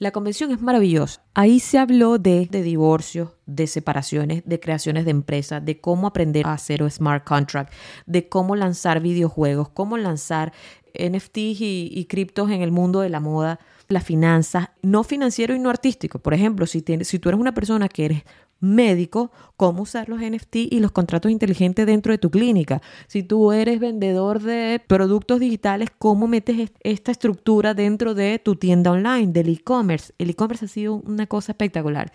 La 0.00 0.12
convención 0.12 0.50
es 0.50 0.62
maravillosa. 0.62 1.22
Ahí 1.34 1.60
se 1.60 1.78
habló 1.78 2.16
de, 2.16 2.46
divorcios, 2.46 3.32
de 3.44 3.66
separaciones, 3.66 4.42
de 4.46 4.58
creaciones 4.58 5.04
de 5.04 5.10
empresas, 5.10 5.62
de 5.62 5.78
cómo 5.78 6.06
aprender 6.06 6.46
a 6.46 6.54
hacer 6.54 6.82
un 6.82 6.90
smart 6.90 7.22
contract, 7.22 7.70
de 8.06 8.26
cómo 8.26 8.56
lanzar 8.56 9.00
videojuegos, 9.00 9.68
cómo 9.68 9.98
lanzar 9.98 10.54
NFTs 10.94 11.60
y, 11.60 11.90
y 11.92 12.06
criptos 12.06 12.50
en 12.50 12.62
el 12.62 12.72
mundo 12.72 13.00
de 13.00 13.10
la 13.10 13.20
moda, 13.20 13.60
las 13.88 14.02
finanzas, 14.02 14.70
no 14.80 15.04
financiero 15.04 15.54
y 15.54 15.58
no 15.58 15.68
artístico. 15.68 16.18
Por 16.18 16.32
ejemplo, 16.32 16.64
si, 16.64 16.80
tienes, 16.80 17.06
si 17.06 17.18
tú 17.18 17.28
eres 17.28 17.38
una 17.38 17.52
persona 17.52 17.86
que 17.86 18.06
eres 18.06 18.22
médico 18.60 19.32
cómo 19.56 19.82
usar 19.82 20.08
los 20.08 20.20
NFT 20.20 20.56
y 20.56 20.80
los 20.80 20.92
contratos 20.92 21.30
inteligentes 21.30 21.86
dentro 21.86 22.12
de 22.12 22.18
tu 22.18 22.30
clínica. 22.30 22.80
Si 23.08 23.22
tú 23.22 23.52
eres 23.52 23.80
vendedor 23.80 24.40
de 24.40 24.80
productos 24.86 25.40
digitales, 25.40 25.90
cómo 25.98 26.26
metes 26.26 26.70
esta 26.82 27.10
estructura 27.10 27.74
dentro 27.74 28.14
de 28.14 28.38
tu 28.38 28.56
tienda 28.56 28.92
online, 28.92 29.32
del 29.32 29.48
e-commerce. 29.48 30.12
El 30.18 30.30
e-commerce 30.30 30.64
ha 30.64 30.68
sido 30.68 30.94
una 30.94 31.26
cosa 31.26 31.52
espectacular. 31.52 32.12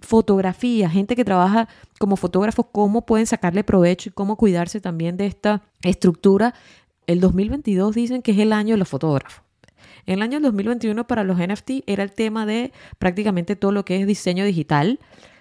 Fotografía, 0.00 0.88
gente 0.88 1.14
que 1.14 1.24
trabaja 1.24 1.68
como 1.98 2.16
fotógrafos, 2.16 2.66
cómo 2.72 3.04
pueden 3.04 3.26
sacarle 3.26 3.64
provecho 3.64 4.08
y 4.08 4.12
cómo 4.12 4.36
cuidarse 4.36 4.80
también 4.80 5.16
de 5.16 5.26
esta 5.26 5.62
estructura. 5.82 6.54
El 7.06 7.20
2022 7.20 7.94
dicen 7.94 8.22
que 8.22 8.32
es 8.32 8.38
el 8.38 8.52
año 8.52 8.74
de 8.74 8.78
los 8.78 8.88
fotógrafos. 8.88 9.42
En 10.08 10.14
el 10.14 10.22
año 10.22 10.40
2021 10.40 11.06
para 11.06 11.22
los 11.22 11.38
NFT 11.38 11.82
era 11.86 12.02
el 12.02 12.12
tema 12.12 12.46
de 12.46 12.72
prácticamente 12.98 13.56
todo 13.56 13.72
lo 13.72 13.84
que 13.84 14.00
es 14.00 14.06
diseño 14.06 14.44
digital. 14.46 14.98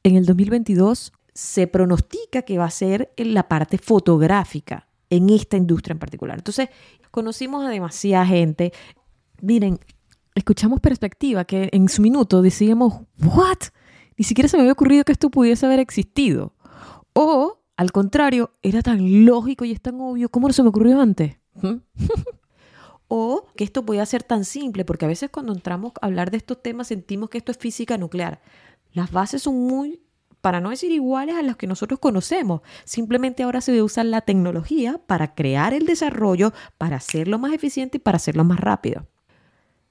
En 0.08 0.16
el 0.16 0.26
2022 0.26 1.12
se 1.34 1.68
pronostica 1.68 2.44
que 2.44 2.58
va 2.58 2.64
a 2.64 2.72
ser 2.72 3.12
en 3.18 3.34
la 3.34 3.50
parte 3.50 3.78
fotográfica 3.78 4.88
en 5.10 5.30
esta 5.30 5.58
industria 5.58 5.92
en 5.96 6.00
particular. 6.00 6.38
Entonces, 6.38 6.70
conocimos 7.12 7.66
a 7.66 7.70
demasiada 7.70 8.26
gente. 8.26 8.72
Miren, 9.42 9.82
escuchamos 10.34 10.80
perspectiva 10.80 11.44
que 11.44 11.68
en 11.74 11.90
su 11.90 12.02
minuto 12.02 12.42
decíamos, 12.42 13.02
¿what? 13.22 13.58
Ni 14.16 14.24
siquiera 14.24 14.48
se 14.48 14.56
me 14.56 14.62
había 14.62 14.72
ocurrido 14.72 15.04
que 15.04 15.12
esto 15.12 15.30
pudiese 15.30 15.66
haber 15.66 15.82
existido. 15.82 16.54
O, 17.12 17.60
al 17.76 17.92
contrario, 17.92 18.54
era 18.62 18.82
tan 18.82 19.26
lógico 19.26 19.66
y 19.66 19.74
es 19.74 19.82
tan 19.82 20.00
obvio, 20.00 20.30
¿cómo 20.30 20.48
no 20.48 20.54
se 20.54 20.64
me 20.64 20.70
ocurrió 20.70 21.02
antes? 21.02 21.36
¿Mm? 21.56 21.82
o 23.10 23.46
que 23.58 23.66
esto 23.66 23.86
podía 23.86 24.06
ser 24.06 24.24
tan 24.24 24.46
simple, 24.46 24.86
porque 24.86 25.04
a 25.04 25.10
veces 25.10 25.30
cuando 25.30 25.52
entramos 25.52 25.92
a 26.02 26.06
hablar 26.06 26.32
de 26.32 26.38
estos 26.38 26.64
temas 26.64 26.88
sentimos 26.88 27.30
que 27.30 27.40
esto 27.40 27.52
es 27.52 27.58
física 27.58 27.98
nuclear. 27.98 28.40
Las 28.98 29.12
bases 29.12 29.44
son 29.44 29.68
muy, 29.68 30.02
para 30.42 30.60
no 30.60 30.72
decir 30.72 30.92
iguales 30.92 31.36
a 31.36 31.44
las 31.44 31.56
que 31.56 31.68
nosotros 31.68 32.00
conocemos, 32.00 32.62
simplemente 32.84 33.44
ahora 33.44 33.62
se 33.62 33.80
usa 33.80 34.04
la 34.04 34.22
tecnología 34.22 35.00
para 35.06 35.36
crear 35.36 35.76
el 35.76 35.86
desarrollo, 35.86 36.52
para 36.80 36.96
hacerlo 36.96 37.38
más 37.38 37.54
eficiente 37.54 37.98
y 37.98 38.00
para 38.00 38.16
hacerlo 38.16 38.44
más 38.44 38.60
rápido. 38.60 39.06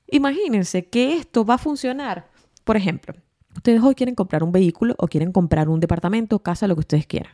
Imagínense 0.08 0.86
que 0.86 1.16
esto 1.18 1.44
va 1.44 1.54
a 1.54 1.58
funcionar. 1.58 2.28
Por 2.64 2.76
ejemplo, 2.76 3.14
ustedes 3.54 3.80
hoy 3.80 3.94
quieren 3.94 4.16
comprar 4.16 4.42
un 4.42 4.50
vehículo 4.50 4.96
o 4.98 5.06
quieren 5.06 5.30
comprar 5.30 5.68
un 5.68 5.78
departamento, 5.78 6.40
casa, 6.40 6.66
lo 6.66 6.74
que 6.74 6.80
ustedes 6.80 7.06
quieran. 7.06 7.32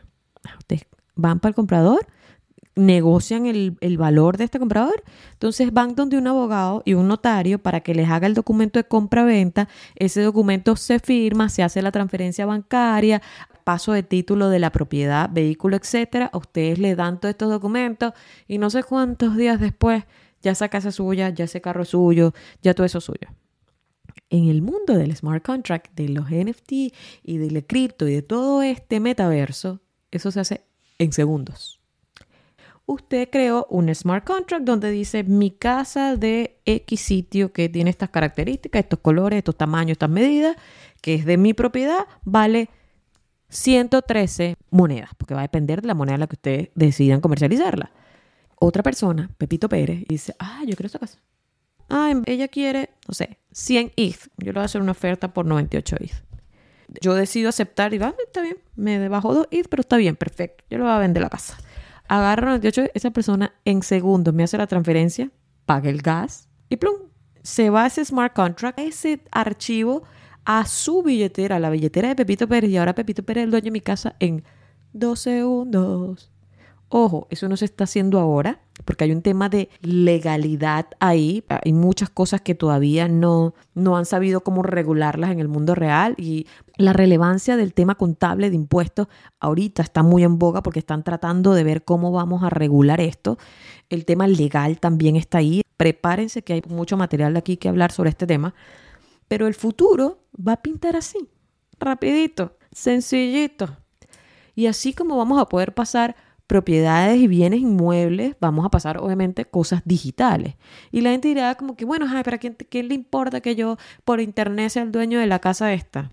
Ustedes 0.59 0.85
van 1.15 1.39
para 1.39 1.49
el 1.49 1.55
comprador 1.55 2.05
negocian 2.75 3.45
el, 3.45 3.97
valor 3.97 4.37
de 4.37 4.45
este 4.45 4.59
comprador. 4.59 5.03
Entonces 5.33 5.71
van 5.73 5.95
donde 5.95 6.17
un 6.17 6.27
abogado 6.27 6.81
y 6.85 6.93
un 6.93 7.07
notario 7.07 7.59
para 7.59 7.81
que 7.81 7.93
les 7.93 8.09
haga 8.09 8.27
el 8.27 8.33
documento 8.33 8.79
de 8.79 8.85
compra-venta. 8.85 9.67
Ese 9.95 10.21
documento 10.21 10.75
se 10.75 10.99
firma, 10.99 11.49
se 11.49 11.63
hace 11.63 11.81
la 11.81 11.91
transferencia 11.91 12.45
bancaria, 12.45 13.21
paso 13.63 13.93
de 13.93 14.03
título 14.03 14.49
de 14.49 14.59
la 14.59 14.71
propiedad, 14.71 15.29
vehículo, 15.31 15.77
etcétera. 15.77 16.31
Ustedes 16.33 16.79
le 16.79 16.95
dan 16.95 17.19
todos 17.19 17.31
estos 17.31 17.49
documentos 17.49 18.13
y 18.47 18.57
no 18.57 18.69
sé 18.69 18.83
cuántos 18.83 19.37
días 19.37 19.59
después 19.59 20.03
ya 20.41 20.51
esa 20.51 20.67
casa 20.69 20.89
es 20.89 20.95
suya, 20.95 21.29
ya 21.29 21.45
ese 21.45 21.61
carro 21.61 21.83
es 21.83 21.89
suyo, 21.89 22.33
ya 22.61 22.73
todo 22.73 22.85
eso 22.85 22.97
es 22.97 23.03
suyo. 23.03 23.29
En 24.29 24.49
el 24.49 24.61
mundo 24.61 24.97
del 24.97 25.15
smart 25.15 25.45
contract, 25.45 25.93
de 25.95 26.09
los 26.09 26.29
NFT 26.29 26.71
y 27.23 27.37
del 27.37 27.65
cripto 27.65 28.07
y 28.07 28.15
de 28.15 28.21
todo 28.23 28.61
este 28.63 28.99
metaverso, 28.99 29.79
eso 30.11 30.31
se 30.31 30.39
hace 30.39 30.65
en 30.97 31.13
segundos 31.13 31.82
usted 32.85 33.29
creó 33.29 33.65
un 33.69 33.93
smart 33.93 34.25
contract 34.25 34.65
donde 34.65 34.91
dice 34.91 35.23
mi 35.23 35.51
casa 35.51 36.15
de 36.15 36.59
X 36.65 36.99
sitio 36.99 37.53
que 37.53 37.69
tiene 37.69 37.89
estas 37.89 38.09
características, 38.09 38.81
estos 38.81 38.99
colores, 38.99 39.37
estos 39.37 39.57
tamaños, 39.57 39.93
estas 39.93 40.09
medidas, 40.09 40.55
que 41.01 41.15
es 41.15 41.25
de 41.25 41.37
mi 41.37 41.53
propiedad, 41.53 42.05
vale 42.23 42.69
113 43.49 44.55
monedas, 44.71 45.11
porque 45.17 45.33
va 45.33 45.41
a 45.41 45.43
depender 45.43 45.81
de 45.81 45.87
la 45.87 45.93
moneda 45.93 46.15
en 46.15 46.21
la 46.21 46.27
que 46.27 46.35
ustedes 46.35 46.69
decidan 46.75 47.21
comercializarla. 47.21 47.91
Otra 48.55 48.83
persona, 48.83 49.29
Pepito 49.37 49.69
Pérez, 49.69 50.05
dice, 50.07 50.35
ah, 50.39 50.61
yo 50.61 50.75
quiero 50.75 50.87
esta 50.87 50.99
casa. 50.99 51.19
Ah, 51.89 52.13
ella 52.25 52.47
quiere, 52.47 52.89
no 53.07 53.13
sé, 53.13 53.37
100 53.51 53.91
ETH. 53.97 54.29
Yo 54.37 54.47
le 54.47 54.53
voy 54.53 54.61
a 54.61 54.65
hacer 54.65 54.81
una 54.81 54.93
oferta 54.93 55.33
por 55.33 55.45
98 55.45 55.97
ETH. 55.99 56.23
Yo 57.01 57.13
decido 57.13 57.49
aceptar 57.49 57.93
y 57.93 57.97
va, 57.97 58.07
ah, 58.07 58.15
está 58.25 58.41
bien, 58.41 58.57
me 58.75 59.07
bajo 59.09 59.33
2 59.33 59.47
ETH, 59.51 59.67
pero 59.69 59.81
está 59.81 59.97
bien, 59.97 60.15
perfecto. 60.15 60.63
Yo 60.69 60.77
le 60.77 60.83
voy 60.85 60.93
a 60.93 60.99
vender 60.99 61.21
la 61.21 61.29
casa 61.29 61.57
agarra 62.07 62.47
98, 62.47 62.91
esa 62.93 63.11
persona 63.11 63.53
en 63.65 63.83
segundos 63.83 64.33
me 64.33 64.43
hace 64.43 64.57
la 64.57 64.67
transferencia, 64.67 65.31
paga 65.65 65.89
el 65.89 66.01
gas 66.01 66.49
y 66.69 66.77
plum, 66.77 66.95
se 67.41 67.69
va 67.69 67.85
ese 67.85 68.03
smart 68.03 68.33
contract, 68.33 68.79
ese 68.79 69.21
archivo 69.31 70.03
a 70.45 70.65
su 70.65 71.03
billetera, 71.03 71.57
a 71.57 71.59
la 71.59 71.69
billetera 71.69 72.09
de 72.09 72.15
Pepito 72.15 72.47
Pérez 72.47 72.69
y 72.69 72.77
ahora 72.77 72.95
Pepito 72.95 73.23
Pérez 73.23 73.43
es 73.43 73.45
el 73.45 73.51
dueño 73.51 73.65
de 73.65 73.71
mi 73.71 73.81
casa 73.81 74.15
en 74.19 74.43
dos 74.91 75.21
segundos. 75.21 76.32
Ojo, 76.95 77.25
eso 77.31 77.49
no 77.49 77.57
se 77.57 77.65
está 77.65 77.85
haciendo 77.85 78.19
ahora 78.19 78.59
porque 78.85 79.05
hay 79.05 79.11
un 79.13 79.23
tema 79.23 79.49
de 79.49 79.67
legalidad 79.81 80.85
ahí. 80.99 81.43
Hay 81.49 81.73
muchas 81.73 82.11
cosas 82.11 82.41
que 82.41 82.53
todavía 82.53 83.07
no, 83.07 83.55
no 83.73 83.97
han 83.97 84.05
sabido 84.05 84.41
cómo 84.41 84.61
regularlas 84.61 85.31
en 85.31 85.39
el 85.39 85.47
mundo 85.47 85.73
real 85.73 86.13
y 86.19 86.45
la 86.77 86.93
relevancia 86.93 87.57
del 87.57 87.73
tema 87.73 87.95
contable 87.95 88.51
de 88.51 88.57
impuestos 88.57 89.07
ahorita 89.39 89.81
está 89.81 90.03
muy 90.03 90.23
en 90.23 90.37
boga 90.37 90.61
porque 90.61 90.77
están 90.77 91.03
tratando 91.03 91.55
de 91.55 91.63
ver 91.63 91.83
cómo 91.83 92.11
vamos 92.11 92.43
a 92.43 92.51
regular 92.51 93.01
esto. 93.01 93.39
El 93.89 94.05
tema 94.05 94.27
legal 94.27 94.79
también 94.79 95.15
está 95.15 95.39
ahí. 95.39 95.63
Prepárense 95.77 96.43
que 96.43 96.53
hay 96.53 96.61
mucho 96.69 96.95
material 96.95 97.33
de 97.33 97.39
aquí 97.39 97.57
que 97.57 97.69
hablar 97.69 97.91
sobre 97.91 98.11
este 98.11 98.27
tema. 98.27 98.53
Pero 99.27 99.47
el 99.47 99.55
futuro 99.55 100.19
va 100.35 100.53
a 100.53 100.61
pintar 100.61 100.95
así, 100.95 101.27
rapidito, 101.79 102.55
sencillito. 102.71 103.77
Y 104.53 104.67
así 104.67 104.93
como 104.93 105.17
vamos 105.17 105.41
a 105.41 105.49
poder 105.49 105.73
pasar 105.73 106.15
propiedades 106.53 107.17
y 107.17 107.27
bienes 107.27 107.61
inmuebles, 107.61 108.35
vamos 108.39 108.63
a 108.63 108.69
pasar 108.69 108.99
obviamente 108.99 109.43
cosas 109.43 109.81
digitales. 109.85 110.53
Y 110.91 111.01
la 111.01 111.09
gente 111.09 111.29
dirá 111.29 111.55
como 111.55 111.75
que, 111.75 111.83
bueno, 111.83 112.05
ay, 112.07 112.21
¿para 112.21 112.37
quién, 112.37 112.55
le 112.71 112.93
importa 112.93 113.41
que 113.41 113.55
yo 113.55 113.77
por 114.05 114.21
internet 114.21 114.69
sea 114.69 114.83
el 114.83 114.91
dueño 114.91 115.19
de 115.19 115.25
la 115.25 115.39
casa 115.39 115.73
esta? 115.73 116.11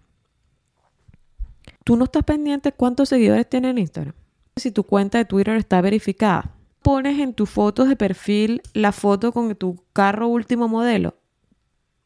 Tú 1.85 1.99
no 1.99 2.05
estás 2.05 2.25
pendiente 2.25 2.73
cuántos 2.73 3.11
seguidores 3.11 3.51
tiene 3.51 3.69
en 3.69 3.77
Instagram. 3.77 4.15
Si 4.57 4.71
tu 4.71 4.85
cuenta 4.85 5.19
de 5.19 5.27
Twitter 5.27 5.57
está 5.57 5.83
verificada, 5.83 6.55
pones 6.81 7.19
en 7.19 7.35
tus 7.35 7.51
fotos 7.51 7.91
de 7.91 7.97
perfil 7.97 8.63
la 8.73 8.93
foto 8.93 9.33
con 9.33 9.55
tu 9.57 9.85
carro 9.93 10.27
último 10.27 10.69
modelo 10.69 11.17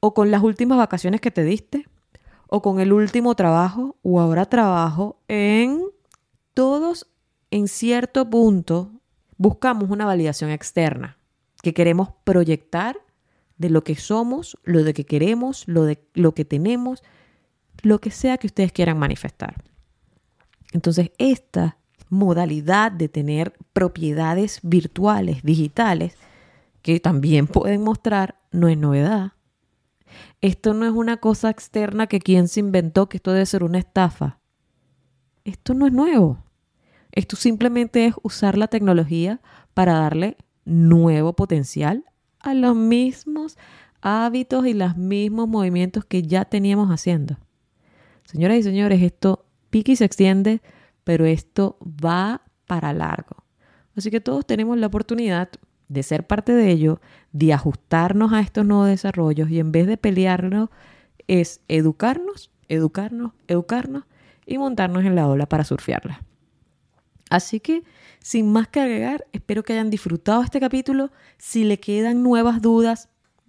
o 0.01 0.13
con 0.13 0.33
las 0.33 0.43
últimas 0.43 0.77
vacaciones 0.77 1.21
que 1.21 1.31
te 1.31 1.45
diste 1.45 1.87
o 2.49 2.63
con 2.63 2.81
el 2.81 2.93
último 2.93 3.37
trabajo 3.37 3.95
o 4.03 4.21
ahora 4.21 4.47
trabajo 4.47 5.21
en 5.29 5.83
todos 6.53 7.07
en 7.55 7.69
cierto 7.69 8.29
punto 8.29 8.91
buscamos 9.37 9.89
una 9.89 10.05
validación 10.05 10.51
externa 10.51 11.19
que 11.63 11.73
queremos 11.73 12.09
proyectar 12.25 12.97
de 13.59 13.71
lo 13.71 13.85
que 13.85 13.95
somos, 13.95 14.59
lo 14.65 14.83
de 14.83 14.93
que 14.93 15.07
queremos, 15.07 15.63
lo 15.69 15.85
de 15.85 16.05
lo 16.15 16.35
que 16.35 16.45
tenemos, 16.45 17.05
lo 17.83 18.01
que 18.01 18.11
sea 18.11 18.39
que 18.39 18.49
ustedes 18.49 18.73
quieran 18.73 18.99
manifestar. 18.99 19.63
Entonces, 20.73 21.13
esta 21.19 21.79
modalidad 22.09 22.91
de 22.91 23.09
tener 23.09 23.53
propiedades 23.73 24.59
virtuales, 24.65 25.45
digitales, 25.45 26.17
que 26.83 26.99
también 26.99 27.47
pueden 27.47 27.83
mostrar, 27.83 28.41
no 28.51 28.67
es 28.67 28.77
novedad. 28.77 29.35
Esto 30.41 30.75
no 30.75 30.87
es 30.87 30.93
una 30.93 31.19
cosa 31.19 31.51
externa 31.51 32.09
que 32.09 32.19
quien 32.19 32.49
se 32.49 32.59
inventó, 32.59 33.09
que 33.09 33.19
esto 33.19 33.31
debe 33.31 33.47
ser 33.47 33.63
una 33.63 33.79
estafa. 33.79 34.41
Esto 35.45 35.73
no 35.73 35.87
es 35.87 35.93
nuevo. 35.93 36.44
Esto 37.15 37.37
simplemente 37.37 38.07
es 38.07 38.15
usar 38.23 38.59
la 38.59 38.67
tecnología 38.67 39.41
para 39.73 39.93
darle 39.95 40.37
nuevo 40.65 41.35
potencial 41.35 42.05
a 42.41 42.55
los 42.55 42.75
mismos 42.75 43.57
hábitos 44.01 44.67
y 44.67 44.75
los 44.75 44.97
mismos 44.97 45.49
movimientos 45.49 46.05
que 46.05 46.23
ya 46.23 46.45
teníamos 46.45 46.91
haciendo. 46.91 47.39
Señoras 48.25 48.59
y 48.59 48.63
señores, 48.65 49.01
esto 49.01 49.47
pique 49.71 49.93
y 49.93 49.97
se 49.97 50.05
extiende, 50.05 50.61
pero 51.05 51.25
esto 51.25 51.79
va 51.85 52.43
para 52.67 52.93
largo. 52.93 53.45
Así 53.97 54.11
que 54.11 54.21
todos 54.21 54.45
tenemos 54.45 54.77
la 54.77 54.89
oportunidad 54.89 55.51
de 55.89 56.03
ser 56.03 56.27
parte 56.27 56.53
de 56.53 56.73
ello, 56.73 57.01
de 57.31 57.53
ajustarnos 57.53 58.33
a 58.33 58.41
estos 58.41 58.67
nuevos 58.67 58.89
desarrollos 58.89 59.51
y 59.51 59.61
en 59.61 59.71
vez 59.71 59.87
de 59.87 59.97
pelearnos, 59.97 60.71
es 61.29 61.61
educarnos, 61.69 62.51
educarnos, 62.69 63.35
educarnos 63.47 64.03
y 64.47 64.59
montarnos 64.59 65.05
en 65.05 65.15
la 65.15 65.29
ola 65.29 65.47
para 65.47 65.63
surfearla. 65.63 66.21
Así 67.35 67.59
que, 67.59 67.83
sin 68.21 68.53
más 68.53 68.69
que 68.69 68.79
agregar, 68.79 69.27
espero 69.33 69.65
que 69.65 69.73
hayan 69.73 69.91
disfrutado 69.91 70.45
este 70.45 70.61
capítulo. 70.61 71.11
Si 71.37 71.65
le 71.65 71.81
quedan 71.81 72.23
nuevas 72.23 72.63
dudas, 72.63 73.09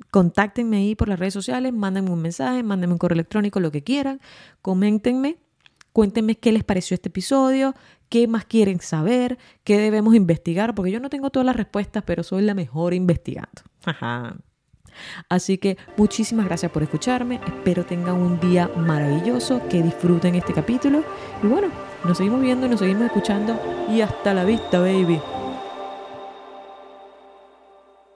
contáctenme 0.09 0.77
ahí 0.77 0.95
por 0.95 1.07
las 1.07 1.19
redes 1.19 1.35
sociales, 1.35 1.71
mándenme 1.71 2.09
un 2.09 2.19
mensaje, 2.19 2.63
mándenme 2.63 2.93
un 2.93 2.97
correo 2.97 3.13
electrónico, 3.13 3.59
lo 3.59 3.69
que 3.69 3.83
quieran, 3.83 4.21
coméntenme, 4.63 5.37
cuéntenme 5.93 6.35
qué 6.35 6.51
les 6.51 6.63
pareció 6.63 6.95
este 6.95 7.09
episodio, 7.09 7.75
qué 8.09 8.27
más 8.27 8.45
quieren 8.45 8.79
saber, 8.79 9.37
qué 9.63 9.77
debemos 9.77 10.15
investigar, 10.15 10.73
porque 10.73 10.89
yo 10.89 10.99
no 10.99 11.11
tengo 11.11 11.29
todas 11.29 11.45
las 11.45 11.55
respuestas, 11.55 12.01
pero 12.07 12.23
soy 12.23 12.41
la 12.41 12.55
mejor 12.55 12.95
investigando. 12.95 13.61
Así 15.29 15.59
que 15.59 15.77
muchísimas 15.95 16.47
gracias 16.47 16.71
por 16.71 16.81
escucharme, 16.81 17.39
espero 17.45 17.85
tengan 17.85 18.15
un 18.15 18.39
día 18.39 18.67
maravilloso, 18.75 19.61
que 19.69 19.83
disfruten 19.83 20.33
este 20.33 20.53
capítulo 20.53 21.03
y 21.43 21.45
bueno, 21.45 21.67
nos 22.05 22.17
seguimos 22.17 22.41
viendo 22.41 22.67
nos 22.67 22.79
seguimos 22.79 23.05
escuchando. 23.05 23.59
Y 23.89 24.01
hasta 24.01 24.33
la 24.33 24.45
vista, 24.45 24.79
baby. 24.79 25.19